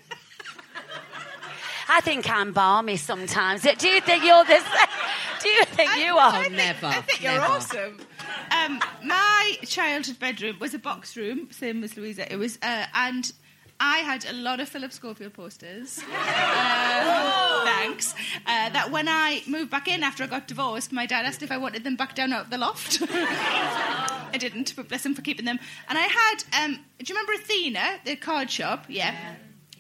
I 1.89 2.01
think 2.01 2.29
I'm 2.29 2.53
barmy 2.53 2.97
sometimes. 2.97 3.63
Do 3.63 3.87
you 3.89 3.99
think 4.01 4.23
you're 4.23 4.45
the 4.45 4.59
same? 4.59 4.89
Do 5.41 5.49
you 5.49 5.65
think 5.65 5.95
you 5.97 6.17
are? 6.17 6.33
I 6.33 6.41
think, 6.43 6.53
never, 6.55 6.85
I 6.85 7.01
think 7.01 7.23
you're 7.23 7.31
never. 7.31 7.45
awesome. 7.45 7.97
Um, 8.51 8.81
my 9.03 9.57
childhood 9.63 10.19
bedroom 10.19 10.57
was 10.59 10.73
a 10.73 10.79
box 10.79 11.15
room, 11.17 11.47
same 11.51 11.83
as 11.83 11.97
Luisa. 11.97 12.31
It 12.31 12.37
was, 12.37 12.57
uh, 12.61 12.85
and 12.93 13.31
I 13.79 13.99
had 13.99 14.25
a 14.25 14.33
lot 14.33 14.59
of 14.59 14.67
Philip 14.69 14.91
Schofield 14.93 15.33
posters. 15.33 16.01
Uh, 17.01 17.63
thanks. 17.65 18.13
Uh, 18.45 18.69
that 18.69 18.91
when 18.91 19.07
I 19.07 19.41
moved 19.47 19.71
back 19.71 19.87
in 19.87 20.03
after 20.03 20.23
I 20.23 20.27
got 20.27 20.47
divorced, 20.47 20.91
my 20.91 21.05
dad 21.05 21.25
asked 21.25 21.41
if 21.41 21.51
I 21.51 21.57
wanted 21.57 21.83
them 21.83 21.95
back 21.95 22.13
down 22.13 22.33
out 22.33 22.45
of 22.45 22.49
the 22.49 22.57
loft. 22.57 23.01
I 23.09 24.35
didn't, 24.37 24.75
but 24.75 24.89
bless 24.89 25.05
him 25.05 25.15
for 25.15 25.21
keeping 25.21 25.45
them. 25.45 25.59
And 25.87 25.97
I 25.97 26.01
had, 26.01 26.65
um, 26.65 26.73
do 26.73 27.05
you 27.05 27.15
remember 27.15 27.33
Athena, 27.33 27.99
the 28.05 28.15
card 28.17 28.51
shop? 28.51 28.85
Yeah. 28.89 29.15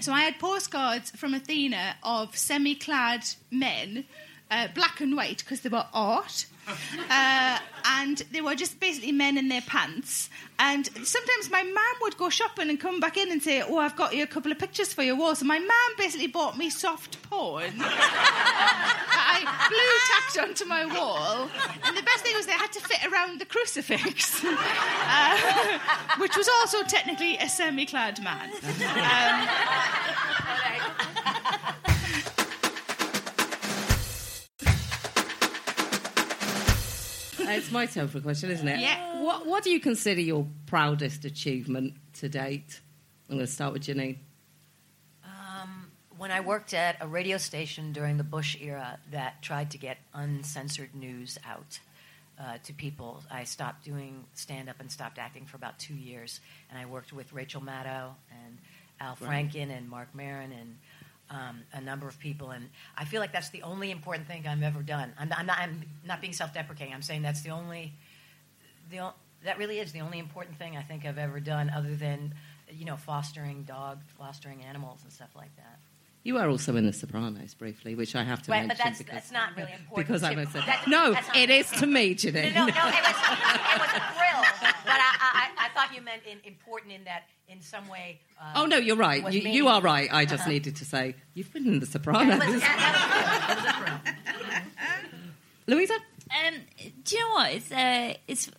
So 0.01 0.13
I 0.13 0.21
had 0.21 0.39
postcards 0.39 1.11
from 1.11 1.33
Athena 1.33 1.97
of 2.03 2.37
semi-clad 2.37 3.25
men, 3.51 4.05
uh, 4.49 4.69
black 4.73 5.01
and 5.01 5.15
white, 5.15 5.39
because 5.39 5.59
they 5.59 5.69
were 5.69 5.87
art. 5.93 6.45
Uh, 7.11 7.57
and 7.85 8.19
they 8.31 8.39
were 8.39 8.53
just 8.53 8.79
basically 8.79 9.11
men 9.11 9.35
in 9.37 9.47
their 9.47 9.61
pants. 9.61 10.29
And 10.59 10.85
sometimes 10.85 11.49
my 11.49 11.63
mum 11.63 11.95
would 12.01 12.17
go 12.17 12.29
shopping 12.29 12.69
and 12.69 12.79
come 12.79 12.99
back 12.99 13.17
in 13.17 13.31
and 13.31 13.41
say, 13.41 13.63
"Oh, 13.63 13.77
I've 13.77 13.95
got 13.95 14.13
you 14.13 14.21
a 14.23 14.27
couple 14.27 14.51
of 14.51 14.59
pictures 14.59 14.93
for 14.93 15.01
your 15.01 15.15
wall." 15.15 15.33
So 15.35 15.45
my 15.45 15.57
mum 15.57 15.91
basically 15.97 16.27
bought 16.27 16.57
me 16.57 16.69
soft 16.69 17.21
porn. 17.23 17.73
I 17.79 19.39
blue 19.69 19.99
tacked 20.11 20.49
onto 20.49 20.65
my 20.65 20.85
wall. 20.85 21.49
And 21.83 21.97
the 21.97 22.03
best 22.03 22.23
thing 22.23 22.35
was 22.35 22.45
they 22.45 22.51
had 22.51 22.71
to 22.73 22.79
fit 22.81 23.05
around 23.11 23.39
the 23.39 23.45
crucifix, 23.45 24.43
uh, 24.45 25.79
which 26.17 26.35
was 26.37 26.47
also 26.59 26.83
technically 26.83 27.37
a 27.37 27.49
semi-clad 27.49 28.21
man. 28.21 28.51
Um, 29.09 29.47
it's 37.57 37.71
my 37.71 37.85
turn 37.85 38.07
for 38.07 38.19
a 38.19 38.21
question, 38.21 38.51
isn't 38.51 38.67
it? 38.67 38.79
Yeah. 38.79 39.21
What, 39.21 39.45
what 39.45 39.63
do 39.63 39.69
you 39.69 39.79
consider 39.79 40.21
your 40.21 40.47
proudest 40.65 41.25
achievement 41.25 41.93
to 42.15 42.29
date? 42.29 42.79
I'm 43.29 43.35
going 43.35 43.45
to 43.45 43.51
start 43.51 43.73
with 43.73 43.83
Janeane. 43.83 44.17
Um, 45.23 45.91
when 46.17 46.31
I 46.31 46.39
worked 46.39 46.73
at 46.73 46.97
a 46.99 47.07
radio 47.07 47.37
station 47.37 47.93
during 47.93 48.17
the 48.17 48.23
Bush 48.23 48.57
era 48.59 48.97
that 49.11 49.41
tried 49.41 49.71
to 49.71 49.77
get 49.77 49.97
uncensored 50.13 50.95
news 50.95 51.37
out 51.45 51.79
uh, 52.39 52.57
to 52.63 52.73
people, 52.73 53.23
I 53.29 53.43
stopped 53.43 53.83
doing 53.83 54.25
stand 54.33 54.69
up 54.69 54.79
and 54.79 54.91
stopped 54.91 55.19
acting 55.19 55.45
for 55.45 55.57
about 55.57 55.77
two 55.77 55.93
years. 55.93 56.39
And 56.69 56.79
I 56.79 56.85
worked 56.85 57.13
with 57.13 57.31
Rachel 57.33 57.61
Maddow 57.61 58.13
and 58.31 58.57
Al 58.99 59.15
Franken 59.15 59.75
and 59.75 59.89
Marc 59.89 60.13
Maron 60.13 60.51
and 60.51 60.77
um, 61.29 61.61
a 61.73 61.81
number 61.81 62.07
of 62.07 62.17
people. 62.19 62.51
And 62.51 62.69
I 62.97 63.05
feel 63.05 63.19
like 63.21 63.31
that's 63.31 63.49
the 63.49 63.61
only 63.63 63.91
important 63.91 64.27
thing 64.27 64.47
I've 64.47 64.63
ever 64.63 64.81
done. 64.81 65.13
I'm, 65.19 65.31
I'm, 65.35 65.45
not, 65.45 65.57
I'm 65.59 65.83
not 66.05 66.21
being 66.21 66.33
self 66.33 66.53
deprecating, 66.53 66.93
I'm 66.93 67.01
saying 67.01 67.21
that's 67.21 67.41
the 67.41 67.51
only. 67.51 67.93
The, 68.91 68.99
o- 68.99 69.13
that 69.45 69.57
really 69.57 69.79
is 69.79 69.91
the 69.91 70.01
only 70.01 70.19
important 70.19 70.57
thing 70.57 70.75
I 70.75 70.81
think 70.81 71.05
I've 71.05 71.17
ever 71.19 71.39
done, 71.39 71.69
other 71.69 71.95
than, 71.95 72.33
you 72.71 72.85
know, 72.85 72.97
fostering 72.97 73.63
dog, 73.63 73.99
fostering 74.17 74.63
animals 74.63 74.99
and 75.03 75.13
stuff 75.13 75.29
like 75.35 75.55
that. 75.57 75.79
You 76.23 76.33
were 76.33 76.49
also 76.49 76.75
in 76.75 76.85
The 76.85 76.91
Sopranos 76.91 77.53
briefly, 77.53 77.95
which 77.95 78.13
I 78.15 78.23
have 78.23 78.41
to 78.43 78.51
Right, 78.51 78.67
mention 78.67 78.77
but 78.77 78.83
that's, 78.83 78.97
because, 78.97 79.13
that's 79.13 79.31
not 79.31 79.55
really 79.55 79.71
important. 79.71 79.95
because 80.07 80.23
I'm 80.23 80.37
a 80.39 80.45
that- 80.45 80.83
No, 80.87 81.15
it 81.35 81.49
is 81.49 81.69
to 81.79 81.85
me, 81.87 82.13
Janeane. 82.15 82.53
No, 82.53 82.65
no, 82.65 82.67
it 82.67 82.75
was, 82.75 83.15
it 83.15 83.79
was 83.79 83.91
a 83.95 84.03
thrill, 84.17 84.43
but 84.83 84.99
I, 84.99 85.47
I 85.55 85.58
thought 85.87 85.95
you 85.95 86.01
meant 86.01 86.21
in, 86.29 86.37
important 86.43 86.91
in 86.93 87.03
that 87.05 87.23
in 87.47 87.61
some 87.61 87.87
way. 87.87 88.19
Uh, 88.39 88.53
Oh 88.55 88.65
no, 88.65 88.77
you're 88.77 88.95
right. 88.95 89.21
You, 89.33 89.41
you 89.41 89.67
are 89.67 89.81
right. 89.81 90.09
I 90.11 90.25
just 90.25 90.41
Uh-huh. 90.41 90.51
needed 90.51 90.75
to 90.77 90.85
say 90.85 91.15
you've 91.33 91.51
been 91.53 91.67
in 91.67 91.79
The 91.79 91.85
It 91.85 91.91
Sopranos. 91.91 92.39
was, 92.39 92.47
was. 92.47 92.63
It 92.63 93.55
was 93.55 93.65
a 93.65 93.73
thrill. 93.79 93.99
Luisa, 95.67 95.93
Um, 95.93 96.55
do 97.03 97.15
you 97.15 97.21
know 97.21 97.29
what? 97.35 97.53
It's 97.53 97.71
uh, 97.71 98.13
it's 98.27 98.49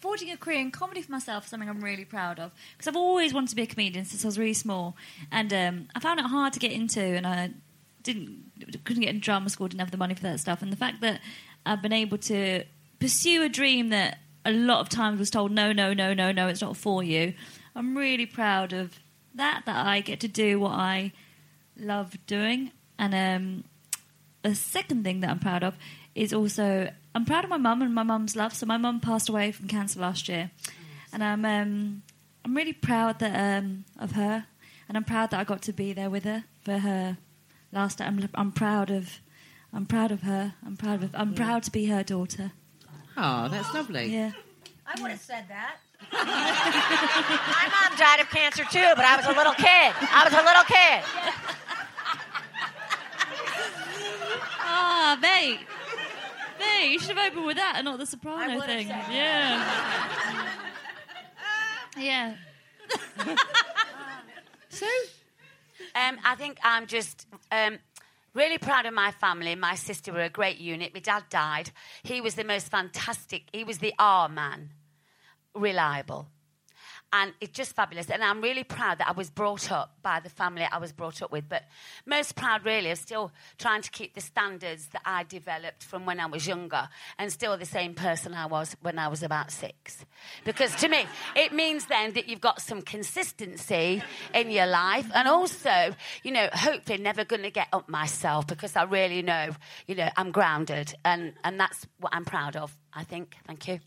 forging 0.00 0.30
a 0.30 0.36
career 0.36 0.60
in 0.60 0.70
comedy 0.70 1.02
for 1.02 1.12
myself. 1.12 1.44
is 1.44 1.50
Something 1.50 1.68
I'm 1.68 1.80
really 1.80 2.04
proud 2.04 2.38
of 2.38 2.52
because 2.76 2.88
I've 2.88 2.96
always 2.96 3.32
wanted 3.32 3.50
to 3.50 3.56
be 3.56 3.62
a 3.62 3.66
comedian 3.66 4.04
since 4.04 4.24
I 4.24 4.28
was 4.28 4.38
really 4.38 4.54
small, 4.54 4.96
and 5.30 5.52
um, 5.52 5.88
I 5.94 6.00
found 6.00 6.20
it 6.20 6.26
hard 6.26 6.52
to 6.54 6.58
get 6.58 6.72
into, 6.72 7.00
and 7.02 7.26
I 7.26 7.50
didn't 8.02 8.84
couldn't 8.84 9.02
get 9.02 9.10
into 9.10 9.20
drama 9.24 9.48
school, 9.48 9.68
didn't 9.68 9.80
have 9.80 9.90
the 9.92 9.96
money 9.96 10.14
for 10.14 10.22
that 10.24 10.40
stuff, 10.40 10.60
and 10.62 10.72
the 10.72 10.76
fact 10.76 11.00
that 11.00 11.20
I've 11.64 11.82
been 11.82 11.92
able 11.92 12.18
to 12.18 12.64
pursue 13.00 13.42
a 13.42 13.48
dream 13.48 13.88
that 13.90 14.18
a 14.46 14.52
lot 14.52 14.80
of 14.80 14.88
times 14.88 15.18
was 15.18 15.30
told 15.30 15.50
no, 15.50 15.72
no, 15.72 15.92
no, 15.92 16.14
no, 16.14 16.32
no, 16.32 16.48
it's 16.48 16.62
not 16.62 16.76
for 16.76 17.02
you. 17.02 17.34
I'm 17.74 17.96
really 17.96 18.26
proud 18.26 18.72
of 18.72 18.98
that. 19.34 19.64
That 19.66 19.86
I 19.86 20.00
get 20.00 20.20
to 20.20 20.28
do 20.28 20.60
what 20.60 20.72
I 20.72 21.12
love 21.78 22.16
doing, 22.26 22.70
and 22.98 23.14
um, 23.14 23.64
a 24.44 24.54
second 24.54 25.04
thing 25.04 25.20
that 25.20 25.30
I'm 25.30 25.40
proud 25.40 25.62
of 25.62 25.76
is 26.14 26.32
also 26.32 26.90
I'm 27.14 27.24
proud 27.24 27.44
of 27.44 27.50
my 27.50 27.56
mum 27.56 27.82
and 27.82 27.94
my 27.94 28.04
mum's 28.04 28.36
love. 28.36 28.54
So 28.54 28.66
my 28.66 28.76
mum 28.76 29.00
passed 29.00 29.28
away 29.28 29.52
from 29.52 29.68
cancer 29.68 30.00
last 30.00 30.28
year, 30.28 30.50
and 31.12 31.22
I'm 31.24 31.44
um, 31.44 32.02
I'm 32.44 32.56
really 32.56 32.72
proud 32.72 33.18
that 33.18 33.58
um, 33.58 33.84
of 33.98 34.12
her, 34.12 34.46
and 34.88 34.96
I'm 34.96 35.04
proud 35.04 35.30
that 35.30 35.40
I 35.40 35.44
got 35.44 35.62
to 35.62 35.72
be 35.72 35.92
there 35.92 36.08
with 36.08 36.24
her 36.24 36.44
for 36.62 36.78
her 36.78 37.18
last. 37.72 38.00
I'm 38.00 38.28
I'm 38.34 38.52
proud 38.52 38.90
of 38.90 39.18
I'm 39.72 39.86
proud 39.86 40.12
of 40.12 40.22
her. 40.22 40.54
I'm 40.64 40.76
proud 40.76 41.02
of 41.02 41.10
I'm 41.14 41.34
proud 41.34 41.64
to 41.64 41.70
be 41.72 41.86
her 41.86 42.04
daughter. 42.04 42.52
Oh, 43.16 43.48
that's 43.48 43.72
lovely. 43.74 44.06
Yeah. 44.06 44.32
I 44.86 45.00
would 45.02 45.10
have 45.10 45.20
said 45.20 45.44
that. 45.48 45.76
My 46.12 47.88
mom 47.88 47.98
died 47.98 48.20
of 48.20 48.28
cancer 48.30 48.64
too, 48.64 48.92
but 48.94 49.04
I 49.04 49.16
was 49.16 49.26
a 49.26 49.32
little 49.32 49.54
kid. 49.54 49.66
I 49.66 50.24
was 50.24 50.32
a 50.32 50.44
little 50.44 50.64
kid. 50.64 51.02
Ah, 54.60 55.18
mate. 55.20 55.60
Mate, 56.58 56.90
you 56.92 56.98
should 56.98 57.16
have 57.16 57.30
opened 57.32 57.46
with 57.46 57.56
that 57.56 57.74
and 57.76 57.84
not 57.84 57.98
the 57.98 58.06
soprano 58.06 58.54
would've 58.54 58.66
thing. 58.66 58.88
said 58.88 59.04
Yeah. 59.10 59.64
yeah. 61.98 62.34
So, 64.68 64.86
Um, 65.94 66.18
I 66.22 66.34
think 66.36 66.58
I'm 66.62 66.86
just 66.86 67.26
um, 67.50 67.78
really 68.36 68.58
proud 68.58 68.86
of 68.86 68.94
my 68.94 69.10
family. 69.10 69.54
My 69.54 69.74
sister 69.74 70.12
were 70.12 70.22
a 70.22 70.28
great 70.28 70.58
unit. 70.58 70.92
My 70.94 71.00
dad 71.00 71.24
died. 71.30 71.70
He 72.02 72.20
was 72.20 72.34
the 72.34 72.44
most 72.44 72.70
fantastic. 72.70 73.44
He 73.52 73.64
was 73.64 73.78
the 73.78 73.94
R 73.98 74.28
man, 74.28 74.70
reliable. 75.54 76.28
And 77.12 77.32
it's 77.40 77.52
just 77.52 77.74
fabulous. 77.74 78.10
And 78.10 78.22
I'm 78.22 78.40
really 78.40 78.64
proud 78.64 78.98
that 78.98 79.08
I 79.08 79.12
was 79.12 79.30
brought 79.30 79.70
up 79.70 79.96
by 80.02 80.20
the 80.20 80.28
family 80.28 80.66
I 80.70 80.78
was 80.78 80.92
brought 80.92 81.22
up 81.22 81.30
with. 81.30 81.48
But 81.48 81.62
most 82.04 82.34
proud, 82.34 82.64
really, 82.64 82.90
of 82.90 82.98
still 82.98 83.32
trying 83.58 83.82
to 83.82 83.90
keep 83.90 84.14
the 84.14 84.20
standards 84.20 84.88
that 84.88 85.02
I 85.04 85.22
developed 85.22 85.84
from 85.84 86.04
when 86.04 86.18
I 86.18 86.26
was 86.26 86.46
younger 86.46 86.88
and 87.18 87.32
still 87.32 87.56
the 87.56 87.64
same 87.64 87.94
person 87.94 88.34
I 88.34 88.46
was 88.46 88.76
when 88.82 88.98
I 88.98 89.08
was 89.08 89.22
about 89.22 89.50
six. 89.50 90.04
Because 90.44 90.74
to 90.76 90.88
me, 90.88 91.06
it 91.36 91.52
means 91.52 91.86
then 91.86 92.12
that 92.14 92.28
you've 92.28 92.40
got 92.40 92.60
some 92.60 92.82
consistency 92.82 94.02
in 94.34 94.50
your 94.50 94.66
life. 94.66 95.08
And 95.14 95.28
also, 95.28 95.94
you 96.22 96.32
know, 96.32 96.48
hopefully 96.52 96.98
never 96.98 97.24
going 97.24 97.42
to 97.42 97.50
get 97.50 97.68
up 97.72 97.88
myself 97.88 98.46
because 98.46 98.74
I 98.74 98.82
really 98.82 99.22
know, 99.22 99.50
you 99.86 99.94
know, 99.94 100.08
I'm 100.16 100.32
grounded. 100.32 100.94
And, 101.04 101.34
and 101.44 101.58
that's 101.58 101.86
what 102.00 102.14
I'm 102.14 102.24
proud 102.24 102.56
of, 102.56 102.76
I 102.92 103.04
think. 103.04 103.36
Thank 103.46 103.68
you. 103.68 103.80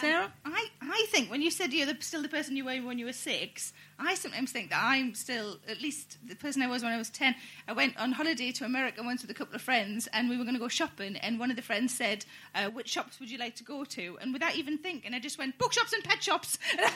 Sarah, 0.00 0.32
I, 0.44 0.68
I 0.82 1.06
think 1.10 1.30
when 1.30 1.40
you 1.40 1.50
said 1.50 1.72
you're 1.72 1.86
the, 1.86 1.96
still 2.00 2.22
the 2.22 2.28
person 2.28 2.56
you 2.56 2.64
were 2.64 2.76
when 2.78 2.98
you 2.98 3.06
were 3.06 3.12
six, 3.12 3.72
I 3.98 4.14
sometimes 4.14 4.50
think 4.50 4.70
that 4.70 4.80
I'm 4.82 5.14
still 5.14 5.58
at 5.68 5.80
least 5.80 6.18
the 6.26 6.34
person 6.34 6.62
I 6.62 6.66
was 6.66 6.82
when 6.82 6.92
I 6.92 6.98
was 6.98 7.10
10. 7.10 7.34
I 7.68 7.72
went 7.72 7.96
on 7.96 8.12
holiday 8.12 8.50
to 8.52 8.64
America 8.64 9.02
once 9.02 9.22
with 9.22 9.30
a 9.30 9.34
couple 9.34 9.54
of 9.54 9.62
friends 9.62 10.08
and 10.12 10.28
we 10.28 10.36
were 10.36 10.44
going 10.44 10.54
to 10.54 10.60
go 10.60 10.68
shopping 10.68 11.16
and 11.16 11.38
one 11.38 11.50
of 11.50 11.56
the 11.56 11.62
friends 11.62 11.94
said, 11.94 12.24
uh, 12.54 12.70
which 12.70 12.88
shops 12.88 13.20
would 13.20 13.30
you 13.30 13.38
like 13.38 13.54
to 13.56 13.64
go 13.64 13.84
to? 13.84 14.18
And 14.20 14.32
without 14.32 14.56
even 14.56 14.78
thinking, 14.78 15.14
I 15.14 15.20
just 15.20 15.38
went, 15.38 15.58
bookshops 15.58 15.92
and 15.92 16.02
pet 16.02 16.22
shops. 16.22 16.58
I'm 16.78 16.86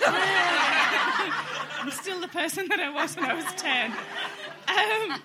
still 1.91 2.21
the 2.21 2.29
person 2.29 2.69
that 2.69 2.81
I 2.81 2.91
was 2.91 3.17
when 3.17 3.25
I 3.25 3.35
was 3.35 3.45
10. 3.57 3.91
Um, 3.91 5.21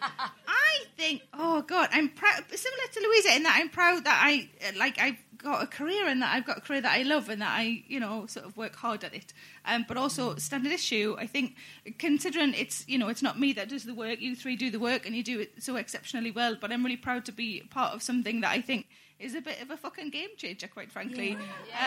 I 0.47 0.85
think, 0.97 1.21
oh 1.33 1.61
God, 1.63 1.89
I'm 1.91 2.09
proud, 2.09 2.43
similar 2.53 2.83
to 2.93 2.99
Luisa 3.01 3.35
in 3.35 3.43
that 3.43 3.57
I'm 3.59 3.69
proud 3.69 4.05
that 4.05 4.21
I, 4.23 4.49
like, 4.77 4.99
I've 4.99 5.17
got 5.43 5.61
a 5.61 5.67
career 5.67 6.07
and 6.07 6.21
that 6.21 6.33
I've 6.33 6.45
got 6.45 6.57
a 6.57 6.61
career 6.61 6.81
that 6.81 6.97
I 6.97 7.03
love 7.03 7.29
and 7.29 7.41
that 7.41 7.51
I, 7.51 7.83
you 7.87 7.99
know, 7.99 8.25
sort 8.27 8.45
of 8.45 8.55
work 8.55 8.75
hard 8.75 9.03
at 9.03 9.13
it. 9.13 9.33
Um, 9.65 9.85
but 9.87 9.97
also, 9.97 10.35
standard 10.35 10.71
issue, 10.71 11.15
I 11.17 11.25
think, 11.25 11.55
considering 11.97 12.53
it's, 12.53 12.87
you 12.87 12.97
know, 12.97 13.07
it's 13.07 13.21
not 13.21 13.39
me 13.39 13.53
that 13.53 13.69
does 13.69 13.83
the 13.83 13.93
work, 13.93 14.19
you 14.19 14.35
three 14.35 14.55
do 14.55 14.69
the 14.69 14.79
work 14.79 15.05
and 15.05 15.15
you 15.15 15.23
do 15.23 15.39
it 15.39 15.63
so 15.63 15.77
exceptionally 15.77 16.31
well, 16.31 16.55
but 16.59 16.71
I'm 16.71 16.83
really 16.83 16.97
proud 16.97 17.25
to 17.25 17.31
be 17.31 17.61
part 17.69 17.93
of 17.93 18.03
something 18.03 18.41
that 18.41 18.51
I 18.51 18.61
think 18.61 18.87
is 19.19 19.35
a 19.35 19.41
bit 19.41 19.61
of 19.61 19.71
a 19.71 19.77
fucking 19.77 20.09
game 20.09 20.29
changer, 20.35 20.67
quite 20.67 20.91
frankly. 20.91 21.37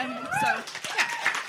Um, 0.00 0.26
so, 0.40 0.62
yeah. 0.96 1.45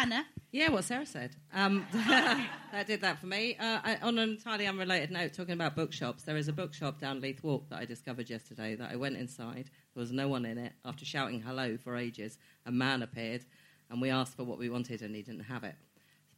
Hannah. 0.00 0.24
Yeah, 0.50 0.70
what 0.70 0.84
Sarah 0.84 1.04
said. 1.04 1.36
Um, 1.52 1.86
that 1.92 2.86
did 2.86 3.02
that 3.02 3.20
for 3.20 3.26
me. 3.26 3.54
Uh, 3.60 3.80
I, 3.84 3.96
on 4.00 4.18
an 4.18 4.30
entirely 4.30 4.66
unrelated 4.66 5.10
note, 5.10 5.34
talking 5.34 5.52
about 5.52 5.76
bookshops, 5.76 6.22
there 6.22 6.38
is 6.38 6.48
a 6.48 6.54
bookshop 6.54 6.98
down 6.98 7.20
Leith 7.20 7.42
Walk 7.42 7.68
that 7.68 7.80
I 7.80 7.84
discovered 7.84 8.30
yesterday 8.30 8.74
that 8.76 8.90
I 8.90 8.96
went 8.96 9.18
inside. 9.18 9.68
There 9.94 10.00
was 10.00 10.10
no 10.10 10.26
one 10.26 10.46
in 10.46 10.56
it. 10.56 10.72
After 10.86 11.04
shouting 11.04 11.42
hello 11.42 11.76
for 11.76 11.98
ages, 11.98 12.38
a 12.64 12.72
man 12.72 13.02
appeared 13.02 13.44
and 13.90 14.00
we 14.00 14.08
asked 14.08 14.38
for 14.38 14.44
what 14.44 14.58
we 14.58 14.70
wanted 14.70 15.02
and 15.02 15.14
he 15.14 15.20
didn't 15.20 15.44
have 15.44 15.64
it. 15.64 15.74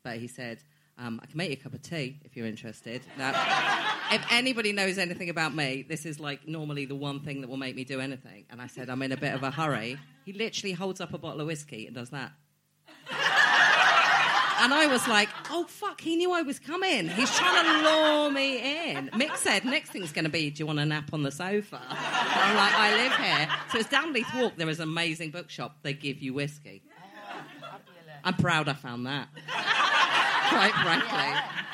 But 0.03 0.17
he 0.17 0.27
said, 0.27 0.59
um, 0.99 1.21
I 1.23 1.27
can 1.27 1.37
make 1.37 1.51
you 1.51 1.57
a 1.61 1.63
cup 1.63 1.75
of 1.75 1.83
tea 1.83 2.19
if 2.25 2.37
you're 2.37 2.49
interested. 2.49 3.03
Now, 3.17 3.31
if 4.11 4.27
anybody 4.33 4.73
knows 4.73 4.99
anything 4.99 5.31
about 5.31 5.55
me, 5.55 5.87
this 5.89 6.05
is 6.05 6.19
like 6.19 6.49
normally 6.49 6.85
the 6.85 6.97
one 6.97 7.21
thing 7.21 7.43
that 7.43 7.49
will 7.49 7.59
make 7.59 7.77
me 7.77 7.85
do 7.85 8.01
anything. 8.01 8.45
And 8.51 8.61
I 8.61 8.67
said, 8.67 8.91
I'm 8.91 9.03
in 9.03 9.13
a 9.13 9.17
bit 9.17 9.35
of 9.35 9.45
a 9.45 9.53
hurry. 9.53 9.99
He 10.25 10.33
literally 10.33 10.73
holds 10.73 11.01
up 11.01 11.15
a 11.15 11.19
bottle 11.19 11.43
of 11.43 11.47
whiskey 11.47 11.87
and 11.87 11.95
does 11.95 12.11
that. 12.11 12.33
And 14.63 14.73
I 14.73 14.87
was 14.87 15.09
like, 15.09 15.29
oh, 15.51 15.65
fuck, 15.65 16.01
he 16.01 16.15
knew 16.15 16.33
I 16.33 16.43
was 16.43 16.61
coming. 16.61 17.09
He's 17.09 17.37
trying 17.37 17.65
to 17.65 17.83
lure 17.83 18.31
me 18.31 18.91
in. 18.93 19.09
Mick 19.09 19.37
said, 19.37 19.65
next 19.65 19.91
thing's 19.91 20.13
going 20.13 20.25
to 20.25 20.31
be, 20.31 20.51
do 20.51 20.61
you 20.61 20.67
want 20.67 20.79
a 20.79 20.87
nap 20.87 21.13
on 21.13 21.25
the 21.25 21.33
sofa? 21.33 21.81
And 21.89 21.99
I'm 21.99 22.57
like, 22.57 22.73
I 22.73 22.95
live 22.97 23.17
here. 23.17 23.49
So 23.73 23.79
it's 23.79 23.89
down 23.89 24.13
Leith 24.13 24.33
Walk. 24.37 24.53
There 24.57 24.69
is 24.69 24.79
an 24.79 24.89
amazing 24.89 25.33
bookshop. 25.33 25.79
They 25.83 25.95
give 25.95 26.23
you 26.23 26.33
whiskey. 26.33 26.83
I'm 28.23 28.35
proud 28.35 28.69
I 28.69 28.75
found 28.75 29.07
that. 29.07 29.29
Quite 30.49 30.75
frankly. 30.75 31.72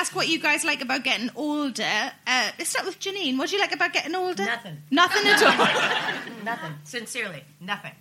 Ask 0.00 0.16
what 0.16 0.28
you 0.28 0.38
guys 0.38 0.64
like 0.64 0.80
about 0.80 1.04
getting 1.04 1.28
older. 1.36 1.82
Uh, 2.26 2.50
let's 2.58 2.70
start 2.70 2.86
with 2.86 2.98
Janeane. 2.98 3.36
What 3.36 3.50
do 3.50 3.56
you 3.56 3.60
like 3.60 3.74
about 3.74 3.92
getting 3.92 4.14
older? 4.14 4.46
Nothing. 4.46 4.78
Nothing 4.90 5.26
at 5.26 5.42
all. 5.42 5.52
Nothing. 6.42 6.72
Sincerely, 6.84 7.44
nothing. 7.60 7.92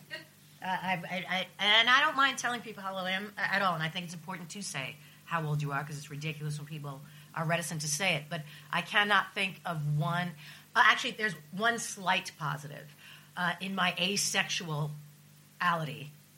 Uh, 0.64 0.66
I, 0.66 0.94
I, 0.94 1.26
I, 1.30 1.48
and 1.60 1.90
I 1.90 2.00
don't 2.00 2.16
mind 2.16 2.38
telling 2.38 2.62
people 2.62 2.82
how 2.84 2.96
old 2.96 3.06
I 3.06 3.12
am 3.12 3.34
at 3.36 3.62
all. 3.62 3.74
And 3.74 3.84
I 3.84 3.90
think 3.90 4.06
it's 4.06 4.14
important 4.14 4.48
to 4.52 4.62
say 4.64 4.96
how 5.26 5.46
old 5.46 5.62
you 5.62 5.74
are 5.74 5.82
because 5.82 5.98
it's 5.98 6.10
ridiculous 6.10 6.58
when 6.58 6.68
people 6.68 7.02
are 7.36 7.44
reticent 7.44 7.82
to 7.82 7.90
say 7.90 8.16
it. 8.16 8.24
But 8.30 8.44
I 8.72 8.80
cannot 8.80 9.34
think 9.36 9.60
of 9.66 9.98
one. 9.98 10.30
Uh, 10.74 10.84
actually, 10.86 11.16
there's 11.18 11.36
one 11.52 11.80
slight 11.80 12.32
positive 12.40 12.96
uh, 13.36 13.56
in 13.60 13.76
my 13.76 13.94
asexuality. 13.98 14.92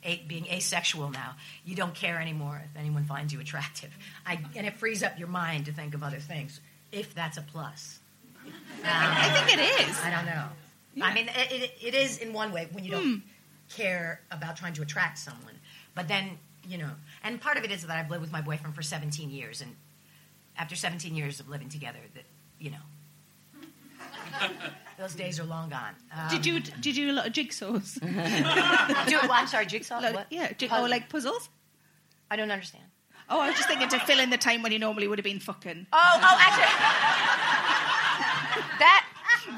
A, 0.04 0.16
being 0.26 0.46
asexual 0.48 1.10
now, 1.10 1.36
you 1.64 1.76
don't 1.76 1.94
care 1.94 2.20
anymore 2.20 2.60
if 2.64 2.80
anyone 2.80 3.04
finds 3.04 3.32
you 3.32 3.40
attractive, 3.40 3.90
I, 4.26 4.38
and 4.56 4.66
it 4.66 4.76
frees 4.76 5.02
up 5.02 5.18
your 5.18 5.28
mind 5.28 5.66
to 5.66 5.72
think 5.72 5.94
of 5.94 6.02
other 6.02 6.18
things. 6.18 6.60
If 6.90 7.14
that's 7.14 7.36
a 7.36 7.42
plus, 7.42 8.00
I 8.84 9.44
think 9.46 9.58
it 9.58 9.88
is. 9.88 9.98
I 10.02 10.10
don't 10.10 10.26
know. 10.26 11.04
I 11.06 11.14
mean, 11.14 11.28
it, 11.28 11.52
it, 11.52 11.72
it 11.80 11.94
is 11.94 12.18
in 12.18 12.32
one 12.32 12.52
way 12.52 12.68
when 12.72 12.84
you 12.84 12.90
don't 12.90 13.22
care 13.70 14.20
about 14.30 14.56
trying 14.56 14.74
to 14.74 14.82
attract 14.82 15.18
someone. 15.18 15.54
But 15.94 16.08
then, 16.08 16.38
you 16.68 16.78
know, 16.78 16.90
and 17.22 17.40
part 17.40 17.56
of 17.56 17.64
it 17.64 17.70
is 17.70 17.86
that 17.86 17.96
I've 17.96 18.10
lived 18.10 18.22
with 18.22 18.32
my 18.32 18.42
boyfriend 18.42 18.74
for 18.74 18.82
17 18.82 19.30
years, 19.30 19.60
and 19.60 19.74
after 20.58 20.76
17 20.76 21.14
years 21.14 21.40
of 21.40 21.48
living 21.48 21.68
together, 21.68 21.98
that 22.14 22.24
you 22.58 22.70
know, 22.70 24.48
those 25.02 25.14
days 25.16 25.40
are 25.40 25.44
long 25.44 25.68
gone. 25.68 25.94
Um, 26.16 26.28
Did 26.30 26.46
you 26.46 26.60
did 26.60 26.96
you 26.96 27.06
do 27.06 27.12
a 27.12 27.16
lot 27.18 27.26
of 27.26 27.32
jigsaws? 27.32 27.98
do? 29.08 29.18
I'm 29.20 29.46
sorry, 29.48 29.66
jigsaw. 29.66 29.98
Like- 29.98 30.14
what? 30.14 30.26
yeah, 30.30 30.52
jig- 30.52 30.70
Puzzle. 30.70 30.84
or 30.86 30.88
like 30.88 31.08
puzzles. 31.08 31.48
I 32.30 32.36
don't 32.36 32.50
understand. 32.52 32.84
Oh, 33.28 33.40
I 33.40 33.48
was 33.48 33.56
just 33.56 33.68
thinking 33.68 33.88
to 33.88 33.98
fill 34.00 34.20
in 34.20 34.30
the 34.30 34.36
time 34.38 34.62
when 34.62 34.70
you 34.72 34.78
normally 34.78 35.08
would 35.08 35.18
have 35.18 35.24
been 35.24 35.40
fucking. 35.40 35.86
Oh, 35.92 36.20
oh, 36.22 36.36
actually, 36.40 36.72
that 38.78 39.04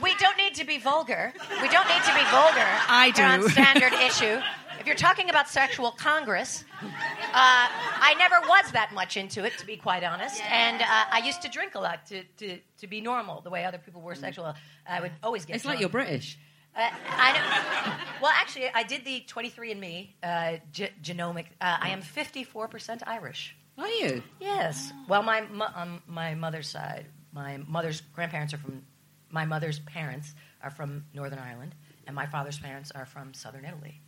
we 0.03 0.15
don't 0.17 0.37
need 0.39 0.55
to 0.55 0.65
be 0.65 0.79
vulgar. 0.79 1.33
We 1.63 1.69
don't 1.69 1.89
need 1.89 2.03
to 2.05 2.15
be 2.15 2.25
vulgar. 2.31 2.67
I 2.89 3.13
here 3.15 3.27
on 3.27 3.41
do. 3.41 3.49
standard 3.49 3.93
issue. 4.09 4.41
If 4.85 4.89
you're 4.89 4.97
talking 4.97 5.31
about 5.31 5.49
sexual 5.49 5.93
congress, 5.93 6.63
uh, 6.83 6.87
I 7.33 8.15
never 8.19 8.39
was 8.47 8.71
that 8.73 8.93
much 8.93 9.17
into 9.17 9.43
it, 9.43 9.57
to 9.57 9.65
be 9.65 9.79
quite 9.79 10.05
honest. 10.05 10.45
And 10.45 10.83
uh, 10.83 10.85
I 11.11 11.23
used 11.25 11.41
to 11.41 11.49
drink 11.49 11.75
a 11.75 11.79
lot 11.81 12.05
to, 12.09 12.23
to, 12.37 12.59
to 12.81 12.87
be 12.87 13.01
normal, 13.01 13.41
the 13.41 13.49
way 13.49 13.65
other 13.65 13.79
people 13.79 14.03
were 14.03 14.15
sexual. 14.15 14.55
I 14.87 15.01
would 15.01 15.13
always 15.23 15.47
get 15.47 15.57
It's 15.57 15.65
like 15.65 15.81
you're 15.81 15.89
British. 15.89 16.39
Uh, 16.77 16.91
I 17.09 17.33
know. 17.33 17.95
Well, 18.21 18.33
actually, 18.35 18.69
I 18.75 18.83
did 18.83 19.07
the 19.07 19.25
23andMe 19.27 20.11
uh, 20.23 20.57
ge- 20.71 20.93
genomic. 21.03 21.47
Uh, 21.63 21.79
I 21.81 21.89
am 21.89 22.03
54% 22.03 23.05
Irish. 23.07 23.57
Are 23.79 23.89
you? 23.89 24.23
Yes. 24.39 24.93
Well, 25.09 25.23
my 25.23 25.41
mo- 25.51 25.73
on 25.75 26.03
my 26.07 26.35
mother's 26.35 26.69
side, 26.69 27.07
my 27.33 27.57
mother's 27.57 28.03
grandparents 28.03 28.53
are 28.53 28.59
from. 28.59 28.83
My 29.31 29.47
mother's 29.47 29.79
parents 29.79 30.35
are 30.63 30.69
from 30.69 31.07
Northern 31.15 31.39
Ireland, 31.39 31.75
and 32.07 32.15
my 32.15 32.27
father's 32.27 32.59
parents 32.59 32.93
are 32.95 33.07
from 33.07 33.33
Southern 33.33 33.65
Italy. 33.65 34.03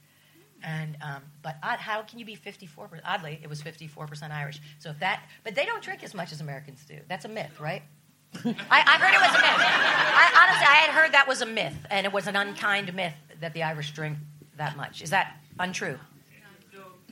And 0.65 0.97
um, 1.03 1.23
but 1.43 1.57
odd, 1.63 1.79
how 1.79 2.03
can 2.03 2.19
you 2.19 2.25
be 2.25 2.35
54? 2.35 2.89
Oddly, 3.05 3.39
it 3.43 3.49
was 3.49 3.63
54 3.63 4.07
percent 4.07 4.33
Irish. 4.33 4.61
So 4.79 4.91
if 4.91 4.99
that, 5.01 5.23
but 5.45 5.55
they 5.55 5.65
don't 5.67 5.83
drink 5.83 6.03
as 6.03 6.15
much 6.15 6.33
as 6.33 6.41
Americans 6.41 6.85
do. 6.87 6.99
That's 7.09 7.25
a 7.25 7.29
myth, 7.29 7.61
right? 7.61 7.83
I, 8.45 8.45
I 8.71 8.99
heard 8.99 9.15
it 9.15 9.21
was 9.21 9.31
a 9.31 9.41
myth. 9.41 9.61
I, 9.61 10.45
honestly, 10.45 10.67
I 10.67 10.75
had 10.87 10.91
heard 10.91 11.13
that 11.13 11.29
was 11.29 11.41
a 11.43 11.47
myth, 11.47 11.77
and 11.91 12.07
it 12.07 12.13
was 12.13 12.27
an 12.27 12.37
unkind 12.37 12.93
myth 12.95 13.15
that 13.41 13.55
the 13.55 13.63
Irish 13.63 13.93
drink 13.93 14.19
that 14.57 14.77
much. 14.77 15.03
Is 15.03 15.11
that 15.11 15.37
untrue? 15.59 15.99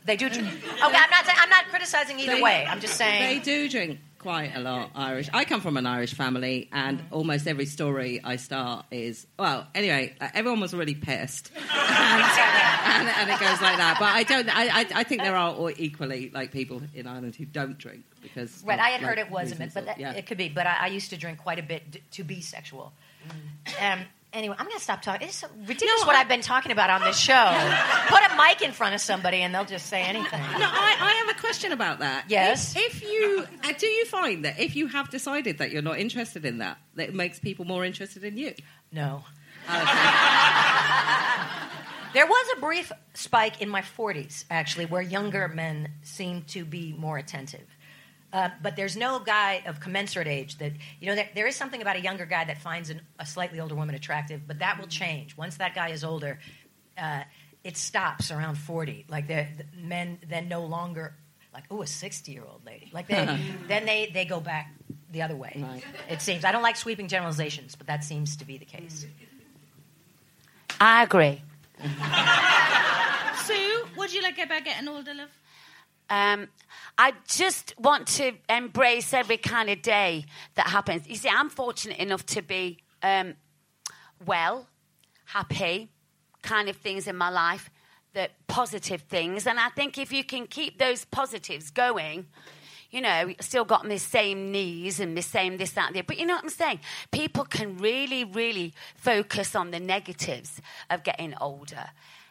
They 0.07 0.17
do. 0.17 0.29
Drink. 0.29 0.47
Okay, 0.49 0.63
I'm 0.83 0.91
not. 1.11 1.25
saying- 1.25 1.39
I'm 1.41 1.49
not 1.49 1.65
criticizing 1.69 2.19
either 2.21 2.35
They- 2.37 2.43
way. 2.43 2.67
I'm 2.69 2.81
just 2.81 2.97
saying. 2.97 3.23
They 3.23 3.39
do 3.43 3.69
drink 3.71 4.01
quite 4.25 4.53
a 4.55 4.61
lot 4.61 4.91
Irish. 4.95 5.29
I 5.35 5.45
come 5.45 5.61
from 5.61 5.77
an 5.77 5.85
Irish 5.85 6.15
family, 6.15 6.71
and 6.73 6.99
almost 7.11 7.47
every 7.47 7.67
story 7.67 8.23
I 8.25 8.37
start 8.37 8.87
is 8.91 9.27
well. 9.39 9.67
Anyway, 9.75 10.17
everyone 10.19 10.61
was 10.61 10.73
really 10.73 10.95
pissed, 10.95 11.51
and, 11.57 11.67
and, 11.71 13.09
and 13.09 13.31
it 13.31 13.39
goes 13.39 13.61
like 13.61 13.77
that. 13.77 13.97
But 14.01 14.15
I 14.15 14.23
don't. 14.23 14.49
I, 14.49 14.81
I, 14.81 14.87
I 14.95 15.05
think 15.05 15.21
there 15.21 15.37
are 15.37 15.55
all 15.55 15.71
equally 15.77 16.31
like 16.33 16.53
people 16.53 16.81
in 16.95 17.07
Ireland 17.07 17.37
who 17.37 17.45
don't 17.45 17.77
drink 17.77 18.05
because. 18.23 18.65
Right, 18.65 18.79
of, 18.79 18.81
I 18.81 18.89
had 18.89 19.03
like, 19.03 19.11
heard 19.11 19.19
it 19.19 19.31
was 19.31 19.53
a 19.53 19.57
myth, 19.57 19.73
but 19.75 19.85
that, 19.85 20.01
yeah. 20.01 20.15
it 20.15 20.27
could 20.27 20.39
be. 20.39 20.49
But 20.49 20.67
I, 20.67 20.77
I 20.81 20.87
used 20.87 21.11
to 21.11 21.19
drink 21.19 21.39
quite 21.39 21.59
a 21.59 21.63
bit 21.63 21.91
d- 21.91 22.03
to 22.13 22.25
be 22.25 22.41
sexual. 22.41 22.95
Um, 23.81 24.01
anyway, 24.35 24.57
I'm 24.59 24.67
going 24.67 24.77
to 24.77 24.83
stop 24.83 25.01
talking. 25.03 25.29
It's 25.29 25.37
so 25.37 25.47
ridiculous 25.61 26.01
No, 26.01 26.07
what 26.07 26.17
I- 26.17 26.21
I've 26.21 26.29
been 26.29 26.41
talking 26.43 26.73
about 26.73 26.91
on 26.91 27.01
this 27.03 27.17
show. 27.19 27.33
Put 28.09 28.23
a 28.23 28.37
mic 28.37 28.63
in 28.63 28.73
front 28.73 28.95
of 28.95 29.01
somebody 29.01 29.39
and 29.39 29.55
they'll 29.55 29.65
just 29.65 29.87
say 29.87 30.03
anything. 30.03 30.41
No, 30.41 30.69
I, 30.71 30.97
I 31.01 31.25
have 31.27 31.37
a 31.37 31.41
question 31.41 31.73
about 31.73 32.01
that. 32.01 32.27
Yes? 32.29 32.75
If, 32.77 33.03
if 33.03 33.03
you 33.03 33.47
uh, 33.65 33.73
do, 33.79 33.87
you 33.87 34.05
find 34.07 34.45
that 34.45 34.59
if 34.59 34.77
you 34.77 34.89
have 34.89 35.11
decided 35.11 35.59
that 35.59 35.71
you're 35.71 35.83
not 35.83 35.99
interested 35.99 36.45
in 36.45 36.59
that, 36.59 36.79
that 36.97 37.09
it 37.09 37.15
makes 37.15 37.39
people 37.39 37.65
more 37.65 37.85
interested 37.85 38.25
in 38.25 38.37
you. 38.37 38.55
No. 38.93 39.25
Okay. 39.69 39.81
There 42.15 42.27
was 42.27 42.47
a 42.57 42.61
brief 42.61 42.93
spike 43.15 43.61
in 43.61 43.69
my 43.69 43.81
40s, 43.81 44.45
actually, 44.49 44.87
where 44.87 45.03
younger 45.03 45.49
men 45.49 45.89
seemed 46.03 46.47
to 46.49 46.65
be 46.65 46.95
more 46.97 47.19
attentive. 47.19 47.67
Uh, 48.35 48.51
but 48.61 48.75
there's 48.75 48.97
no 48.97 49.21
guy 49.21 49.63
of 49.65 49.79
commensurate 49.79 50.27
age 50.27 50.59
that, 50.59 50.73
you 51.01 51.07
know, 51.07 51.15
there, 51.15 51.29
there 51.37 51.47
is 51.47 51.55
something 51.55 51.81
about 51.81 51.95
a 51.95 52.01
younger 52.01 52.27
guy 52.27 52.45
that 52.45 52.61
finds 52.61 52.91
an, 52.91 53.01
a 53.21 53.25
slightly 53.25 53.61
older 53.61 53.77
woman 53.77 53.95
attractive, 53.95 54.41
but 54.45 54.59
that 54.59 54.77
will 54.77 54.89
change. 54.89 55.37
Once 55.37 55.59
that 55.59 55.73
guy 55.73 55.91
is 55.91 56.03
older, 56.03 56.41
uh, 56.99 57.23
it 57.63 57.77
stops 57.77 58.33
around 58.33 58.57
40. 58.57 59.07
Like, 59.09 59.29
the 59.29 59.47
the 59.57 59.65
men 59.81 60.19
then 60.29 60.49
no 60.49 60.65
longer, 60.65 61.15
like, 61.53 61.63
oh, 61.71 61.83
a 61.83 61.87
60 61.87 62.33
year 62.33 62.43
old 62.43 62.67
lady. 62.67 62.91
Like, 62.93 63.07
they, 63.07 63.39
then 63.69 63.87
they, 63.87 64.11
they 64.13 64.25
go 64.25 64.41
back 64.41 64.75
the 65.13 65.23
other 65.23 65.37
way. 65.37 65.53
Right. 65.57 65.85
It 66.11 66.21
seems. 66.21 66.45
I 66.45 66.51
don't 66.51 66.63
like 66.63 66.75
sweeping 66.75 67.07
generalizations, 67.07 67.77
but 67.77 67.87
that 67.87 68.03
seems 68.03 68.37
to 68.39 68.45
be 68.45 68.59
the 68.59 68.65
case. 68.65 69.07
I 70.81 71.05
agree. 71.05 71.41
Su, 73.45 73.87
what 73.95 74.11
do 74.11 74.17
you 74.17 74.23
like 74.23 74.39
about 74.39 74.65
getting 74.65 74.89
older, 74.89 75.15
love? 75.15 75.31
Um, 76.11 76.49
I 76.99 77.13
just 77.27 77.75
want 77.79 78.07
to 78.09 78.33
embrace 78.49 79.13
every 79.13 79.37
kind 79.37 79.71
of 79.71 79.83
day 79.83 80.27
that 80.55 80.69
happens. 80.69 81.09
You 81.09 81.17
see, 81.17 81.29
I'm 81.29 81.51
fortunate 81.51 81.99
enough 81.99 82.25
to 82.27 82.43
be 82.43 82.79
um, 83.03 83.35
well, 84.25 84.69
happy, 85.27 85.91
kind 86.43 86.69
of 86.69 86.77
things 86.77 87.07
in 87.07 87.17
my 87.17 87.31
life, 87.31 87.71
that 88.13 88.33
positive 88.47 89.03
things. 89.03 89.47
And 89.47 89.59
I 89.59 89.69
think 89.71 89.99
if 89.99 90.13
you 90.13 90.25
can 90.25 90.47
keep 90.47 90.79
those 90.79 91.05
positives 91.05 91.71
going, 91.71 92.27
you 92.91 93.01
know, 93.01 93.35
still 93.41 93.65
got 93.65 93.87
my 93.87 93.97
same 93.97 94.53
knees 94.53 95.01
and 95.01 95.15
my 95.15 95.21
same 95.21 95.57
this, 95.57 95.73
that, 95.73 95.89
and 95.89 95.97
the 95.97 95.99
other. 96.01 96.07
But 96.07 96.19
you 96.19 96.27
know 96.27 96.35
what 96.35 96.45
I'm 96.45 96.51
saying? 96.51 96.81
People 97.11 97.45
can 97.45 97.77
really, 97.79 98.23
really 98.23 98.73
focus 98.95 99.57
on 99.57 99.73
the 99.73 99.81
negatives 99.81 100.61
of 100.91 101.03
getting 101.03 101.35
older. 101.41 101.87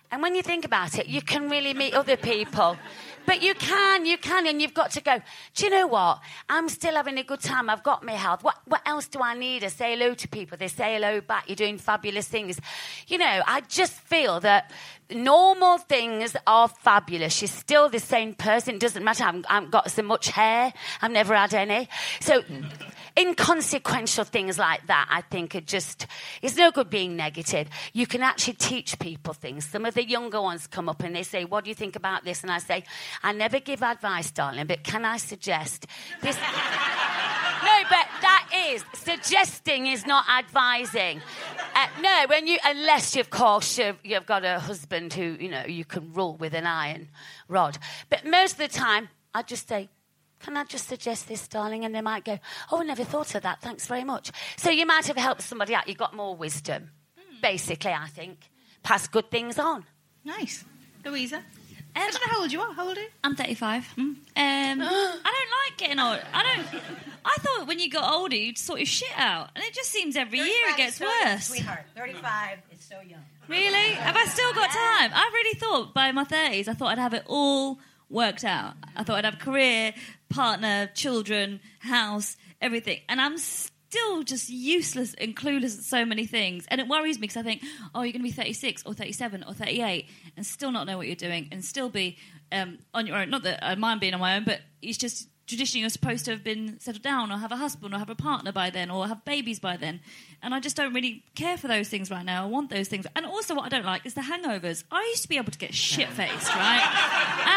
And 0.10 0.22
when 0.22 0.36
you 0.36 0.44
think 0.44 0.64
about 0.64 0.98
it, 0.98 1.08
you 1.08 1.22
can 1.22 1.50
really 1.50 1.74
meet 1.74 1.94
other 1.94 2.16
people. 2.16 2.78
But 3.26 3.42
you 3.42 3.54
can, 3.56 4.06
you 4.06 4.18
can, 4.18 4.48
and 4.48 4.62
you've 4.62 4.74
got 4.74 4.92
to 4.92 5.02
go, 5.02 5.22
do 5.56 5.66
you 5.66 5.72
know 5.72 5.88
what? 5.88 6.20
I'm 6.50 6.70
still 6.70 6.96
having 6.96 7.18
a 7.18 7.24
good 7.24 7.42
time. 7.42 7.70
I've 7.70 7.84
got 7.84 8.04
my 8.04 8.14
health. 8.14 8.44
What, 8.44 8.58
what 8.66 8.82
else 8.86 9.08
do 9.08 9.20
I 9.22 9.36
need? 9.36 9.64
I 9.64 9.68
say 9.68 9.98
hello 9.98 10.14
to 10.14 10.28
people. 10.28 10.58
They 10.58 10.68
say 10.68 10.96
hello 10.96 11.22
back. 11.22 11.48
You're 11.48 11.56
doing 11.56 11.78
fabulous 11.78 12.28
things. 12.28 12.60
You 13.08 13.18
know, 13.18 13.42
I 13.46 13.62
just 13.62 13.94
feel 13.94 14.40
that 14.42 14.72
normal 15.10 15.78
things 15.78 16.36
are 16.48 16.68
fabulous. 16.68 17.42
You're 17.42 17.50
still 17.50 17.90
the 17.90 18.00
same 18.00 18.34
person. 18.34 18.76
It 18.76 18.82
doesn't 18.82 19.04
matter. 19.04 19.24
I 19.24 19.28
haven't, 19.28 19.46
I 19.50 19.54
haven't 19.56 19.72
got 19.72 19.92
so 19.92 20.02
much 20.02 20.30
hair. 20.30 20.74
I've 21.02 21.12
never 21.12 21.36
had 21.36 21.54
any. 21.54 21.90
So, 22.20 22.44
inconsequential 23.18 24.24
things 24.24 24.58
like 24.58 24.88
that, 24.88 25.08
I 25.10 25.22
think, 25.22 25.56
are 25.56 25.62
just, 25.62 26.08
it's 26.42 26.56
no 26.56 26.72
good 26.72 26.90
being 26.90 27.16
negative. 27.16 27.68
You 27.94 28.08
can 28.08 28.24
actually 28.24 28.54
teach 28.54 28.98
people 29.00 29.34
things. 29.34 29.66
Some 29.66 29.86
of 29.86 29.94
the 29.94 30.08
younger 30.08 30.42
ones 30.42 30.68
come 30.68 30.90
up 30.90 31.04
and 31.04 31.16
they 31.16 31.24
say, 31.24 31.46
What 31.46 31.64
do 31.64 31.70
you 31.70 31.76
think 31.76 31.96
about 31.96 32.24
this? 32.24 32.42
And 32.42 32.52
I 32.52 32.58
say, 32.60 32.84
I 33.22 33.32
never 33.34 33.60
give 33.60 33.84
advice, 33.84 34.32
darling, 34.32 34.68
but 34.68 34.84
can 34.84 35.06
I 35.06 35.18
suggest 35.18 35.86
this? 36.22 36.38
No, 37.64 37.82
but 37.90 38.08
that 38.22 38.50
is 38.72 38.84
suggesting 38.94 39.88
is 39.88 40.06
not 40.06 40.26
advising. 40.30 41.22
Uh, 41.74 41.88
no, 42.02 42.26
when 42.28 42.46
you 42.46 42.58
unless 42.64 43.16
of 43.16 43.30
course 43.30 43.78
you've, 43.78 43.98
you've 44.04 44.26
got 44.26 44.44
a 44.44 44.60
husband 44.60 45.14
who 45.14 45.38
you 45.40 45.50
know 45.50 45.64
you 45.66 45.86
can 45.86 46.12
rule 46.12 46.36
with 46.36 46.54
an 46.54 46.66
iron 46.68 47.08
rod. 47.48 47.78
But 48.10 48.26
most 48.26 48.54
of 48.54 48.58
the 48.58 48.68
time, 48.68 49.08
I 49.34 49.44
just 49.44 49.70
say, 49.70 49.90
"Can 50.40 50.58
I 50.58 50.66
just 50.66 50.90
suggest 50.90 51.30
this, 51.30 51.48
darling?" 51.48 51.86
And 51.86 51.96
they 51.96 52.02
might 52.02 52.26
go, 52.26 52.38
"Oh, 52.70 52.82
I 52.82 52.84
never 52.84 53.06
thought 53.06 53.34
of 53.34 53.44
that. 53.44 53.62
Thanks 53.62 53.88
very 53.88 54.04
much." 54.04 54.32
So 54.58 54.70
you 54.70 54.86
might 54.86 55.08
have 55.08 55.18
helped 55.18 55.42
somebody 55.42 55.74
out. 55.74 55.88
You've 55.88 55.98
got 55.98 56.14
more 56.14 56.36
wisdom, 56.36 56.92
basically. 57.42 57.94
I 57.94 58.08
think 58.08 58.50
pass 58.84 59.08
good 59.08 59.32
things 59.32 59.58
on. 59.58 59.86
Nice. 60.26 60.66
Luisa? 61.06 61.44
I 61.96 62.00
don't 62.00 62.14
know 62.14 62.32
how 62.34 62.42
old 62.42 62.52
you 62.52 62.62
are. 62.62 62.74
How 62.74 62.88
old 62.88 62.98
are 62.98 63.02
you? 63.02 63.08
I'm 63.24 63.36
35. 63.36 63.94
Um, 63.98 64.18
I 64.36 64.76
don't 64.78 64.82
like 64.82 65.78
getting 65.78 66.00
old. 66.00 66.20
I 66.34 66.44
don't. 66.44 66.82
I 67.26 67.36
thought 67.40 67.68
when 67.68 67.80
you 67.80 67.90
got 67.90 68.12
older, 68.14 68.36
you'd 68.36 68.58
sort 68.58 68.80
your 68.80 68.86
shit 68.86 69.18
out, 69.18 69.50
and 69.56 69.64
it 69.64 69.74
just 69.74 69.90
seems 69.90 70.16
every 70.16 70.40
year 70.40 70.48
it 70.70 70.78
gets 70.78 70.98
so 70.98 71.06
young, 71.06 71.26
worse. 71.26 71.48
Sweetheart, 71.48 71.86
35 71.96 72.58
is 72.74 72.82
so 72.84 73.00
young. 73.00 73.22
Really? 73.48 73.92
Have 73.94 74.16
I 74.18 74.26
still 74.26 74.54
got 74.54 74.70
time? 74.70 75.12
I 75.14 75.30
really 75.34 75.58
thought 75.60 75.94
by 75.94 76.12
my 76.12 76.24
30s, 76.26 76.68
I 76.68 76.74
thought 76.74 76.92
I'd 76.92 76.98
have 76.98 77.14
it 77.14 77.24
all 77.28 77.80
worked 78.10 78.44
out. 78.44 78.74
I 78.96 79.04
thought 79.04 79.18
I'd 79.18 79.26
have 79.26 79.40
career, 79.40 79.94
partner, 80.30 80.90
children, 80.94 81.60
house, 81.80 82.38
everything. 82.62 83.00
And 83.10 83.20
I'm 83.22 83.38
still 83.94 84.24
just 84.24 84.50
useless 84.50 85.14
and 85.20 85.36
clueless 85.36 85.78
at 85.78 85.84
so 85.84 86.04
many 86.04 86.26
things. 86.26 86.66
And 86.70 86.82
it 86.82 86.88
worries 86.88 87.18
me 87.18 87.28
because 87.28 87.38
I 87.38 87.44
think, 87.44 87.62
oh, 87.94 88.02
you're 88.02 88.12
going 88.12 88.22
to 88.22 88.24
be 88.24 88.32
36 88.32 88.82
or 88.88 88.94
37 88.96 89.44
or 89.48 89.54
38 89.54 90.10
and 90.36 90.44
still 90.44 90.72
not 90.72 90.88
know 90.88 90.98
what 90.98 91.06
you're 91.06 91.16
doing 91.16 91.48
and 91.52 91.64
still 91.64 91.90
be 91.90 92.18
um, 92.52 92.80
on 92.96 93.06
your 93.06 93.18
own. 93.18 93.30
Not 93.30 93.44
that 93.44 93.64
I 93.64 93.76
mind 93.76 94.00
being 94.00 94.16
on 94.16 94.20
my 94.20 94.36
own, 94.36 94.46
but 94.46 94.62
it's 94.82 94.98
just 94.98 95.28
traditionally 95.46 95.82
you're 95.82 95.92
supposed 95.92 96.26
to 96.26 96.32
have 96.32 96.44
been 96.44 96.80
settled 96.80 97.04
down 97.04 97.32
or 97.32 97.38
have 97.38 97.52
a 97.52 97.58
husband 97.58 97.94
or 97.94 98.00
have 98.00 98.10
a 98.10 98.16
partner 98.16 98.52
by 98.52 98.72
then 98.72 98.90
or 98.90 99.08
have 99.08 99.24
babies 99.26 99.60
by 99.60 99.78
then. 99.78 100.00
And 100.44 100.54
I 100.54 100.60
just 100.60 100.76
don't 100.76 100.94
really 100.94 101.24
care 101.36 101.58
for 101.58 101.68
those 101.68 101.88
things 101.88 102.12
right 102.12 102.26
now. 102.26 102.44
I 102.44 102.48
want 102.48 102.70
those 102.70 102.90
things. 102.90 103.08
And 103.16 103.26
also, 103.26 103.56
what 103.56 103.66
I 103.66 103.70
don't 103.70 103.86
like 103.86 104.06
is 104.06 104.14
the 104.14 104.22
hangovers. 104.22 104.84
I 104.92 105.02
used 105.12 105.24
to 105.24 105.30
be 105.30 105.38
able 105.38 105.52
to 105.52 105.58
get 105.58 105.74
shit 105.74 106.10
faced, 106.10 106.54
right? 106.54 106.82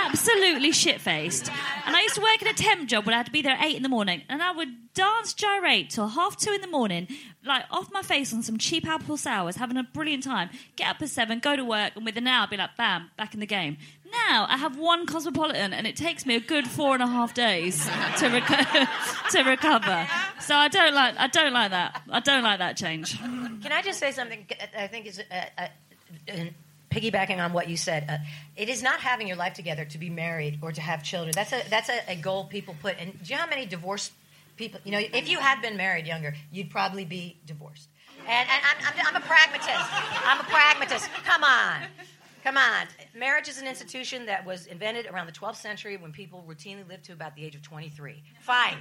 Absolutely 0.06 0.72
shit 0.72 1.00
faced. 1.00 1.50
And 1.84 1.96
I 1.96 2.02
used 2.02 2.14
to 2.14 2.20
work 2.20 2.40
in 2.40 2.48
a 2.48 2.54
temp 2.54 2.88
job 2.88 3.04
where 3.06 3.14
I 3.14 3.18
had 3.18 3.26
to 3.26 3.32
be 3.32 3.42
there 3.42 3.54
at 3.54 3.64
eight 3.64 3.76
in 3.76 3.82
the 3.82 3.88
morning. 3.88 4.22
And 4.28 4.42
I 4.42 4.52
would 4.52 4.68
dance 4.94 5.34
gyrate 5.34 5.90
till 5.90 6.08
half 6.08 6.36
two 6.36 6.52
in 6.52 6.60
the 6.62 6.66
morning, 6.68 7.06
like 7.44 7.64
off 7.70 7.90
my 7.92 8.02
face 8.02 8.32
on 8.32 8.42
some 8.42 8.56
cheap 8.56 8.86
apple 8.88 9.16
sours, 9.16 9.56
having 9.56 9.76
a 9.76 9.82
brilliant 9.82 10.24
time. 10.24 10.48
Get 10.76 10.88
up 10.88 11.02
at 11.02 11.08
seven, 11.10 11.38
go 11.38 11.54
to 11.54 11.64
work, 11.64 11.92
and 11.96 12.04
within 12.04 12.24
an 12.24 12.28
hour, 12.28 12.46
be 12.48 12.56
like, 12.56 12.76
bam, 12.76 13.10
back 13.18 13.34
in 13.34 13.40
the 13.40 13.46
game. 13.46 13.76
Now 14.28 14.46
I 14.48 14.56
have 14.56 14.78
one 14.78 15.06
cosmopolitan, 15.06 15.72
and 15.72 15.86
it 15.86 15.96
takes 15.96 16.24
me 16.24 16.36
a 16.36 16.40
good 16.40 16.66
four 16.66 16.94
and 16.94 17.02
a 17.02 17.06
half 17.06 17.34
days 17.34 17.84
to, 17.84 18.28
reco- 18.30 19.30
to 19.32 19.42
recover. 19.42 20.08
So 20.40 20.54
I 20.54 20.68
don't 20.68 20.94
like, 20.94 21.16
I 21.18 21.26
don't 21.26 21.52
like 21.52 21.72
that. 21.72 22.02
I 22.10 22.20
don't 22.20 22.42
like 22.42 22.60
that 22.60 22.75
change. 22.76 23.18
Can 23.18 23.72
I 23.72 23.82
just 23.82 23.98
say 23.98 24.12
something 24.12 24.46
I 24.76 24.86
think 24.86 25.06
is 25.06 25.20
uh, 25.30 25.44
uh, 25.58 26.32
piggybacking 26.90 27.38
on 27.38 27.52
what 27.52 27.68
you 27.68 27.76
said? 27.76 28.06
Uh, 28.08 28.18
it 28.56 28.68
is 28.68 28.82
not 28.82 29.00
having 29.00 29.26
your 29.26 29.36
life 29.36 29.54
together 29.54 29.84
to 29.86 29.98
be 29.98 30.10
married 30.10 30.58
or 30.62 30.72
to 30.72 30.80
have 30.80 31.02
children. 31.02 31.32
That's 31.34 31.52
a 31.52 31.62
that's 31.68 31.88
a, 31.88 32.12
a 32.12 32.16
goal 32.16 32.44
people 32.44 32.76
put. 32.80 32.96
And 32.98 33.12
do 33.12 33.30
you 33.30 33.36
know 33.36 33.42
how 33.42 33.48
many 33.48 33.66
divorced 33.66 34.12
people? 34.56 34.80
You 34.84 34.92
know, 34.92 35.00
if 35.00 35.28
you 35.28 35.38
had 35.38 35.60
been 35.62 35.76
married 35.76 36.06
younger, 36.06 36.34
you'd 36.52 36.70
probably 36.70 37.04
be 37.04 37.36
divorced. 37.46 37.88
And, 38.28 38.48
and 38.48 38.62
I'm, 38.64 38.86
I'm, 38.86 39.06
I'm 39.14 39.22
a 39.22 39.24
pragmatist. 39.24 39.70
I'm 39.70 40.40
a 40.40 40.44
pragmatist. 40.44 41.08
Come 41.24 41.44
on. 41.44 41.82
Come 42.42 42.56
on. 42.56 42.86
Marriage 43.12 43.48
is 43.48 43.58
an 43.58 43.66
institution 43.66 44.26
that 44.26 44.46
was 44.46 44.66
invented 44.66 45.06
around 45.06 45.26
the 45.26 45.32
12th 45.32 45.56
century 45.56 45.96
when 45.96 46.12
people 46.12 46.44
routinely 46.48 46.88
lived 46.88 47.04
to 47.06 47.12
about 47.12 47.34
the 47.34 47.44
age 47.44 47.56
of 47.56 47.62
23. 47.62 48.22
Fine. 48.40 48.76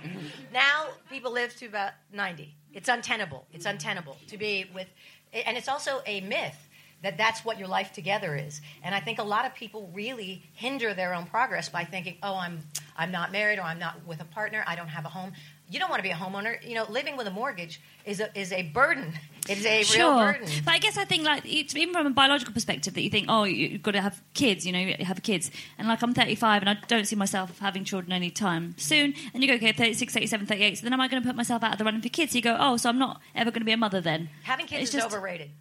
Now 0.54 0.90
people 1.10 1.32
live 1.32 1.56
to 1.58 1.66
about 1.66 1.94
90. 2.14 2.54
It's 2.76 2.90
untenable. 2.90 3.48
It's 3.54 3.66
untenable 3.66 4.18
to 4.28 4.38
be 4.38 4.70
with, 4.76 4.88
and 5.34 5.58
it's 5.58 5.70
also 5.70 6.02
a 6.06 6.20
myth 6.22 6.58
that 7.02 7.18
that's 7.18 7.46
what 7.46 7.58
your 7.58 7.68
life 7.68 7.94
together 7.94 8.36
is. 8.36 8.62
And 8.84 8.94
I 8.94 9.00
think 9.00 9.18
a 9.20 9.24
lot 9.24 9.46
of 9.46 9.56
people 9.56 9.90
really 9.94 10.44
hinder 10.54 10.94
their 10.94 11.14
own 11.14 11.26
progress 11.26 11.70
by 11.70 11.86
thinking, 11.86 12.18
"Oh, 12.22 12.36
I'm 12.36 12.60
I'm 12.98 13.12
not 13.12 13.32
married 13.32 13.60
or 13.60 13.64
I'm 13.64 13.80
not 13.80 14.06
with 14.06 14.22
a 14.22 14.26
partner, 14.26 14.64
I 14.68 14.76
don't 14.76 14.90
have 14.90 15.06
a 15.06 15.10
home." 15.10 15.32
You 15.70 15.80
don't 15.80 15.90
want 15.90 16.00
to 16.00 16.04
be 16.04 16.12
a 16.12 16.16
homeowner. 16.16 16.62
You 16.68 16.76
know, 16.76 16.86
living 16.90 17.16
with 17.16 17.28
a 17.28 17.32
mortgage 17.32 17.82
is 18.06 18.20
a, 18.20 18.38
is 18.38 18.52
a 18.52 18.64
burden. 18.64 19.14
It 19.48 19.58
is 19.60 19.66
a 19.66 19.78
real 19.78 19.84
Sure, 19.86 20.34
burden. 20.34 20.50
but 20.66 20.74
I 20.74 20.80
guess 20.80 20.98
I 20.98 21.06
think 21.06 21.24
like 21.24 21.44
it's 21.46 21.76
even 21.76 21.94
from 21.94 22.08
a 22.08 22.10
biological 22.10 22.54
perspective 22.54 22.94
that 22.96 23.02
you 23.02 23.10
think, 23.10 23.28
oh, 23.30 23.44
you- 23.44 23.68
you've 23.68 23.84
got 23.84 23.92
to 23.92 24.02
have 24.02 24.22
kids, 24.34 24.66
you 24.66 24.72
know, 24.72 24.80
you 24.80 25.06
have 25.06 25.22
kids, 25.24 25.52
and 25.78 25.88
like 25.88 26.02
I'm 26.02 26.14
35 26.14 26.64
and 26.64 26.70
I 26.70 26.78
don't 26.88 27.06
see 27.06 27.16
myself 27.16 27.60
having 27.60 27.84
children 27.84 28.12
anytime 28.12 28.74
soon, 28.78 29.14
and 29.34 29.44
you 29.44 29.48
go, 29.48 29.56
okay, 29.56 29.72
36, 29.72 30.14
37, 30.14 30.48
38, 30.48 30.78
so 30.80 30.84
then 30.84 30.94
am 30.94 31.02
I 31.02 31.08
going 31.08 31.22
to 31.22 31.28
put 31.28 31.36
myself 31.36 31.64
out 31.64 31.74
of 31.74 31.78
the 31.78 31.86
running 31.86 32.02
for 32.02 32.10
kids? 32.10 32.34
You 32.36 32.42
go, 32.42 32.58
oh, 32.60 32.78
so 32.78 32.90
I'm 32.90 32.98
not 33.00 33.22
ever 33.36 33.52
going 33.52 33.62
to 33.62 33.66
be 33.66 33.72
a 33.72 33.78
mother 33.78 34.02
then. 34.02 34.30
Having 34.44 34.68
kids 34.68 34.84
It's 34.84 34.96
is 34.96 35.02
just- 35.04 35.14
overrated. 35.16 35.52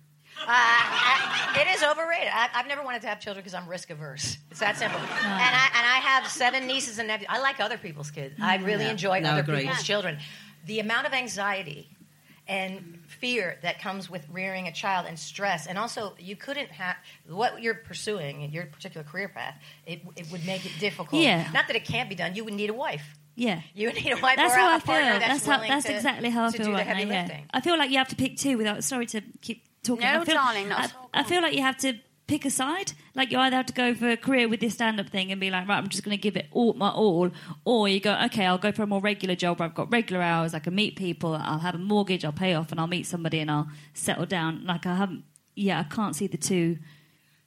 Uh, 0.41 0.47
I- 0.49 1.61
it 1.63 1.77
is 1.77 1.83
overrated. 1.85 2.29
I, 2.33 2.49
I've 2.55 2.67
never 2.67 2.83
wanted 2.83 3.03
to 3.03 3.09
have 3.09 3.21
children 3.21 3.43
because 3.45 3.55
I'm 3.55 3.69
risk 3.69 3.91
averse. 3.91 4.37
It's 4.51 4.59
that 4.61 4.77
simple. 4.77 4.99
And 4.99 5.09
I 5.09 5.69
and 5.75 5.87
I 5.87 6.01
have 6.03 6.27
seven 6.29 6.67
nieces 6.67 6.99
and 6.99 7.07
nephews. 7.07 7.29
I 7.31 7.39
like 7.41 7.61
other 7.61 7.79
people's 7.79 8.11
kids. 8.11 8.35
I 8.43 8.57
really 8.57 8.85
Yeah. 8.85 8.91
enjoy 8.91 9.21
No, 9.21 9.31
other 9.31 9.41
agreed. 9.43 9.61
people's 9.63 9.85
children. 9.85 10.19
The 10.67 10.81
amount 10.81 11.07
of 11.07 11.13
anxiety 11.15 11.89
and 12.47 13.01
fear 13.07 13.59
that 13.63 13.81
comes 13.81 14.11
with 14.11 14.27
rearing 14.31 14.69
a 14.69 14.73
child 14.73 15.07
and 15.09 15.19
stress, 15.19 15.67
and 15.67 15.79
also 15.79 16.15
you 16.19 16.37
couldn't 16.37 16.71
have 16.71 16.97
what 17.29 17.63
you're 17.63 17.75
pursuing 17.75 18.43
in 18.43 18.53
your 18.53 18.67
particular 18.67 19.05
career 19.05 19.29
path. 19.29 19.57
It, 19.87 20.03
it 20.17 20.31
would 20.31 20.45
make 20.45 20.67
it 20.67 20.73
difficult. 20.79 21.23
Yeah. 21.23 21.49
Not 21.53 21.67
that 21.69 21.77
it 21.77 21.85
can't 21.85 22.09
be 22.09 22.15
done. 22.15 22.35
You 22.35 22.45
would 22.45 22.55
need 22.55 22.71
a 22.71 22.75
wife. 22.75 23.05
Yeah. 23.35 23.63
You 23.75 23.89
would 23.89 23.97
need 23.97 24.13
a 24.13 24.21
wife 24.21 24.37
That's 24.37 24.55
or 24.55 24.59
how 24.59 24.73
a 24.73 24.77
I 24.77 24.79
feel. 24.79 24.95
that's, 24.95 25.45
That's, 25.45 25.47
how, 25.47 25.59
that's 25.67 25.87
to, 25.87 25.95
exactly 25.95 26.31
how 26.31 26.45
I 26.45 26.51
feel 26.51 26.71
right 26.71 26.87
now. 26.87 26.99
Yeah. 26.99 27.41
I 27.53 27.61
feel 27.61 27.79
like 27.79 27.91
you 27.91 27.99
have 27.99 28.09
to 28.09 28.17
pick 28.17 28.37
two. 28.37 28.57
Without 28.59 28.85
sorry 28.85 29.07
to 29.07 29.23
keep 29.41 29.65
talking. 29.83 30.05
No, 30.05 30.21
I 30.21 30.25
feel, 30.25 30.35
darling, 30.35 30.69
not 30.69 30.81
I, 30.81 30.85
at. 30.85 30.95
I 31.15 31.23
feel 31.25 31.43
like 31.43 31.55
you 31.55 31.63
have 31.63 31.77
to 31.79 31.95
pick 32.27 32.45
a 32.45 32.51
side. 32.51 32.93
Like 33.15 33.31
you 33.31 33.39
either 33.39 33.57
have 33.57 33.67
to 33.67 33.73
go 33.73 33.95
for 33.95 34.11
a 34.11 34.17
career 34.17 34.49
with 34.49 34.61
this 34.61 34.75
stand-up 34.75 35.09
thing 35.09 35.31
and 35.31 35.41
be 35.41 35.51
like, 35.51 35.69
right, 35.69 35.79
I'm 35.79 35.89
just 35.89 36.03
going 36.03 36.17
to 36.17 36.21
give 36.21 36.37
it 36.37 36.47
all 36.53 36.73
my 36.75 36.91
all, 36.91 37.31
or 37.65 37.89
you 37.89 38.01
go, 38.01 38.19
okay, 38.27 38.47
I'll 38.47 38.59
go 38.59 38.73
for 38.73 38.83
a 38.83 38.87
more 38.87 39.01
regular 39.01 39.35
job 39.35 39.59
where 39.59 39.69
I've 39.69 39.75
got 39.75 39.93
regular 39.93 40.23
hours, 40.23 40.55
I 40.55 40.59
can 40.59 40.75
meet 40.75 40.97
people, 40.97 41.35
I'll 41.35 41.59
have 41.59 41.75
a 41.75 41.79
mortgage, 41.79 42.25
I'll 42.25 42.33
pay 42.33 42.55
off, 42.55 42.71
and 42.71 42.81
I'll 42.81 42.87
meet 42.87 43.07
somebody 43.07 43.41
and 43.41 43.51
I'll 43.51 43.69
settle 43.93 44.27
down. 44.27 44.65
Like 44.65 44.87
I 44.87 44.97
haven't. 44.97 45.25
Yeah, 45.57 45.81
I 45.81 45.85
can't 45.85 46.17
see 46.17 46.27
the 46.27 46.37
two. 46.37 46.79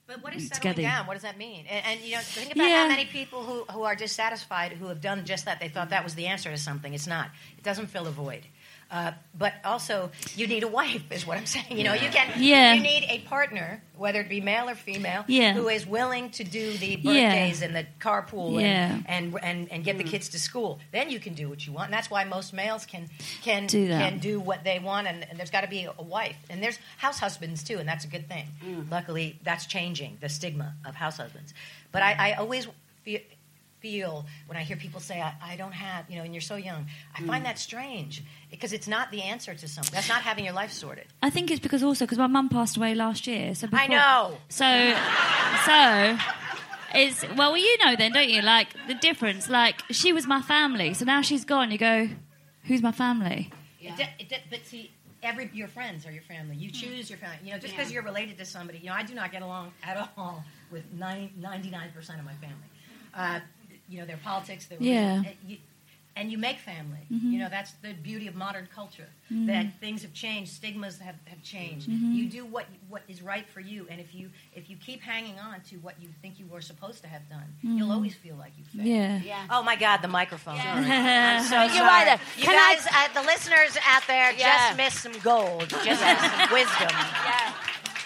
But 0.06 0.22
what 0.22 0.34
is 0.34 0.48
settling 0.48 0.74
together. 0.74 0.82
down? 0.88 1.06
What 1.06 1.12
does 1.14 1.22
that 1.24 1.36
mean? 1.36 1.66
And, 1.68 1.84
and 1.84 2.00
you 2.00 2.12
know, 2.14 2.20
think 2.22 2.54
about 2.54 2.66
Yeah. 2.66 2.84
how 2.84 2.88
many 2.88 3.04
people 3.04 3.42
who, 3.42 3.64
who 3.70 3.82
are 3.82 3.94
dissatisfied 3.94 4.72
who 4.72 4.86
have 4.86 5.02
done 5.02 5.26
just 5.26 5.44
that. 5.44 5.60
They 5.60 5.68
thought 5.68 5.90
that 5.90 6.02
was 6.02 6.14
the 6.14 6.28
answer 6.28 6.50
to 6.50 6.56
something. 6.56 6.94
It's 6.94 7.06
not. 7.06 7.28
It 7.58 7.64
doesn't 7.64 7.88
fill 7.88 8.06
a 8.06 8.10
void. 8.10 8.46
Uh, 8.90 9.12
but 9.36 9.52
also, 9.66 10.10
you 10.34 10.46
need 10.46 10.62
a 10.62 10.68
wife, 10.68 11.02
is 11.12 11.26
what 11.26 11.36
I'm 11.36 11.44
saying. 11.44 11.76
You 11.76 11.84
know, 11.84 11.92
you 11.92 12.08
can. 12.08 12.32
Yeah. 12.38 12.72
You 12.72 12.80
need 12.82 13.04
a 13.10 13.18
partner, 13.28 13.82
whether 13.98 14.20
it 14.22 14.30
be 14.30 14.40
male 14.40 14.66
or 14.70 14.74
female, 14.74 15.24
Yeah. 15.28 15.52
who 15.52 15.68
is 15.68 15.86
willing 15.86 16.30
to 16.30 16.44
do 16.44 16.72
the 16.78 16.98
Yeah. 17.02 17.28
birthdays 17.28 17.60
and 17.60 17.76
the 17.76 17.86
carpool 18.00 18.60
Yeah. 18.62 18.98
and, 19.04 19.34
and 19.34 19.38
and 19.42 19.70
and 19.70 19.84
get 19.84 19.98
the 19.98 20.04
kids 20.04 20.30
to 20.30 20.40
school. 20.40 20.78
Then 20.90 21.10
you 21.10 21.20
can 21.20 21.34
do 21.34 21.50
what 21.50 21.66
you 21.66 21.72
want. 21.74 21.88
And 21.88 21.92
that's 21.94 22.10
why 22.10 22.24
most 22.24 22.54
males 22.54 22.86
can 22.86 23.10
can 23.42 23.66
Do 23.66 23.88
that. 23.88 24.08
can 24.08 24.20
do 24.20 24.40
what 24.40 24.64
they 24.64 24.78
want. 24.78 25.06
And, 25.06 25.22
and 25.28 25.38
there's 25.38 25.50
got 25.50 25.60
to 25.62 25.68
be 25.68 25.84
a 25.84 26.02
wife. 26.02 26.36
And 26.48 26.62
there's 26.62 26.78
house 26.96 27.18
husbands 27.18 27.62
too, 27.62 27.78
and 27.78 27.86
that's 27.86 28.06
a 28.06 28.08
good 28.08 28.26
thing. 28.26 28.46
Luckily, 28.90 29.38
that's 29.44 29.66
changing 29.66 30.16
the 30.22 30.30
stigma 30.30 30.74
of 30.86 30.94
house 30.94 31.18
husbands. 31.18 31.52
But 31.92 32.02
I, 32.02 32.12
I 32.30 32.32
always 32.34 32.66
feel, 33.04 33.20
feel 33.80 34.26
when 34.46 34.56
I 34.56 34.62
hear 34.62 34.76
people 34.76 35.00
say, 35.00 35.20
I, 35.20 35.34
I 35.42 35.56
don't 35.56 35.72
have, 35.72 36.10
you 36.10 36.16
know, 36.16 36.24
and 36.24 36.34
you're 36.34 36.40
so 36.40 36.56
young, 36.56 36.86
I 37.14 37.22
find 37.22 37.44
that 37.44 37.58
strange 37.58 38.22
because 38.50 38.72
it's 38.72 38.88
not 38.88 39.10
the 39.10 39.22
answer 39.22 39.54
to 39.54 39.68
something. 39.68 39.92
That's 39.92 40.08
not 40.08 40.22
having 40.22 40.44
your 40.44 40.54
life 40.54 40.72
sorted. 40.72 41.06
I 41.22 41.30
think 41.30 41.50
it's 41.50 41.60
because 41.60 41.82
also 41.82 42.04
because 42.04 42.18
my 42.18 42.26
mum 42.26 42.48
passed 42.48 42.76
away 42.76 42.94
last 42.94 43.26
year. 43.26 43.54
So 43.54 43.66
before, 43.66 43.80
I 43.80 43.86
know. 43.86 44.38
So, 44.48 44.96
so 45.64 46.18
it's 46.94 47.24
well, 47.36 47.56
you 47.56 47.78
know 47.84 47.96
then, 47.96 48.12
don't 48.12 48.28
you? 48.28 48.42
Like 48.42 48.68
the 48.86 48.94
difference. 48.94 49.48
Like 49.48 49.82
she 49.90 50.12
was 50.12 50.26
my 50.26 50.42
family, 50.42 50.94
so 50.94 51.04
now 51.04 51.22
she's 51.22 51.44
gone. 51.44 51.70
You 51.70 51.78
go, 51.78 52.08
who's 52.64 52.82
my 52.82 52.92
family? 52.92 53.50
It 53.80 53.96
de- 53.96 54.10
it 54.18 54.28
de- 54.28 54.42
but 54.50 54.66
see, 54.66 54.90
every 55.22 55.50
your 55.52 55.68
friends 55.68 56.06
are 56.06 56.12
your 56.12 56.22
family. 56.22 56.56
You 56.56 56.70
choose 56.70 57.08
your 57.10 57.18
family. 57.18 57.38
You 57.44 57.52
know, 57.52 57.58
just 57.58 57.76
because 57.76 57.92
you're 57.92 58.02
related 58.02 58.38
to 58.38 58.44
somebody. 58.44 58.78
You 58.78 58.86
know, 58.86 58.94
I 58.94 59.02
do 59.02 59.14
not 59.14 59.32
get 59.32 59.42
along 59.42 59.72
at 59.82 60.10
all 60.16 60.44
with 60.70 60.84
99 60.92 61.92
percent 61.94 62.18
of 62.18 62.24
my 62.24 62.34
family. 62.34 62.56
Uh, 63.14 63.40
you 63.88 63.98
know, 64.00 64.06
their 64.06 64.18
politics. 64.18 64.66
Their 64.66 64.78
Yeah. 64.80 65.16
and 65.16 65.26
you, 65.46 65.56
and 66.16 66.32
you 66.32 66.38
make 66.38 66.58
family. 66.58 66.98
Mm-hmm. 67.12 67.30
You 67.30 67.38
know, 67.38 67.48
that's 67.48 67.70
the 67.80 67.92
beauty 67.92 68.26
of 68.26 68.34
modern 68.34 68.68
culture. 68.74 69.06
That 69.30 69.78
things 69.78 70.02
have 70.02 70.12
changed, 70.14 70.50
stigmas 70.52 70.98
have, 70.98 71.14
have 71.26 71.42
changed. 71.42 71.88
Mm-hmm. 71.88 72.12
You 72.12 72.28
do 72.30 72.44
what 72.46 72.64
what 72.88 73.02
is 73.08 73.22
right 73.22 73.46
for 73.54 73.60
you, 73.60 73.86
and 73.90 74.00
if 74.00 74.14
you 74.14 74.30
if 74.54 74.68
you 74.70 74.76
keep 74.76 75.00
hanging 75.02 75.38
on 75.38 75.60
to 75.70 75.76
what 75.76 75.94
you 76.00 76.08
think 76.22 76.40
you 76.40 76.46
were 76.50 76.62
supposed 76.62 77.02
to 77.02 77.08
have 77.08 77.28
done, 77.28 77.44
you'll 77.62 77.92
always 77.92 78.14
feel 78.14 78.36
like 78.36 78.52
you 78.58 78.64
failed. 78.64 78.88
Mm-hmm. 78.88 79.26
Yeah. 79.26 79.36
Yeah. 79.42 79.46
Oh 79.50 79.62
my 79.62 79.76
God, 79.76 79.98
the 80.02 80.08
microphone. 80.08 80.56
I'm 80.64 81.44
so 81.44 81.60
You're 81.62 81.68
sorry. 81.68 81.86
right. 82.08 82.18
You 82.38 82.44
Can 82.44 82.54
I- 82.58 82.74
guys, 82.74 82.86
uh, 82.90 83.20
the 83.20 83.26
listeners 83.26 83.76
out 83.86 84.02
there, 84.08 84.32
Yeah. 84.32 84.56
just 84.68 84.76
missed 84.78 85.00
some 85.02 85.16
gold, 85.22 85.68
just 85.68 85.84
missed 85.84 86.20
some 86.24 86.52
wisdom 86.58 86.88
Yeah. 86.90 87.52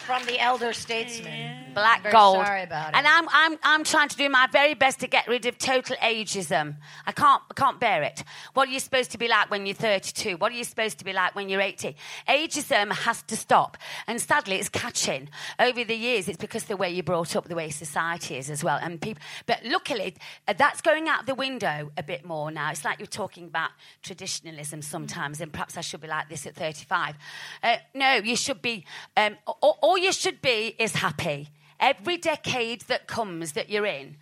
From 0.02 0.24
the 0.26 0.38
elder 0.40 0.72
statesman. 0.72 1.72
Black 1.74 2.02
Very 2.02 2.12
gold. 2.12 2.44
sorry 2.44 2.62
about 2.64 2.90
it. 2.90 2.96
And 2.96 3.06
I'm, 3.06 3.26
I'm, 3.30 3.58
I'm 3.62 3.84
trying 3.84 4.08
to 4.08 4.16
do 4.16 4.28
my 4.28 4.46
very 4.52 4.74
best 4.74 5.00
to 5.00 5.06
get 5.06 5.26
rid 5.26 5.46
of 5.46 5.56
total 5.58 5.96
ageism. 5.96 6.76
I 7.06 7.12
can't, 7.12 7.42
I 7.50 7.54
can't 7.54 7.80
bear 7.80 8.02
it. 8.02 8.24
What 8.54 8.68
are 8.68 8.72
you 8.72 8.80
supposed 8.80 9.10
to 9.12 9.18
be 9.18 9.28
like 9.28 9.50
when 9.50 9.64
you're 9.64 9.74
32? 9.74 10.36
What 10.36 10.52
are 10.52 10.54
you 10.54 10.64
supposed 10.64 10.98
to 10.98 11.04
be 11.04 11.12
like 11.12 11.34
when 11.34 11.48
you're 11.48 11.60
80? 11.60 11.96
Ageism 12.28 12.92
has 12.92 13.22
to 13.22 13.36
stop. 13.36 13.78
And 14.06 14.20
sadly, 14.20 14.56
it's 14.56 14.68
catching. 14.68 15.28
Over 15.58 15.84
the 15.84 15.94
years, 15.94 16.28
it's 16.28 16.36
because 16.36 16.64
the 16.64 16.76
way 16.76 16.90
you're 16.90 17.02
brought 17.02 17.34
up, 17.36 17.48
the 17.48 17.54
way 17.54 17.70
society 17.70 18.36
is 18.36 18.50
as 18.50 18.62
well. 18.62 18.78
And 18.82 19.00
people, 19.00 19.22
but 19.46 19.64
luckily, 19.64 20.14
uh, 20.46 20.52
that's 20.52 20.80
going 20.82 21.08
out 21.08 21.26
the 21.26 21.34
window 21.34 21.90
a 21.96 22.02
bit 22.02 22.24
more 22.24 22.50
now. 22.50 22.70
It's 22.70 22.84
like 22.84 22.98
you're 22.98 23.06
talking 23.06 23.44
about 23.44 23.70
traditionalism 24.02 24.82
sometimes, 24.82 25.40
and 25.40 25.52
perhaps 25.52 25.76
I 25.78 25.80
should 25.80 26.00
be 26.00 26.08
like 26.08 26.28
this 26.28 26.46
at 26.46 26.54
35. 26.54 27.14
Uh, 27.62 27.76
no, 27.94 28.14
you 28.16 28.36
should 28.36 28.60
be, 28.60 28.84
um, 29.16 29.36
all, 29.46 29.78
all 29.80 29.91
you 29.98 30.12
should 30.12 30.40
be 30.42 30.74
is 30.78 30.94
happy. 30.96 31.48
Every 31.80 32.16
decade 32.16 32.82
that 32.82 33.06
comes 33.06 33.52
that 33.52 33.68
you're 33.68 33.86
in, 33.86 34.16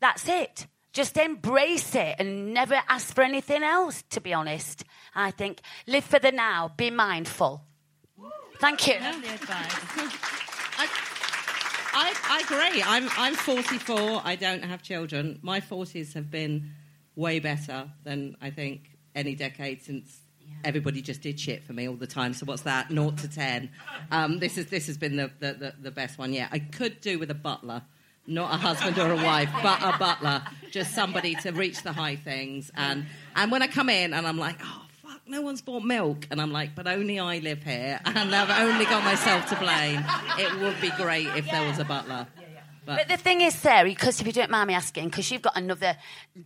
that's 0.00 0.28
it. 0.28 0.66
Just 0.92 1.16
embrace 1.16 1.94
it 1.94 2.16
and 2.18 2.52
never 2.52 2.80
ask 2.88 3.14
for 3.14 3.22
anything 3.22 3.62
else, 3.62 4.02
to 4.10 4.20
be 4.20 4.32
honest. 4.32 4.84
I 5.14 5.30
think 5.30 5.60
live 5.86 6.04
for 6.04 6.18
the 6.18 6.32
now, 6.32 6.72
be 6.76 6.90
mindful. 6.90 7.64
Thank 8.58 8.86
you. 8.88 8.96
I, 9.00 10.88
I, 11.92 12.14
I 12.24 12.40
agree. 12.44 12.82
I'm, 12.84 13.08
I'm 13.16 13.34
44. 13.34 14.22
I 14.24 14.36
don't 14.36 14.64
have 14.64 14.82
children. 14.82 15.38
My 15.42 15.60
40s 15.60 16.14
have 16.14 16.30
been 16.30 16.70
way 17.14 17.38
better 17.38 17.90
than 18.02 18.36
I 18.40 18.50
think 18.50 18.98
any 19.14 19.34
decade 19.34 19.82
since 19.82 20.20
everybody 20.64 21.02
just 21.02 21.22
did 21.22 21.38
shit 21.38 21.64
for 21.64 21.72
me 21.72 21.88
all 21.88 21.96
the 21.96 22.06
time. 22.06 22.32
So 22.34 22.46
what's 22.46 22.62
that? 22.62 22.90
Naught 22.90 23.18
to 23.18 23.28
10. 23.28 23.70
Um, 24.10 24.38
this, 24.38 24.58
is, 24.58 24.66
this 24.66 24.86
has 24.86 24.98
been 24.98 25.16
the, 25.16 25.30
the, 25.40 25.52
the, 25.54 25.74
the 25.82 25.90
best 25.90 26.18
one 26.18 26.32
yet. 26.32 26.48
I 26.52 26.58
could 26.58 27.00
do 27.00 27.18
with 27.18 27.30
a 27.30 27.34
butler. 27.34 27.82
Not 28.26 28.54
a 28.54 28.58
husband 28.58 28.98
or 28.98 29.10
a 29.10 29.16
wife, 29.16 29.50
but 29.62 29.82
a 29.82 29.96
butler. 29.98 30.42
Just 30.70 30.94
somebody 30.94 31.34
to 31.36 31.50
reach 31.52 31.82
the 31.82 31.92
high 31.92 32.16
things. 32.16 32.70
And, 32.76 33.06
and 33.34 33.50
when 33.50 33.62
I 33.62 33.66
come 33.66 33.88
in 33.88 34.12
and 34.12 34.26
I'm 34.26 34.36
like, 34.38 34.56
oh, 34.62 34.82
fuck, 35.02 35.20
no 35.26 35.40
one's 35.40 35.62
bought 35.62 35.82
milk. 35.82 36.28
And 36.30 36.40
I'm 36.40 36.52
like, 36.52 36.74
but 36.74 36.86
only 36.86 37.18
I 37.18 37.38
live 37.38 37.62
here. 37.64 37.98
And 38.04 38.34
I've 38.34 38.68
only 38.68 38.84
got 38.84 39.02
myself 39.02 39.48
to 39.48 39.56
blame. 39.56 40.04
It 40.38 40.60
would 40.60 40.80
be 40.80 40.90
great 40.90 41.26
if 41.28 41.50
there 41.50 41.66
was 41.66 41.78
a 41.78 41.84
butler. 41.84 42.26
But, 42.86 42.98
But 42.98 43.08
the 43.08 43.16
thing 43.16 43.40
is, 43.40 43.54
Sarah, 43.54 43.84
because 43.84 44.20
if 44.20 44.26
you 44.26 44.32
don't 44.32 44.50
mind 44.50 44.68
me 44.68 44.74
asking, 44.74 45.06
because 45.08 45.30
you've 45.30 45.42
got 45.42 45.56
another 45.56 45.96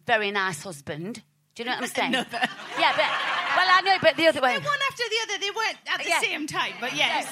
very 0.06 0.30
nice 0.30 0.62
husband. 0.62 1.22
Do 1.54 1.62
you 1.62 1.68
know 1.68 1.76
what 1.76 1.84
I'm 1.84 1.88
saying? 1.88 2.12
Yeah, 2.78 2.92
but 2.96 3.06
well, 3.06 3.33
I 3.76 3.80
know, 3.82 3.96
but 4.00 4.16
the 4.16 4.26
other 4.28 4.40
way. 4.40 4.54
One 4.54 4.78
after 4.90 5.02
the 5.08 5.16
other, 5.24 5.38
they 5.40 5.50
weren't 5.50 5.78
at 5.92 6.02
the 6.02 6.08
Yeah. 6.08 6.20
same 6.20 6.46
time, 6.46 6.72
but 6.80 6.94
yes. 6.96 7.26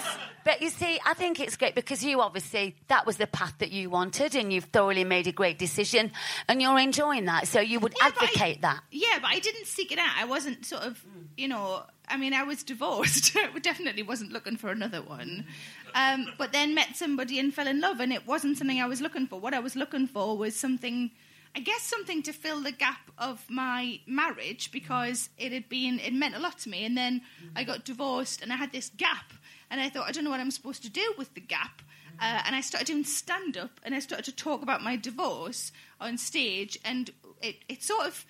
But 0.44 0.60
you 0.60 0.70
see, 0.70 0.98
I 1.06 1.14
think 1.14 1.38
it's 1.38 1.56
great 1.56 1.74
because 1.74 2.02
you 2.04 2.20
obviously 2.20 2.74
that 2.88 3.06
was 3.06 3.16
the 3.16 3.26
path 3.28 3.54
that 3.58 3.70
you 3.70 3.90
wanted, 3.90 4.34
and 4.34 4.52
you've 4.52 4.64
thoroughly 4.64 5.04
made 5.04 5.26
a 5.28 5.32
great 5.32 5.58
decision, 5.58 6.12
and 6.48 6.60
you're 6.60 6.78
enjoying 6.78 7.26
that. 7.26 7.46
So 7.48 7.60
you 7.60 7.78
would 7.80 7.94
Yeah, 8.00 8.10
but 8.10 8.22
I- 8.22 8.26
advocate 8.26 8.62
that. 8.62 8.80
Yeah, 8.90 9.18
but 9.20 9.30
I 9.30 9.38
didn't 9.38 9.66
seek 9.66 9.92
it 9.92 9.98
out. 9.98 10.10
I 10.16 10.24
wasn't 10.24 10.66
sort 10.66 10.82
of, 10.82 11.00
you 11.36 11.46
know, 11.48 11.84
I 12.08 12.16
mean, 12.16 12.34
I 12.34 12.42
was 12.42 12.62
divorced. 12.64 13.36
I 13.36 13.56
definitely 13.60 14.02
wasn't 14.02 14.32
looking 14.32 14.56
for 14.56 14.70
another 14.70 15.00
one. 15.00 15.46
Um, 15.94 16.26
but 16.38 16.52
then 16.52 16.74
met 16.74 16.96
somebody 16.96 17.38
and 17.38 17.54
fell 17.54 17.68
in 17.68 17.80
love, 17.80 18.00
and 18.00 18.12
it 18.12 18.26
wasn't 18.26 18.58
something 18.58 18.80
I 18.82 18.86
was 18.86 19.00
looking 19.00 19.26
for. 19.28 19.38
What 19.38 19.54
I 19.54 19.60
was 19.60 19.76
looking 19.76 20.06
for 20.08 20.36
was 20.36 20.56
something, 20.58 21.10
I 21.54 21.60
guess, 21.60 21.82
something 21.82 22.22
to 22.22 22.32
fill 22.32 22.62
the 22.62 22.72
gap 22.72 23.10
of 23.18 23.44
my 23.50 24.00
marriage 24.06 24.72
because 24.72 25.28
it 25.36 25.52
had 25.52 25.68
been, 25.68 25.98
it 25.98 26.14
meant 26.14 26.34
a 26.34 26.38
lot 26.38 26.58
to 26.60 26.70
me. 26.70 26.84
And 26.84 26.96
then 26.96 27.22
I 27.54 27.64
got 27.64 27.84
divorced, 27.84 28.40
and 28.42 28.52
I 28.52 28.56
had 28.56 28.72
this 28.72 28.90
gap. 28.96 29.32
and 29.70 29.80
I 29.80 29.88
thought 29.88 30.08
I 30.08 30.12
don't 30.12 30.24
know 30.24 30.30
what 30.30 30.40
I'm 30.40 30.50
supposed 30.50 30.82
to 30.82 30.90
do 30.90 31.14
with 31.16 31.34
the 31.34 31.40
gap. 31.40 31.82
Uh, 32.20 32.42
and 32.46 32.54
I 32.54 32.60
started 32.60 32.86
doing 32.86 33.04
stand 33.04 33.56
up, 33.56 33.80
and 33.82 33.94
I 33.94 33.98
started 33.98 34.24
to 34.26 34.36
talk 34.36 34.62
about 34.62 34.82
my 34.82 34.96
divorce 34.96 35.72
on 36.00 36.18
stage, 36.18 36.78
and 36.84 37.10
it, 37.40 37.56
it 37.68 37.82
sort 37.82 38.06
of 38.06 38.24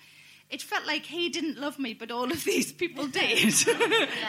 it 0.49 0.61
felt 0.61 0.85
like 0.85 1.05
he 1.05 1.29
didn't 1.29 1.57
love 1.57 1.79
me, 1.79 1.93
but 1.93 2.11
all 2.11 2.31
of 2.31 2.43
these 2.45 2.71
people 2.71 3.07
did, 3.07 3.53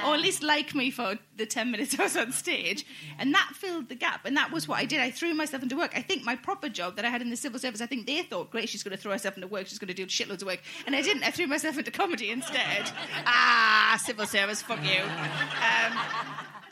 or 0.07 0.15
at 0.15 0.21
least 0.21 0.43
like 0.43 0.75
me 0.75 0.91
for 0.91 1.19
the 1.37 1.47
10 1.47 1.71
minutes 1.71 1.99
I 1.99 2.05
was 2.05 2.17
on 2.17 2.33
stage. 2.33 2.87
And 3.19 3.35
that 3.35 3.51
filled 3.55 3.89
the 3.89 3.95
gap. 3.95 4.25
And 4.25 4.37
that 4.37 4.51
was 4.51 4.67
what 4.67 4.79
I 4.79 4.85
did. 4.85 5.01
I 5.01 5.11
threw 5.11 5.35
myself 5.35 5.63
into 5.63 5.77
work. 5.77 5.93
I 5.97 6.03
think 6.03 6.25
my 6.25 6.37
proper 6.37 6.69
job 6.69 6.97
that 6.97 7.05
I 7.05 7.09
had 7.09 7.23
in 7.23 7.31
the 7.31 7.37
civil 7.37 7.59
service, 7.59 7.81
I 7.81 7.87
think 7.87 8.07
they 8.07 8.23
thought, 8.23 8.51
great, 8.51 8.69
she's 8.69 8.83
going 8.83 8.97
to 8.97 9.03
throw 9.03 9.13
herself 9.13 9.37
into 9.37 9.49
work, 9.49 9.67
she's 9.67 9.79
going 9.79 9.89
to 9.89 9.95
do 9.95 10.07
shitloads 10.07 10.43
of 10.43 10.47
work. 10.47 10.61
And 10.87 10.97
I 10.97 11.03
didn't. 11.03 11.25
I 11.25 11.31
threw 11.31 11.47
myself 11.47 11.79
into 11.79 11.91
comedy 11.91 12.31
instead. 12.31 12.91
ah, 13.27 14.01
civil 14.03 14.27
service, 14.27 14.63
fuck 14.63 14.83
you. 14.85 15.03
Um, 15.03 15.99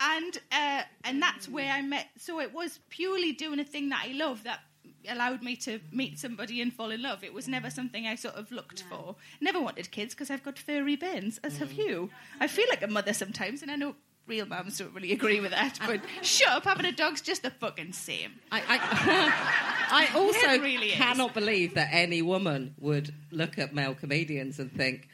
and 0.00 0.38
uh, 0.50 0.82
and 1.04 1.22
that's 1.22 1.48
where 1.48 1.70
I 1.70 1.82
met. 1.82 2.08
So 2.18 2.40
it 2.40 2.52
was 2.52 2.80
purely 2.88 3.32
doing 3.32 3.60
a 3.60 3.64
thing 3.64 3.90
that 3.90 4.04
I 4.06 4.12
love 4.12 4.44
that 4.44 4.60
allowed 5.08 5.42
me 5.42 5.56
to 5.56 5.80
meet 5.90 6.18
somebody 6.18 6.60
and 6.60 6.72
fall 6.72 6.90
in 6.90 7.02
love. 7.02 7.24
It 7.24 7.34
was 7.34 7.48
never 7.48 7.70
something 7.70 8.06
I 8.06 8.14
sort 8.14 8.36
of 8.36 8.50
looked 8.50 8.82
for. 8.82 9.16
Never 9.40 9.60
wanted 9.60 9.90
kids 9.90 10.14
because 10.14 10.30
I've 10.30 10.42
got 10.42 10.58
furry 10.58 10.96
bins, 10.96 11.40
as 11.42 11.58
have 11.58 11.70
mm. 11.70 11.78
you. 11.78 12.10
I 12.40 12.46
feel 12.46 12.66
like 12.70 12.82
a 12.82 12.86
mother 12.86 13.12
sometimes, 13.12 13.62
and 13.62 13.70
I 13.70 13.76
know 13.76 13.94
real 14.26 14.46
mums 14.46 14.78
don't 14.78 14.94
really 14.94 15.12
agree 15.12 15.40
with 15.40 15.50
that, 15.50 15.78
but 15.86 16.00
shut 16.22 16.48
up, 16.48 16.64
having 16.64 16.86
a 16.86 16.92
dog's 16.92 17.20
just 17.20 17.42
the 17.42 17.50
fucking 17.50 17.92
same. 17.92 18.32
I, 18.50 18.62
I, 18.68 19.88
I 19.90 20.18
also 20.18 20.62
really 20.62 20.88
is. 20.88 20.94
cannot 20.94 21.34
believe 21.34 21.74
that 21.74 21.88
any 21.92 22.22
woman 22.22 22.74
would 22.78 23.12
look 23.30 23.58
at 23.58 23.74
male 23.74 23.94
comedians 23.94 24.58
and 24.58 24.72
think, 24.72 25.08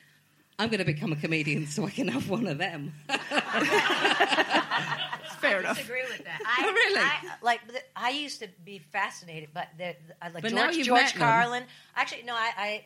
I'm 0.59 0.69
going 0.69 0.81
to 0.81 0.85
become 0.85 1.13
a 1.13 1.17
comedian 1.17 1.67
so 1.67 1.87
I 1.87 1.91
can 1.91 2.09
have 2.09 2.29
one 2.29 2.47
of 2.47 2.59
them. 2.59 2.93
Fair 5.41 5.61
enough. 5.61 5.77
disagree 5.77 6.03
with 6.09 6.25
that. 6.25 6.41
I, 6.47 6.65
Oh, 6.67 6.73
really? 6.73 7.01
I, 7.01 7.35
like 7.43 7.61
I 7.97 8.11
used 8.11 8.41
to 8.41 8.49
be 8.65 8.79
fascinated, 8.79 9.51
but 9.55 9.69
the, 9.77 9.95
the, 10.07 10.15
I 10.25 10.29
like 10.31 10.43
But 10.43 10.53
George, 10.53 10.85
George. 10.85 11.15
Carlin. 11.15 11.65
Actually, 11.97 12.23
no, 12.23 12.35
I, 12.35 12.51
I 12.57 12.85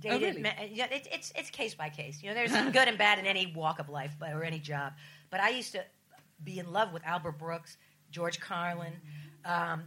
dated. 0.00 0.22
Oh, 0.22 0.40
really? 0.40 0.74
it, 0.74 1.08
it's 1.12 1.32
it's 1.34 1.50
case 1.50 1.74
by 1.74 1.88
case. 1.88 2.22
You 2.22 2.28
know, 2.30 2.34
there's 2.34 2.52
good 2.72 2.88
and 2.88 2.98
bad 2.98 3.18
in 3.18 3.26
any 3.26 3.52
walk 3.54 3.78
of 3.78 3.88
life, 3.88 4.14
but 4.18 4.32
or 4.32 4.44
any 4.44 4.58
job. 4.58 4.92
But 5.30 5.40
I 5.40 5.50
used 5.50 5.72
to 5.72 5.84
be 6.42 6.58
in 6.58 6.72
love 6.72 6.92
with 6.92 7.04
Albert 7.06 7.38
Brooks, 7.38 7.76
George 8.10 8.40
Carlin, 8.40 8.92
um, 9.44 9.84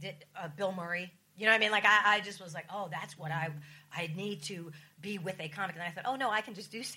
did, 0.00 0.14
uh, 0.36 0.48
Bill 0.56 0.72
Murray. 0.72 1.12
You 1.36 1.46
know 1.46 1.52
what 1.52 1.56
I 1.56 1.60
mean? 1.60 1.70
Like 1.70 1.84
I, 1.84 2.16
I 2.16 2.20
just 2.20 2.42
was 2.42 2.52
like, 2.54 2.66
oh, 2.72 2.88
that's 2.90 3.16
what 3.18 3.30
I 3.30 3.50
I 3.96 4.10
need 4.16 4.42
to 4.44 4.72
be 5.00 5.18
with 5.18 5.38
a 5.40 5.48
comic. 5.48 5.76
And 5.76 5.84
I 5.84 5.90
thought, 5.90 6.04
oh 6.06 6.16
no, 6.16 6.30
I 6.30 6.40
can 6.40 6.54
just 6.54 6.72
do. 6.72 6.82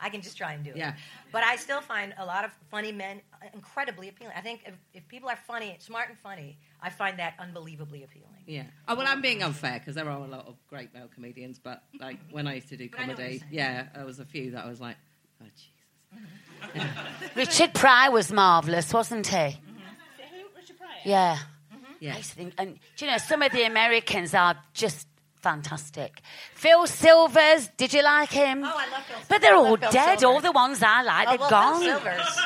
st- 0.00 0.06
I 0.06 0.08
can 0.10 0.22
just 0.22 0.36
try 0.36 0.52
and 0.52 0.64
do 0.64 0.70
it. 0.70 0.76
Yeah. 0.76 0.94
But 1.32 1.44
I 1.44 1.56
still 1.56 1.80
find 1.80 2.14
a 2.18 2.24
lot 2.24 2.44
of 2.44 2.50
funny 2.70 2.92
men 2.92 3.20
incredibly 3.52 4.08
appealing. 4.08 4.34
I 4.36 4.40
think 4.40 4.62
if, 4.66 4.74
if 4.92 5.08
people 5.08 5.28
are 5.28 5.38
funny, 5.46 5.76
smart 5.80 6.08
and 6.08 6.18
funny, 6.18 6.58
I 6.80 6.90
find 6.90 7.18
that 7.18 7.34
unbelievably 7.38 8.04
appealing. 8.04 8.28
Yeah. 8.46 8.64
Oh, 8.88 8.94
well, 8.94 9.06
I'm 9.06 9.20
being 9.20 9.42
unfair 9.42 9.78
because 9.78 9.94
there 9.94 10.08
are 10.08 10.18
a 10.18 10.26
lot 10.26 10.46
of 10.46 10.56
great 10.68 10.92
male 10.94 11.08
comedians, 11.12 11.58
but 11.58 11.82
like 12.00 12.18
when 12.30 12.46
I 12.46 12.54
used 12.54 12.68
to 12.68 12.76
do 12.76 12.88
But 12.88 13.00
I 13.00 13.02
comedy, 13.06 13.42
yeah, 13.50 13.86
there 13.94 14.04
was 14.04 14.20
a 14.20 14.24
few 14.24 14.52
that 14.52 14.64
I 14.64 14.68
was 14.68 14.80
like, 14.80 14.96
oh, 15.42 15.46
Jesus. 15.54 16.86
Richard 17.34 17.74
Pryor 17.74 18.10
was 18.10 18.32
marvellous, 18.32 18.92
wasn't 18.92 19.26
he? 19.26 19.36
Mm-hmm. 19.36 20.56
richard 20.56 20.76
Yeah. 21.04 21.36
Mm-hmm. 21.36 21.92
Yeah. 22.00 22.14
I 22.14 22.16
used 22.18 22.30
to 22.30 22.36
think, 22.36 22.54
and 22.58 22.78
do 22.96 23.04
you 23.04 23.10
know, 23.10 23.18
some 23.18 23.42
of 23.42 23.52
the 23.52 23.64
Americans 23.64 24.34
are 24.34 24.56
just 24.72 25.08
fantastic. 25.44 26.20
Phil 26.54 26.86
Silvers, 26.86 27.68
did 27.76 27.92
you 27.92 28.02
like 28.02 28.30
him? 28.30 28.64
Oh, 28.64 28.72
I 28.84 28.90
love 28.90 29.04
Phil 29.04 29.16
But 29.28 29.40
they're 29.42 29.54
all 29.54 29.76
dead. 29.76 29.92
Silvers. 29.92 30.24
All 30.24 30.40
the 30.40 30.52
ones 30.52 30.82
I 30.82 31.02
like, 31.02 31.28
Oh, 31.28 31.36
they're 31.36 31.50
gone. 31.50 31.80
Phil 31.82 31.98
Silvers. 32.00 32.40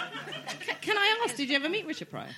Can 0.83 0.97
I 0.99 1.21
ask, 1.25 1.37
did 1.37 1.49
you 1.49 1.57
ever 1.57 1.69
meet 1.69 1.87
Richard 1.87 2.11
Pryor? 2.11 2.29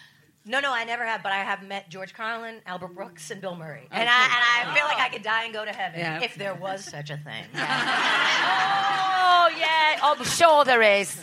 No, 0.46 0.58
no, 0.60 0.72
I 0.72 0.84
never 0.84 1.04
have, 1.04 1.22
but 1.22 1.32
I 1.32 1.38
have 1.50 1.62
met 1.62 1.90
George 1.90 2.12
Carlin, 2.14 2.56
Albert 2.66 2.94
Brooks, 2.94 3.30
and 3.30 3.40
Bill 3.40 3.54
Murray. 3.56 3.86
Oh, 3.90 3.94
and, 3.94 4.08
I, 4.08 4.24
and 4.24 4.70
I 4.70 4.74
feel 4.74 4.84
like 4.86 4.98
I 4.98 5.08
could 5.08 5.22
die 5.22 5.44
and 5.44 5.52
go 5.52 5.64
to 5.64 5.70
heaven 5.72 6.00
Yeah. 6.00 6.22
if 6.22 6.34
there 6.34 6.54
was 6.54 6.84
such 6.84 7.10
a 7.10 7.16
thing. 7.16 7.44
Oh, 9.32 9.48
yeah. 9.58 9.98
Oh, 10.02 10.14
I'm 10.18 10.24
sure 10.24 10.64
there 10.64 10.82
is. 10.82 11.18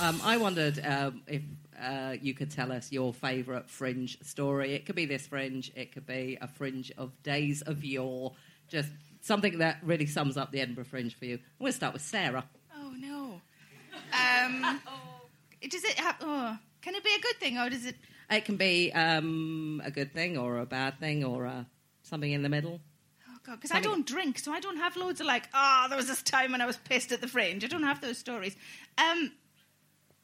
Um, 0.00 0.20
I 0.22 0.36
wondered 0.36 0.78
um, 0.84 1.22
if 1.26 1.42
uh, 1.84 2.16
you 2.20 2.34
could 2.34 2.50
tell 2.50 2.72
us 2.72 2.90
your 2.90 3.12
favourite 3.12 3.68
fringe 3.68 4.18
story. 4.22 4.74
It 4.74 4.86
could 4.86 4.96
be 4.96 5.06
this 5.06 5.26
fringe, 5.26 5.70
it 5.76 5.92
could 5.92 6.06
be 6.06 6.38
a 6.40 6.48
fringe 6.48 6.90
of 6.96 7.22
days 7.22 7.62
of 7.62 7.84
yore, 7.84 8.32
just 8.68 8.88
something 9.20 9.58
that 9.58 9.78
really 9.82 10.06
sums 10.06 10.36
up 10.36 10.50
the 10.52 10.60
Edinburgh 10.60 10.84
Fringe 10.84 11.14
for 11.14 11.24
you. 11.24 11.38
We'll 11.58 11.72
start 11.72 11.92
with 11.92 12.02
Sarah. 12.02 12.44
Oh 12.74 12.94
no. 12.98 13.40
Um, 14.12 14.80
does 15.68 15.84
it 15.84 15.98
have? 15.98 16.16
Oh, 16.20 16.58
can 16.80 16.94
it 16.94 17.04
be 17.04 17.14
a 17.16 17.20
good 17.20 17.36
thing 17.36 17.58
or 17.58 17.68
does 17.68 17.86
it? 17.86 17.96
It 18.30 18.44
can 18.44 18.56
be 18.56 18.92
um, 18.92 19.82
a 19.84 19.90
good 19.90 20.12
thing 20.14 20.38
or 20.38 20.58
a 20.58 20.66
bad 20.66 20.98
thing 20.98 21.24
or 21.24 21.46
uh, 21.46 21.64
something 22.02 22.32
in 22.32 22.42
the 22.42 22.48
middle. 22.48 22.80
Oh 23.28 23.36
god, 23.44 23.56
because 23.56 23.72
I 23.72 23.80
don't 23.80 24.06
drink, 24.06 24.38
so 24.38 24.52
I 24.52 24.60
don't 24.60 24.78
have 24.78 24.96
loads 24.96 25.20
of 25.20 25.26
like. 25.26 25.48
Oh, 25.52 25.86
there 25.88 25.96
was 25.96 26.08
this 26.08 26.22
time 26.22 26.52
when 26.52 26.60
I 26.60 26.66
was 26.66 26.76
pissed 26.78 27.12
at 27.12 27.20
the 27.20 27.28
fringe. 27.28 27.64
I 27.64 27.68
don't 27.68 27.82
have 27.82 28.00
those 28.00 28.18
stories. 28.18 28.56
Um, 28.96 29.32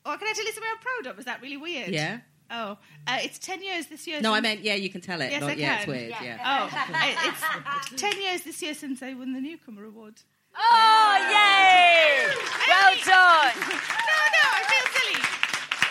or 0.06 0.16
can 0.16 0.28
I 0.28 0.32
tell 0.32 0.44
you 0.44 0.52
something 0.52 0.70
I'm 0.70 0.78
proud 0.78 1.12
of? 1.12 1.18
Is 1.18 1.24
that 1.26 1.42
really 1.42 1.56
weird? 1.56 1.90
Yeah? 1.90 2.20
Oh, 2.50 2.78
uh, 3.06 3.18
it's 3.22 3.38
ten 3.38 3.62
years 3.62 3.86
this 3.86 4.06
year. 4.08 4.20
No, 4.20 4.34
I 4.34 4.40
meant, 4.40 4.60
yeah, 4.64 4.74
you 4.74 4.90
can 4.90 5.00
tell 5.00 5.20
it. 5.20 5.30
Yes, 5.30 5.40
not, 5.40 5.50
I 5.50 5.54
yeah, 5.54 5.76
it's 5.76 5.84
can. 5.84 5.94
weird. 5.94 6.14
Yeah. 6.20 6.38
Oh, 6.42 7.82
it's 7.92 8.00
ten 8.00 8.20
years 8.20 8.42
this 8.42 8.60
year 8.60 8.74
since 8.74 9.02
I 9.02 9.14
won 9.14 9.32
the 9.32 9.40
newcomer 9.40 9.84
award. 9.84 10.14
Oh, 10.58 11.14
yay! 11.30 12.26
Well 12.66 12.94
done. 13.06 13.54
no, 13.70 14.18
no, 14.34 14.44
I 14.50 14.62
feel 14.66 14.86
silly. 14.98 15.22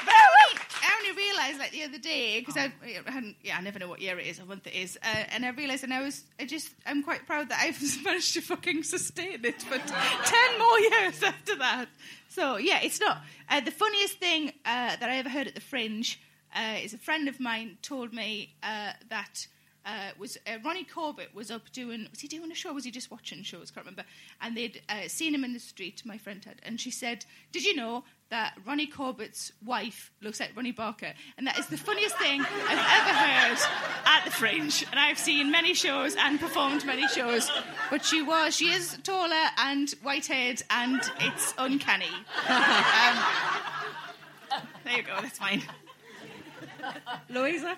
But 0.04 0.14
I 0.14 0.20
only, 0.36 0.60
I 1.10 1.16
realised 1.16 1.60
like 1.60 1.72
the 1.72 1.84
other 1.84 1.98
day 1.98 2.40
because 2.40 2.58
I, 2.58 2.72
I 3.08 3.12
hadn't, 3.12 3.36
yeah, 3.44 3.58
I 3.58 3.62
never 3.62 3.80
know 3.80 3.88
what 3.88 4.02
year 4.02 4.20
it 4.20 4.28
is 4.28 4.40
or 4.40 4.46
month 4.46 4.68
it 4.68 4.74
is, 4.74 4.98
uh, 5.04 5.24
and 5.32 5.46
I 5.46 5.50
realised, 5.50 5.84
and 5.84 5.94
I 5.94 6.02
was, 6.02 6.24
I 6.40 6.46
just, 6.46 6.72
I'm 6.86 7.04
quite 7.04 7.26
proud 7.26 7.50
that 7.50 7.60
I've 7.62 7.82
managed 8.04 8.34
to 8.36 8.42
fucking 8.42 8.84
sustain 8.84 9.44
it 9.44 9.62
for 9.62 9.78
ten 9.78 10.60
more 10.60 10.80
years 10.80 11.24
after 11.24 11.56
that. 11.58 11.88
So 12.30 12.58
yeah, 12.58 12.80
it's 12.82 13.00
not 13.00 13.22
uh, 13.50 13.62
the 13.62 13.72
funniest 13.72 14.16
thing 14.16 14.50
uh, 14.66 14.96
that 14.98 15.10
I 15.10 15.18
ever 15.18 15.30
heard 15.30 15.48
at 15.48 15.56
the 15.56 15.62
Fringe. 15.62 16.20
Uh, 16.56 16.78
is 16.82 16.96
a 16.96 16.98
friend 16.98 17.28
of 17.28 17.40
mine 17.40 17.78
told 17.82 18.14
me 18.14 18.56
uh, 18.64 18.94
that. 19.10 19.48
Uh, 19.86 20.12
was 20.20 20.38
uh, 20.46 20.58
Ronnie 20.64 20.84
Corbett 20.84 21.34
was 21.34 21.50
up 21.50 21.72
doing? 21.72 22.08
Was 22.12 22.20
he 22.20 22.28
doing 22.28 22.52
a 22.52 22.56
show? 22.56 22.74
Was 22.74 22.84
he 22.84 22.92
just 22.92 23.10
watching 23.10 23.44
shows? 23.44 23.72
Can't 23.72 23.86
remember. 23.86 24.04
And 24.42 24.56
they'd 24.58 24.82
uh, 24.90 25.08
seen 25.08 25.34
him 25.34 25.44
in 25.44 25.54
the 25.54 25.60
street. 25.60 26.02
My 26.06 26.18
friend 26.18 26.44
had, 26.44 26.58
and 26.64 26.80
she 26.82 26.92
said, 26.92 27.26
"Did 27.52 27.64
you 27.64 27.76
know 27.76 28.04
that 28.30 28.58
Ronnie 28.66 28.88
Corbett's 28.88 29.52
wife 29.66 30.12
looks 30.22 30.40
like 30.40 30.56
Ronnie 30.56 30.72
Barker?" 30.72 31.14
And 31.38 31.48
that 31.48 31.58
is 31.58 31.68
the 31.68 31.78
funniest 31.78 32.18
thing 32.18 32.42
I've 32.42 32.78
ever 33.02 33.14
heard 33.14 33.58
at 34.06 34.26
the 34.26 34.32
Fringe. 34.32 34.86
And 34.92 35.00
I've 35.00 35.20
seen 35.20 35.52
many 35.52 35.74
shows 35.74 36.16
and 36.16 36.40
performed 36.40 36.86
many 36.86 37.08
shows, 37.08 37.52
but 37.90 38.06
she 38.06 38.22
was 38.22 38.56
she 38.56 38.72
is 38.72 38.98
taller 39.04 39.50
and 39.58 39.90
white-haired, 40.02 40.62
and 40.70 41.02
it's 41.20 41.54
uncanny. 41.58 42.06
Um, 42.48 43.18
there 44.84 44.98
you 44.98 45.04
go. 45.04 45.18
That's 45.22 45.38
fine. 45.38 45.64
Luisa? 47.30 47.78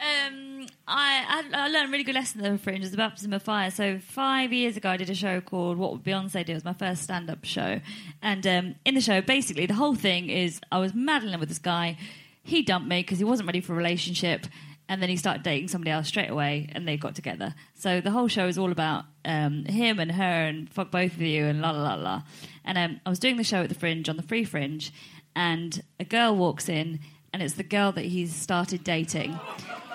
Um, 0.00 0.66
I, 0.88 1.44
I 1.52 1.64
I 1.64 1.68
learned 1.68 1.90
a 1.90 1.92
really 1.92 2.04
good 2.04 2.14
lesson 2.14 2.42
at 2.42 2.50
the 2.50 2.56
Fringe. 2.56 2.78
It 2.78 2.84
was 2.84 2.94
a 2.94 2.96
baptism 2.96 3.34
of 3.34 3.42
fire. 3.42 3.70
So 3.70 3.98
five 3.98 4.50
years 4.50 4.78
ago, 4.78 4.88
I 4.88 4.96
did 4.96 5.10
a 5.10 5.14
show 5.14 5.42
called 5.42 5.76
"What 5.76 5.92
Would 5.92 6.02
Beyonce 6.02 6.44
Do?" 6.46 6.52
It 6.52 6.54
was 6.54 6.64
my 6.64 6.72
first 6.72 7.02
stand-up 7.02 7.44
show, 7.44 7.80
and 8.22 8.46
um, 8.46 8.74
in 8.86 8.94
the 8.94 9.02
show, 9.02 9.20
basically, 9.20 9.66
the 9.66 9.74
whole 9.74 9.94
thing 9.94 10.30
is 10.30 10.58
I 10.72 10.78
was 10.78 10.94
mad 10.94 11.22
in 11.22 11.30
love 11.30 11.40
with 11.40 11.50
this 11.50 11.58
guy. 11.58 11.98
He 12.42 12.62
dumped 12.62 12.88
me 12.88 13.00
because 13.02 13.18
he 13.18 13.24
wasn't 13.24 13.46
ready 13.46 13.60
for 13.60 13.74
a 13.74 13.76
relationship, 13.76 14.46
and 14.88 15.02
then 15.02 15.10
he 15.10 15.18
started 15.18 15.42
dating 15.42 15.68
somebody 15.68 15.90
else 15.90 16.08
straight 16.08 16.30
away, 16.30 16.70
and 16.72 16.88
they 16.88 16.96
got 16.96 17.14
together. 17.14 17.54
So 17.74 18.00
the 18.00 18.10
whole 18.10 18.28
show 18.28 18.46
is 18.46 18.56
all 18.56 18.72
about 18.72 19.04
um, 19.26 19.66
him 19.66 19.98
and 19.98 20.12
her, 20.12 20.22
and 20.22 20.72
fuck 20.72 20.90
both 20.90 21.12
of 21.12 21.20
you, 21.20 21.44
and 21.44 21.60
la 21.60 21.72
la 21.72 21.82
la 21.82 21.94
la. 21.96 22.22
And 22.64 22.78
um, 22.78 23.00
I 23.04 23.10
was 23.10 23.18
doing 23.18 23.36
the 23.36 23.44
show 23.44 23.62
at 23.62 23.68
the 23.68 23.74
Fringe 23.74 24.08
on 24.08 24.16
the 24.16 24.22
Free 24.22 24.44
Fringe, 24.44 24.92
and 25.36 25.82
a 26.00 26.04
girl 26.04 26.34
walks 26.34 26.70
in, 26.70 27.00
and 27.34 27.42
it's 27.42 27.54
the 27.54 27.62
girl 27.62 27.92
that 27.92 28.06
he's 28.06 28.34
started 28.34 28.82
dating. 28.82 29.38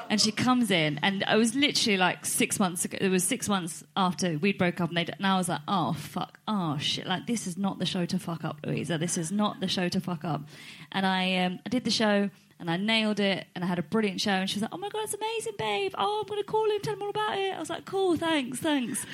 And 0.10 0.22
she 0.22 0.32
comes 0.32 0.72
in, 0.72 1.00
and 1.02 1.24
I 1.26 1.36
was 1.36 1.56
literally 1.56 1.98
like 1.98 2.26
six 2.26 2.60
months 2.60 2.86
ago. 2.86 2.98
It 3.02 3.10
was 3.10 3.24
six 3.24 3.50
months 3.50 3.84
after 3.98 4.38
we'd 4.38 4.58
broke 4.58 4.80
up, 4.80 4.90
and, 4.90 4.98
and 4.98 5.26
I 5.26 5.38
was 5.38 5.50
like, 5.50 5.62
"Oh 5.68 5.94
fuck, 5.94 6.40
oh 6.48 6.78
shit! 6.78 7.08
Like 7.08 7.26
this 7.28 7.48
is 7.48 7.58
not 7.58 7.80
the 7.80 7.86
show 7.86 8.06
to 8.06 8.20
fuck 8.20 8.44
up, 8.44 8.58
Luisa. 8.66 8.98
This 8.98 9.18
is 9.18 9.32
not 9.32 9.60
the 9.60 9.68
show 9.68 9.90
to 9.90 10.00
fuck 10.00 10.24
up." 10.24 10.42
And 10.92 11.06
I, 11.06 11.36
um, 11.38 11.60
I 11.66 11.70
did 11.70 11.84
the 11.84 11.92
show, 11.92 12.30
and 12.60 12.70
I 12.70 12.78
nailed 12.78 13.20
it, 13.20 13.48
and 13.56 13.64
I 13.64 13.68
had 13.68 13.80
a 13.80 13.84
brilliant 13.84 14.22
show. 14.22 14.32
And 14.32 14.50
she 14.50 14.58
was 14.58 14.62
like, 14.62 14.72
"Oh 14.74 14.78
my 14.78 14.90
god, 14.90 15.04
it's 15.06 15.14
amazing, 15.16 15.54
babe! 15.58 15.94
Oh, 15.98 16.22
I'm 16.22 16.28
gonna 16.30 16.44
call 16.44 16.70
him, 16.70 16.80
tell 16.82 16.94
him 16.94 17.02
all 17.02 17.10
about 17.10 17.38
it." 17.38 17.56
I 17.56 17.60
was 17.60 17.70
like, 17.70 17.86
"Cool, 17.86 18.16
thanks, 18.16 18.60
thanks." 18.60 19.06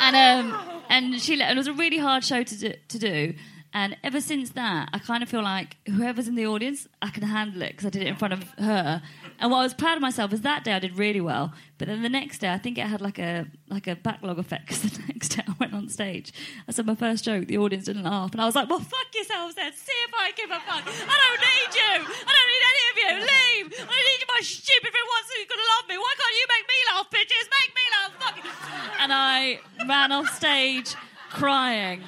and 0.00 0.16
um, 0.16 0.82
and 0.88 1.20
she, 1.20 1.40
and 1.40 1.50
it 1.52 1.56
was 1.56 1.68
a 1.68 1.72
really 1.72 1.98
hard 1.98 2.22
show 2.24 2.42
to 2.42 2.56
do, 2.58 2.74
to 2.88 2.98
do. 2.98 3.34
And 3.76 3.96
ever 4.04 4.20
since 4.20 4.50
that, 4.50 4.88
I 4.92 5.00
kind 5.00 5.24
of 5.24 5.28
feel 5.28 5.42
like 5.42 5.76
whoever's 5.88 6.28
in 6.28 6.36
the 6.36 6.46
audience, 6.46 6.86
I 7.02 7.10
can 7.10 7.24
handle 7.24 7.60
it 7.62 7.72
because 7.72 7.86
I 7.86 7.90
did 7.90 8.02
it 8.02 8.06
in 8.06 8.14
front 8.14 8.32
of 8.32 8.48
her. 8.50 9.02
And 9.40 9.50
what 9.50 9.58
I 9.58 9.62
was 9.62 9.74
proud 9.74 9.96
of 9.96 10.02
myself 10.02 10.32
is 10.32 10.42
that 10.42 10.64
day 10.64 10.72
I 10.72 10.78
did 10.78 10.98
really 10.98 11.20
well. 11.20 11.52
But 11.78 11.88
then 11.88 12.02
the 12.02 12.08
next 12.08 12.38
day, 12.38 12.52
I 12.52 12.58
think 12.58 12.78
it 12.78 12.86
had 12.86 13.00
like 13.00 13.18
a 13.18 13.46
like 13.68 13.86
a 13.86 13.96
backlog 13.96 14.38
effect 14.38 14.66
because 14.66 14.82
the 14.98 15.02
next 15.12 15.30
day 15.36 15.42
I 15.46 15.54
went 15.58 15.74
on 15.74 15.88
stage. 15.88 16.32
I 16.68 16.72
said 16.72 16.86
my 16.86 16.94
first 16.94 17.24
joke, 17.24 17.46
the 17.46 17.58
audience 17.58 17.86
didn't 17.86 18.04
laugh, 18.04 18.32
and 18.32 18.40
I 18.40 18.46
was 18.46 18.54
like, 18.54 18.68
"Well, 18.68 18.80
fuck 18.80 19.06
yourselves 19.14 19.54
then. 19.56 19.72
See 19.72 19.92
if 20.06 20.12
I 20.14 20.32
give 20.32 20.50
a 20.50 20.60
fuck. 20.60 20.84
I 20.86 21.16
don't 21.22 21.42
need 21.42 21.70
you. 21.74 21.94
I 22.06 22.32
don't 22.36 22.50
need 22.52 22.64
any 22.70 22.82
of 22.90 22.96
you. 23.02 23.10
Leave. 23.26 23.66
I 23.74 23.84
don't 23.84 24.06
need 24.10 24.20
you, 24.20 24.28
my 24.34 24.42
stupid 24.42 24.90
friend. 24.90 25.06
Once 25.14 25.28
you're 25.36 25.50
gonna 25.50 25.70
love 25.76 25.88
me, 25.88 25.96
why 25.98 26.12
can't 26.16 26.36
you 26.38 26.46
make 26.54 26.66
me 26.72 26.78
laugh, 26.94 27.08
bitches? 27.10 27.46
Make 27.58 27.72
me 27.74 27.84
laugh. 27.94 28.12
Fuck. 28.22 29.00
And 29.00 29.12
I 29.12 29.60
ran 29.88 30.12
off 30.12 30.34
stage 30.34 30.94
crying, 31.34 32.02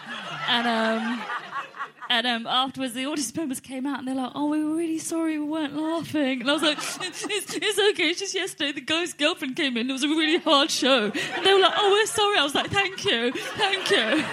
and 0.49 0.67
um. 0.67 1.23
And 2.09 2.25
um, 2.25 2.47
afterwards, 2.47 2.95
the 2.95 3.05
audience 3.07 3.35
members 3.35 3.59
came 3.59 3.85
out 3.85 3.99
and 3.99 4.07
they're 4.07 4.15
like, 4.15 4.31
"Oh, 4.37 4.49
we 4.49 4.65
were 4.65 4.77
really 4.77 5.01
sorry, 5.01 5.41
we 5.41 5.45
weren't 5.45 5.77
laughing." 5.77 6.41
And 6.41 6.49
I 6.49 6.53
was 6.53 6.63
like, 6.63 6.79
"It's, 6.79 7.25
it's, 7.25 7.55
it's 7.57 7.79
okay. 7.91 8.11
It's 8.11 8.21
just 8.21 8.33
yesterday 8.33 8.71
the 8.71 8.81
guy's 8.81 9.13
girlfriend 9.13 9.57
came 9.57 9.77
in. 9.77 9.91
It 9.91 9.93
was 9.93 10.05
a 10.05 10.09
really 10.09 10.39
hard 10.39 10.71
show." 10.71 11.07
And 11.07 11.45
they 11.45 11.53
were 11.53 11.59
like, 11.59 11.75
"Oh, 11.77 11.91
we're 11.91 12.07
sorry." 12.07 12.39
I 12.39 12.45
was 12.45 12.55
like, 12.55 12.71
"Thank 12.71 13.05
you, 13.05 13.33
thank 13.33 13.91
you." 13.91 14.25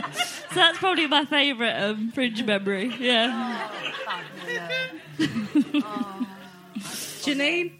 so 0.50 0.54
that's 0.54 0.78
probably 0.78 1.06
my 1.06 1.26
favourite 1.26 1.78
um, 1.82 2.12
fringe 2.12 2.42
memory. 2.42 2.94
Yeah. 2.98 3.68
Janeane? 6.78 7.72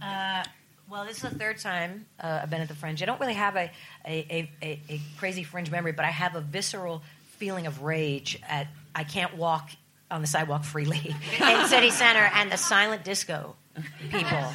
Uh, 0.00 0.44
well, 0.90 1.04
this 1.04 1.22
is 1.22 1.30
the 1.30 1.38
third 1.38 1.58
time 1.58 2.06
uh, 2.18 2.40
I've 2.42 2.50
been 2.50 2.60
at 2.60 2.68
the 2.68 2.74
Fringe. 2.74 3.02
I 3.02 3.06
don't 3.06 3.20
really 3.20 3.34
have 3.34 3.56
a, 3.56 3.70
a, 4.04 4.10
a, 4.10 4.50
a, 4.62 4.80
a 4.88 5.00
crazy 5.18 5.44
Fringe 5.44 5.70
memory, 5.70 5.92
but 5.92 6.04
I 6.04 6.10
have 6.10 6.34
a 6.34 6.40
visceral 6.40 7.02
feeling 7.38 7.66
of 7.66 7.82
rage 7.82 8.40
at 8.48 8.66
I 8.94 9.04
can't 9.04 9.36
walk 9.36 9.70
on 10.10 10.20
the 10.20 10.26
sidewalk 10.26 10.64
freely 10.64 11.14
in 11.40 11.66
City 11.68 11.90
Center, 11.90 12.28
and 12.34 12.50
the 12.50 12.56
silent 12.56 13.04
disco 13.04 13.54
people 14.10 14.52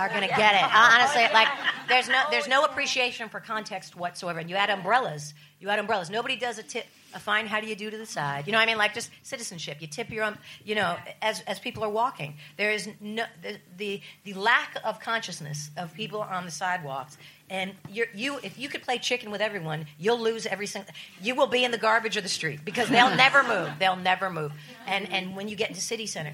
are 0.00 0.08
going 0.08 0.22
to 0.22 0.34
get 0.34 0.54
it. 0.54 0.74
Honestly, 0.74 1.22
like 1.32 1.48
there's 1.88 2.08
no 2.08 2.22
there's 2.30 2.48
no 2.48 2.64
appreciation 2.64 3.28
for 3.28 3.40
context 3.40 3.96
whatsoever. 3.96 4.38
And 4.38 4.48
you 4.48 4.56
add 4.56 4.70
umbrellas. 4.70 5.34
You 5.58 5.68
add 5.68 5.78
umbrellas. 5.78 6.08
Nobody 6.10 6.36
does 6.36 6.58
a 6.58 6.62
tip. 6.62 6.86
A 7.12 7.18
fine. 7.18 7.46
How 7.46 7.60
do 7.60 7.66
you 7.66 7.74
do 7.74 7.90
to 7.90 7.98
the 7.98 8.06
side? 8.06 8.46
You 8.46 8.52
know 8.52 8.58
what 8.58 8.62
I 8.62 8.66
mean? 8.66 8.78
Like 8.78 8.94
just 8.94 9.10
citizenship. 9.22 9.78
You 9.80 9.88
tip 9.88 10.10
your 10.10 10.24
um. 10.24 10.38
You 10.64 10.76
know, 10.76 10.96
as 11.20 11.40
as 11.42 11.58
people 11.58 11.84
are 11.84 11.90
walking, 11.90 12.34
there 12.56 12.70
is 12.70 12.88
no 13.00 13.24
the 13.42 13.58
the, 13.76 14.00
the 14.24 14.34
lack 14.34 14.76
of 14.84 15.00
consciousness 15.00 15.70
of 15.76 15.92
people 15.92 16.20
on 16.22 16.44
the 16.44 16.50
sidewalks. 16.50 17.18
And 17.50 17.72
you're, 17.90 18.06
you, 18.14 18.38
if 18.44 18.56
you 18.60 18.68
could 18.68 18.82
play 18.82 18.98
chicken 18.98 19.32
with 19.32 19.40
everyone, 19.40 19.86
you'll 19.98 20.20
lose 20.20 20.46
every 20.46 20.68
single. 20.68 20.94
You 21.20 21.34
will 21.34 21.48
be 21.48 21.64
in 21.64 21.72
the 21.72 21.78
garbage 21.78 22.16
of 22.16 22.22
the 22.22 22.28
street 22.28 22.60
because 22.64 22.88
they'll 22.88 23.14
never 23.16 23.42
move. 23.42 23.70
They'll 23.80 23.96
never 23.96 24.30
move. 24.30 24.52
And 24.86 25.10
and 25.10 25.34
when 25.34 25.48
you 25.48 25.56
get 25.56 25.68
into 25.68 25.80
city 25.82 26.06
center, 26.06 26.32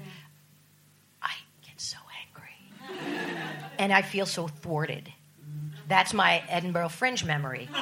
I 1.23 1.31
get 1.65 1.81
so 1.81 1.97
angry 2.21 3.17
and 3.79 3.91
I 3.93 4.01
feel 4.01 4.25
so 4.25 4.47
thwarted. 4.47 5.11
That's 5.87 6.13
my 6.13 6.43
Edinburgh 6.49 6.89
Fringe 6.89 7.23
memory. 7.23 7.69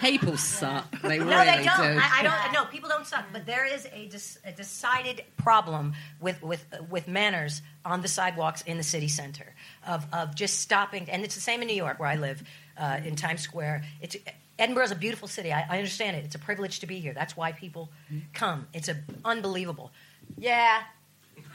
People 0.00 0.36
suck. 0.38 0.90
They 1.02 1.18
No, 1.18 1.24
really 1.26 1.44
they 1.58 1.64
don't. 1.64 1.76
do. 1.94 2.00
I, 2.00 2.20
I 2.20 2.22
don't. 2.22 2.52
No, 2.54 2.64
people 2.64 2.88
don't 2.88 3.06
suck. 3.06 3.26
But 3.34 3.44
there 3.44 3.66
is 3.66 3.86
a, 3.92 4.06
dis, 4.06 4.38
a 4.46 4.52
decided 4.52 5.22
problem 5.36 5.92
with 6.20 6.42
with 6.42 6.64
with 6.88 7.06
manners 7.06 7.60
on 7.84 8.00
the 8.00 8.08
sidewalks 8.08 8.62
in 8.62 8.78
the 8.78 8.82
city 8.82 9.08
center 9.08 9.54
of 9.86 10.06
of 10.10 10.34
just 10.34 10.60
stopping. 10.60 11.10
And 11.10 11.22
it's 11.22 11.34
the 11.34 11.42
same 11.42 11.60
in 11.60 11.68
New 11.68 11.76
York, 11.76 12.00
where 12.00 12.08
I 12.08 12.16
live, 12.16 12.42
uh, 12.78 13.00
in 13.04 13.14
Times 13.14 13.42
Square. 13.42 13.84
It's 14.00 14.16
is 14.58 14.90
a 14.90 14.94
beautiful 14.96 15.28
city. 15.28 15.52
I, 15.52 15.66
I 15.68 15.76
understand 15.76 16.16
it. 16.16 16.24
It's 16.24 16.34
a 16.34 16.38
privilege 16.38 16.80
to 16.80 16.86
be 16.86 16.98
here. 17.00 17.12
That's 17.12 17.36
why 17.36 17.52
people 17.52 17.90
come. 18.32 18.68
It's 18.72 18.88
a, 18.88 18.96
unbelievable. 19.22 19.90
Yeah. 20.38 20.82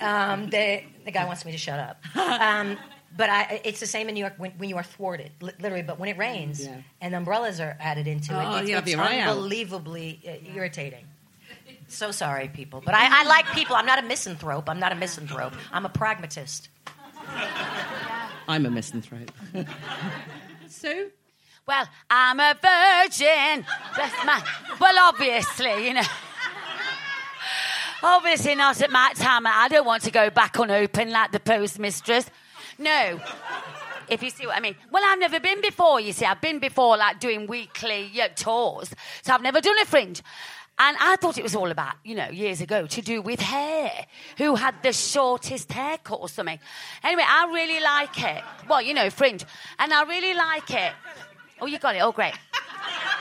um, 0.00 0.50
the 0.50 0.82
the 1.04 1.10
guy 1.10 1.24
wants 1.24 1.44
me 1.44 1.52
to 1.52 1.58
shut 1.58 1.78
up. 1.78 2.02
Um, 2.16 2.76
but 3.16 3.30
I, 3.30 3.60
it's 3.64 3.80
the 3.80 3.86
same 3.86 4.08
in 4.08 4.14
New 4.14 4.20
York 4.20 4.34
when, 4.36 4.50
when 4.58 4.68
you 4.68 4.76
are 4.76 4.82
thwarted, 4.82 5.30
li- 5.40 5.52
literally. 5.60 5.82
But 5.82 5.98
when 5.98 6.08
it 6.10 6.18
rains 6.18 6.64
Yeah. 6.66 6.76
and 7.00 7.14
umbrellas 7.14 7.60
are 7.60 7.76
added 7.80 8.06
into 8.06 8.34
Oh, 8.34 8.56
it, 8.56 8.60
it's, 8.60 8.68
you 8.68 8.74
have 8.74 8.84
it's 8.84 8.92
your 8.92 9.00
eye 9.00 9.20
out. 9.20 9.30
unbelievably 9.36 10.20
uh, 10.26 10.54
irritating. 10.54 11.06
So 11.88 12.10
sorry, 12.10 12.48
people. 12.48 12.82
But 12.84 12.94
I, 12.94 13.22
I 13.22 13.24
like 13.28 13.46
people. 13.52 13.74
I'm 13.76 13.86
not 13.86 13.98
a 13.98 14.02
misanthrope. 14.06 14.68
I'm 14.68 14.80
not 14.80 14.92
a 14.92 14.96
misanthrope. 14.96 15.54
I'm 15.72 15.86
a 15.86 15.88
pragmatist. 15.88 16.68
I'm 18.48 18.66
a 18.66 18.70
misanthrope. 18.70 19.30
Su? 20.68 21.10
Well, 21.66 21.88
I'm 22.10 22.38
a 22.38 22.54
virgin. 22.54 23.64
That's 23.96 24.24
my. 24.24 24.42
Well, 24.80 24.94
obviously, 25.08 25.86
you 25.88 25.94
know. 25.94 26.02
Obviously 28.02 28.54
not 28.54 28.80
at 28.80 28.90
my 28.90 29.12
time. 29.14 29.46
I 29.46 29.68
don't 29.68 29.86
want 29.86 30.02
to 30.04 30.10
go 30.10 30.30
back 30.30 30.58
on 30.60 30.70
open 30.70 31.10
like 31.10 31.32
the 31.32 31.40
postmistress. 31.40 32.26
No. 32.78 33.20
If 34.08 34.22
you 34.22 34.30
see 34.30 34.46
what 34.46 34.56
I 34.56 34.60
mean. 34.60 34.76
Well, 34.92 35.02
I've 35.04 35.18
never 35.18 35.40
been 35.40 35.60
before, 35.60 36.00
you 36.00 36.12
see. 36.12 36.24
I've 36.24 36.40
been 36.40 36.60
before, 36.60 36.96
like, 36.96 37.18
doing 37.18 37.46
weekly 37.46 38.10
uh, 38.20 38.28
tours. 38.28 38.94
So 39.22 39.34
I've 39.34 39.42
never 39.42 39.60
done 39.60 39.78
a 39.80 39.84
fringe. 39.84 40.22
And 40.78 40.96
I 41.00 41.16
thought 41.16 41.38
it 41.38 41.42
was 41.42 41.56
all 41.56 41.70
about, 41.70 41.94
you 42.04 42.14
know, 42.14 42.28
years 42.28 42.60
ago, 42.60 42.86
to 42.86 43.02
do 43.02 43.22
with 43.22 43.40
hair. 43.40 44.06
Who 44.38 44.54
had 44.54 44.74
the 44.82 44.92
shortest 44.92 45.72
haircut 45.72 46.20
or 46.20 46.28
something. 46.28 46.58
Anyway, 47.02 47.24
I 47.26 47.50
really 47.52 47.80
like 47.80 48.22
it. 48.22 48.44
Well, 48.68 48.82
you 48.82 48.94
know, 48.94 49.08
fringe. 49.10 49.44
And 49.78 49.92
I 49.92 50.04
really 50.04 50.34
like 50.34 50.70
it. 50.70 50.92
Oh, 51.60 51.66
you 51.66 51.78
got 51.78 51.96
it. 51.96 52.00
Oh, 52.00 52.12
great. 52.12 52.34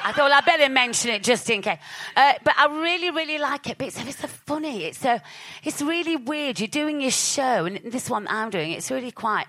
I 0.03 0.12
thought 0.12 0.32
I'd 0.32 0.45
better 0.45 0.70
mention 0.70 1.12
it 1.12 1.24
just 1.24 1.49
in 1.49 1.64
case. 1.64 1.80
Uh, 2.16 2.34
but 2.43 2.53
I 2.58 2.68
really, 2.68 3.10
really 3.10 3.39
like 3.39 3.70
it. 3.70 3.78
But 3.78 3.88
it's, 3.88 3.99
it's 3.99 4.20
so 4.20 4.28
funny. 4.28 4.86
It's 4.86 4.99
so, 4.99 5.20
it's 5.64 5.82
really 5.82 6.16
weird. 6.16 6.60
You're 6.60 6.68
doing 6.68 7.01
your 7.01 7.12
show, 7.12 7.66
and 7.66 7.80
this 7.84 8.08
one 8.10 8.28
I'm 8.28 8.51
doing, 8.51 8.72
it's 8.72 8.91
really 8.91 9.12
quite, 9.12 9.47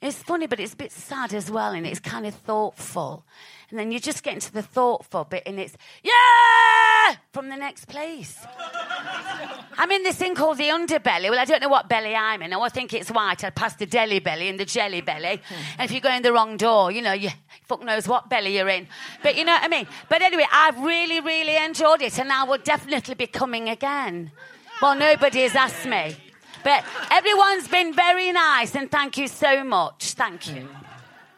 it's 0.00 0.20
funny, 0.20 0.48
but 0.48 0.58
it's 0.58 0.72
a 0.72 0.76
bit 0.76 0.90
sad 0.90 1.32
as 1.32 1.50
well, 1.50 1.72
and 1.72 1.86
it's 1.86 2.00
kind 2.00 2.26
of 2.26 2.34
thoughtful. 2.34 3.24
And 3.72 3.78
then 3.78 3.90
you 3.90 3.98
just 3.98 4.22
get 4.22 4.34
into 4.34 4.52
the 4.52 4.60
thoughtful 4.60 5.24
bit, 5.24 5.44
and 5.46 5.58
it's, 5.58 5.74
yeah! 6.02 7.16
From 7.32 7.48
the 7.48 7.56
next 7.56 7.86
place. 7.86 8.38
I'm 9.78 9.90
in 9.90 10.02
this 10.02 10.16
thing 10.16 10.34
called 10.34 10.58
the 10.58 10.68
underbelly. 10.68 11.30
Well, 11.30 11.38
I 11.38 11.46
don't 11.46 11.62
know 11.62 11.70
what 11.70 11.88
belly 11.88 12.14
I'm 12.14 12.42
in. 12.42 12.52
I 12.52 12.68
think 12.68 12.92
it's 12.92 13.10
white. 13.10 13.42
I 13.42 13.48
passed 13.48 13.78
the 13.78 13.86
deli 13.86 14.18
belly 14.18 14.50
and 14.50 14.60
the 14.60 14.66
jelly 14.66 15.00
belly. 15.00 15.40
Hmm. 15.48 15.54
And 15.78 15.90
if 15.90 15.94
you 15.94 16.02
go 16.02 16.10
in 16.10 16.22
the 16.22 16.34
wrong 16.34 16.58
door, 16.58 16.92
you 16.92 17.00
know, 17.00 17.14
you 17.14 17.30
fuck 17.62 17.82
knows 17.82 18.06
what 18.06 18.28
belly 18.28 18.54
you're 18.58 18.68
in. 18.68 18.88
But 19.22 19.38
you 19.38 19.44
know 19.46 19.52
what 19.52 19.64
I 19.64 19.68
mean? 19.68 19.86
But 20.10 20.20
anyway, 20.20 20.44
I've 20.52 20.78
really, 20.78 21.20
really 21.20 21.56
enjoyed 21.56 22.02
it, 22.02 22.18
and 22.18 22.30
I 22.30 22.44
will 22.44 22.58
definitely 22.58 23.14
be 23.14 23.26
coming 23.26 23.70
again. 23.70 24.32
Well, 24.82 24.96
nobody 24.96 25.40
has 25.44 25.56
asked 25.56 25.86
me. 25.86 26.14
But 26.62 26.84
everyone's 27.10 27.68
been 27.68 27.94
very 27.94 28.32
nice, 28.32 28.74
and 28.74 28.90
thank 28.90 29.16
you 29.16 29.28
so 29.28 29.64
much. 29.64 30.12
Thank 30.12 30.54
you. 30.54 30.68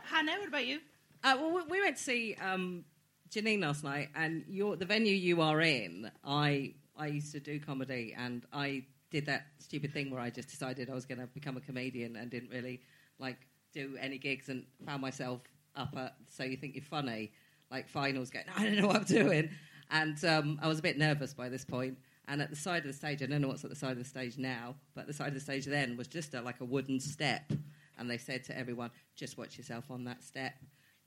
Hannah, 0.06 0.32
what 0.40 0.48
about 0.48 0.66
you? 0.66 0.80
Uh, 1.24 1.36
well, 1.40 1.54
we- 1.54 1.62
we 1.70 1.80
went 1.80 1.96
to 1.96 2.02
see 2.02 2.34
um, 2.34 2.84
Janeane 3.30 3.60
last 3.62 3.82
night, 3.82 4.10
and 4.14 4.44
your, 4.46 4.76
the 4.76 4.84
venue 4.84 5.14
you 5.14 5.40
are 5.40 5.60
in, 5.62 6.10
I 6.22 6.74
I 6.96 7.06
used 7.08 7.32
to 7.32 7.40
do 7.40 7.58
comedy, 7.58 8.14
and 8.16 8.44
I 8.52 8.84
did 9.10 9.24
that 9.26 9.46
stupid 9.58 9.92
thing 9.92 10.10
where 10.10 10.20
I 10.20 10.28
just 10.30 10.48
decided 10.48 10.90
I 10.90 10.94
was 10.94 11.06
going 11.06 11.18
to 11.18 11.26
become 11.26 11.56
a 11.56 11.60
comedian 11.60 12.14
and 12.14 12.30
didn't 12.30 12.50
really 12.50 12.82
like 13.18 13.38
do 13.72 13.96
any 13.98 14.18
gigs, 14.18 14.50
and 14.50 14.66
found 14.84 15.00
myself 15.00 15.40
up 15.74 15.96
at 15.96 16.14
So 16.30 16.44
You 16.44 16.58
Think 16.58 16.74
You're 16.74 16.84
Funny, 16.84 17.32
like 17.70 17.88
finals, 17.88 18.30
going, 18.30 18.44
I 18.54 18.64
don't 18.64 18.76
know 18.76 18.86
what 18.86 18.96
I'm 18.96 19.04
doing, 19.04 19.48
and 19.90 20.22
um, 20.26 20.58
I 20.62 20.68
was 20.68 20.78
a 20.78 20.82
bit 20.82 20.98
nervous 20.98 21.32
by 21.32 21.48
this 21.48 21.64
point. 21.64 21.96
And 22.28 22.40
at 22.40 22.48
the 22.48 22.56
side 22.56 22.82
of 22.82 22.86
the 22.86 22.94
stage, 22.94 23.22
I 23.22 23.26
don't 23.26 23.42
know 23.42 23.48
what's 23.48 23.64
at 23.64 23.70
the 23.70 23.76
side 23.76 23.92
of 23.92 23.98
the 23.98 24.04
stage 24.04 24.38
now, 24.38 24.76
but 24.94 25.02
at 25.02 25.06
the 25.08 25.12
side 25.12 25.28
of 25.28 25.34
the 25.34 25.40
stage 25.40 25.66
then 25.66 25.94
was 25.96 26.06
just 26.08 26.32
a, 26.34 26.40
like 26.40 26.60
a 26.60 26.64
wooden 26.64 27.00
step, 27.00 27.50
and 27.98 28.10
they 28.10 28.18
said 28.18 28.44
to 28.44 28.56
everyone, 28.58 28.90
just 29.16 29.36
watch 29.38 29.56
yourself 29.58 29.90
on 29.90 30.04
that 30.04 30.22
step 30.22 30.52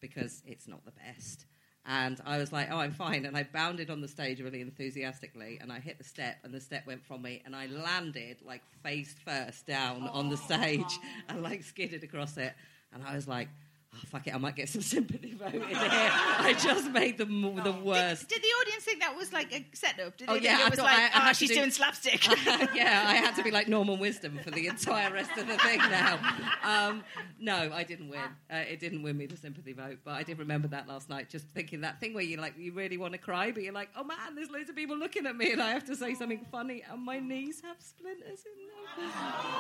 because 0.02 0.42
it's 0.46 0.68
not 0.68 0.86
the 0.86 0.92
best. 0.92 1.46
And 1.86 2.20
I 2.26 2.38
was 2.38 2.52
like, 2.52 2.68
oh, 2.70 2.78
I'm 2.78 2.92
fine. 2.92 3.26
And 3.26 3.38
I 3.38 3.44
bounded 3.44 3.90
on 3.90 4.02
the 4.02 4.10
stage 4.10 4.42
really 4.42 4.60
enthusiastically, 4.60 5.58
and 5.62 5.72
I 5.72 5.80
hit 5.80 5.98
the 5.98 6.04
step, 6.04 6.36
and 6.44 6.54
the 6.54 6.60
step 6.60 6.86
went 6.86 7.06
from 7.06 7.22
me, 7.22 7.42
and 7.46 7.56
I 7.56 7.68
landed 7.68 8.38
like 8.46 8.62
face 8.84 9.16
first 9.26 9.66
down 9.66 10.08
on 10.10 10.30
the 10.30 10.36
oh. 10.36 10.54
stage 10.54 11.00
and 11.30 11.42
like 11.42 11.64
skidded 11.64 12.04
across 12.04 12.38
it. 12.38 12.54
And 12.94 13.04
I 13.04 13.16
was 13.16 13.28
like, 13.28 13.48
oh, 13.94 14.00
fuck 14.08 14.28
it, 14.28 14.34
I 14.36 14.38
might 14.38 14.56
get 14.56 14.70
some 14.70 14.82
sympathy 14.96 15.34
vote 15.34 15.54
in 15.56 15.62
here. 15.62 15.78
I 15.80 16.56
just 16.62 16.90
made 16.92 17.18
the, 17.18 17.26
m- 17.26 17.56
the 17.64 17.72
worst. 17.72 18.28
Did 18.30 18.42
the 18.42 18.48
audience 18.62 18.84
think 18.84 19.00
that 19.02 19.16
was 19.16 19.32
like 19.34 19.54
a 19.54 19.66
setup? 19.74 20.18
Did 20.18 20.30
Oh, 20.30 20.36
they 20.36 20.42
yeah, 20.42 20.58
think 20.58 20.64
I 20.64 20.68
it 20.68 20.70
was 20.72 20.80
like, 20.80 20.98
I- 20.98 21.04
I 21.06 21.10
oh, 21.16 21.20
had 21.28 21.36
she's 21.38 21.50
do- 21.50 21.56
doing 21.56 21.72
slapstick. 21.72 22.26
yeah, 22.76 23.04
I 23.08 23.16
had 23.16 23.36
to 23.36 23.44
be 23.44 23.52
like 23.52 23.68
Norman 23.68 24.00
Wisdom 24.00 24.40
for 24.44 24.52
the 24.52 24.68
entire 24.68 25.12
rest 25.12 25.32
of 25.38 25.48
the 25.48 25.58
thing 25.58 25.80
now. 25.80 26.20
Um, 26.64 27.04
no, 27.40 27.72
I 27.74 27.84
didn't 27.84 28.10
win. 28.10 28.20
Uh, 28.52 28.56
it 28.58 28.80
didn't 28.80 29.04
win 29.04 29.18
me 29.18 29.26
the 29.26 29.38
sympathy 29.38 29.74
vote, 29.74 29.98
but 30.06 30.12
I 30.16 30.24
did 30.24 30.40
remember 30.40 30.68
that 30.70 30.88
last 30.88 31.10
night. 31.10 31.30
Just 31.30 31.46
thinking 31.50 31.82
that 31.82 32.00
thing 32.00 32.14
where 32.14 32.24
you 32.24 32.38
like 32.38 32.54
you 32.58 32.72
really 32.74 32.98
want 32.98 33.14
to 33.14 33.20
cry, 33.20 33.52
but 33.52 33.64
you're 33.64 33.74
like, 33.74 33.90
oh 33.98 34.04
man, 34.04 34.36
there's 34.36 34.50
loads 34.52 34.70
of 34.70 34.76
people 34.76 34.98
looking 34.98 35.26
at 35.26 35.36
me, 35.36 35.52
and 35.52 35.62
I 35.62 35.72
have 35.72 35.86
to 35.86 35.96
say 35.96 36.14
something 36.16 36.46
funny, 36.52 36.84
and 36.92 37.04
my 37.04 37.20
knees 37.20 37.62
have 37.62 37.78
splinters 37.80 38.44
in 38.46 39.04
them. 39.06 39.12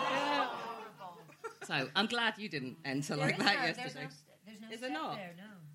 Yeah. 0.10 0.48
So 1.68 1.90
I'm 1.96 2.06
glad 2.08 2.36
you 2.38 2.48
didn't 2.50 2.78
enter 2.86 3.16
like 3.16 3.38
that 3.38 3.78
yesterday. 3.78 4.08
there's 4.46 4.62
no 4.62 4.68
there's 4.70 4.74
Is 4.74 4.80
there 4.82 4.90
not? 4.92 5.20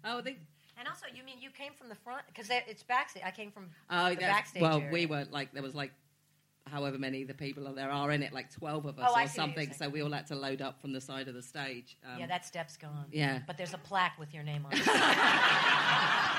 Oh, 0.04 0.20
they. 0.20 0.38
And 0.78 0.88
also, 0.88 1.04
you 1.14 1.22
mean 1.22 1.36
you 1.40 1.50
came 1.50 1.74
from 1.74 1.88
the 1.90 1.94
front 1.94 2.22
because 2.26 2.48
it's 2.50 2.82
backstage. 2.82 3.22
I 3.24 3.30
came 3.30 3.50
from 3.52 3.68
Oh, 3.90 4.08
the 4.10 4.16
backstage. 4.16 4.62
Well, 4.62 4.78
area. 4.78 4.90
we 4.90 5.06
were 5.06 5.26
like 5.30 5.52
there 5.52 5.62
was 5.62 5.74
like 5.74 5.92
however 6.70 6.96
many 6.98 7.24
the 7.24 7.34
people 7.34 7.72
there 7.74 7.90
are 7.90 8.10
in 8.10 8.22
it, 8.22 8.32
like 8.32 8.50
twelve 8.50 8.86
of 8.86 8.98
us 8.98 9.04
Oh, 9.06 9.12
or 9.12 9.14
see 9.14 9.14
what 9.14 9.20
you're 9.20 9.28
something. 9.28 9.72
So 9.74 9.88
we 9.90 10.02
all 10.02 10.10
had 10.10 10.26
to 10.28 10.34
load 10.34 10.62
up 10.62 10.80
from 10.80 10.92
the 10.92 11.00
side 11.00 11.28
of 11.28 11.34
the 11.34 11.42
stage. 11.42 11.98
Um, 12.10 12.20
yeah, 12.20 12.26
that 12.26 12.46
step's 12.46 12.76
gone. 12.78 13.04
yeah. 13.12 13.40
but 13.46 13.58
there's 13.58 13.74
a 13.74 13.78
plaque 13.78 14.18
with 14.18 14.32
your 14.32 14.42
name 14.44 14.64
on 14.66 14.72
it. 14.72 14.78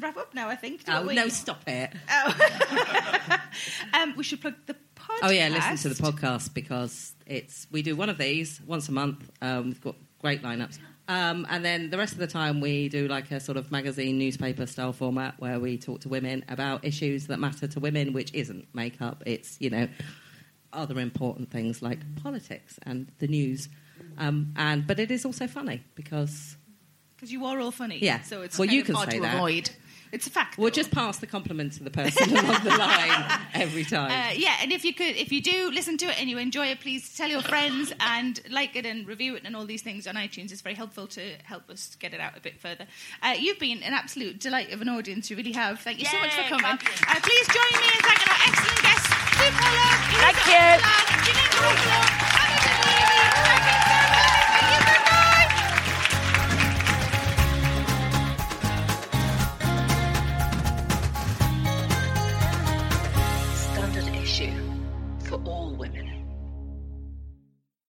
To 0.00 0.06
wrap 0.06 0.16
up 0.16 0.34
now, 0.34 0.48
I 0.48 0.56
think. 0.56 0.84
Don't 0.84 1.04
Oh 1.04 1.08
we? 1.08 1.14
no! 1.14 1.28
Stop 1.28 1.62
it. 1.66 1.92
um, 3.94 4.14
we 4.16 4.22
should 4.24 4.40
plug 4.40 4.54
the 4.66 4.74
podcast. 4.96 5.18
Oh 5.22 5.30
yeah, 5.30 5.48
listen 5.48 5.76
to 5.90 5.94
the 5.94 6.02
podcast 6.02 6.54
because 6.54 7.14
it's 7.26 7.66
we 7.70 7.82
do 7.82 7.96
one 7.96 8.08
of 8.08 8.18
these 8.18 8.60
once 8.66 8.88
a 8.88 8.92
month. 8.92 9.30
Um, 9.42 9.66
we've 9.66 9.80
got 9.80 9.96
great 10.20 10.42
lineups, 10.42 10.78
um, 11.08 11.46
and 11.48 11.64
then 11.64 11.90
the 11.90 11.98
rest 11.98 12.12
of 12.12 12.18
the 12.18 12.26
time 12.26 12.60
we 12.60 12.88
do 12.88 13.08
like 13.08 13.30
a 13.30 13.40
sort 13.40 13.56
of 13.56 13.70
magazine 13.72 14.18
newspaper 14.18 14.66
style 14.66 14.92
format 14.92 15.34
where 15.38 15.58
we 15.58 15.78
talk 15.78 16.00
to 16.02 16.08
women 16.08 16.44
about 16.48 16.84
issues 16.84 17.26
that 17.28 17.38
matter 17.38 17.66
to 17.66 17.80
women, 17.80 18.12
which 18.12 18.32
isn't 18.34 18.66
makeup. 18.74 19.22
It's 19.26 19.56
you 19.60 19.70
know 19.70 19.88
other 20.72 21.00
important 21.00 21.50
things 21.50 21.80
like 21.82 21.98
politics 22.22 22.78
and 22.82 23.10
the 23.18 23.26
news, 23.26 23.68
um, 24.18 24.52
and 24.56 24.86
but 24.86 24.98
it 25.00 25.10
is 25.10 25.24
also 25.24 25.46
funny 25.46 25.82
because 25.94 26.56
Because 27.16 27.32
you 27.32 27.44
are 27.46 27.58
all 27.58 27.72
funny. 27.72 27.98
Yeah. 28.00 28.20
So 28.22 28.42
it's 28.42 28.58
Well, 28.58 28.68
you 28.68 28.84
can 28.84 28.94
hard 28.94 29.10
say 29.10 29.16
to 29.16 29.22
that. 29.22 29.34
avoid. 29.36 29.70
It's 30.12 30.26
a 30.26 30.30
fact. 30.30 30.58
we'll 30.58 30.70
just 30.70 30.90
pass 30.90 31.18
the 31.18 31.26
compliment 31.26 31.72
to 31.74 31.84
the 31.84 31.90
person 31.90 32.30
along 32.36 32.64
the 32.64 32.76
line 32.76 33.40
every 33.54 33.84
time. 33.84 34.10
Uh, 34.10 34.32
yeah, 34.34 34.56
and 34.62 34.72
if 34.72 34.84
you 34.84 34.94
could, 34.94 35.16
if 35.16 35.30
you 35.32 35.40
do 35.42 35.70
listen 35.70 35.96
to 35.98 36.06
it 36.06 36.20
and 36.20 36.28
you 36.30 36.38
enjoy 36.38 36.66
it, 36.68 36.80
please 36.80 37.14
tell 37.16 37.28
your 37.28 37.42
friends 37.42 37.92
and 38.00 38.40
like 38.50 38.74
it 38.76 38.86
and 38.86 39.06
review 39.06 39.34
it 39.36 39.42
and 39.44 39.54
all 39.56 39.66
these 39.66 39.82
things 39.82 40.06
on 40.06 40.14
iTunes. 40.14 40.52
It's 40.52 40.60
very 40.62 40.74
helpful 40.74 41.06
to 41.08 41.20
help 41.44 41.68
us 41.70 41.96
get 42.00 42.14
it 42.14 42.20
out 42.20 42.36
a 42.36 42.40
bit 42.40 42.58
further. 42.60 42.86
Uh, 43.22 43.34
you've 43.38 43.58
been 43.58 43.82
an 43.82 43.92
absolute 43.92 44.38
delight 44.40 44.72
of 44.72 44.80
an 44.80 44.88
audience. 44.88 45.30
You 45.30 45.36
really 45.36 45.52
have. 45.52 45.80
Thank 45.80 45.98
you 45.98 46.06
so 46.06 46.18
much 46.18 46.34
for 46.34 46.42
coming. 46.42 46.64
Uh, 46.64 47.20
please 47.22 47.46
join 47.48 47.72
me 47.80 47.88
in 47.88 48.00
thanking 48.02 48.28
our 48.32 48.40
excellent 48.48 48.82
guests, 48.82 49.08
Su 49.08 49.44
Pollard, 49.52 49.98
Thank 50.18 50.36
Lisa 50.36 50.50
you. 50.50 50.56
Oakland, 50.74 51.22
Janeane 51.24 51.52
Garofalo, 51.52 52.37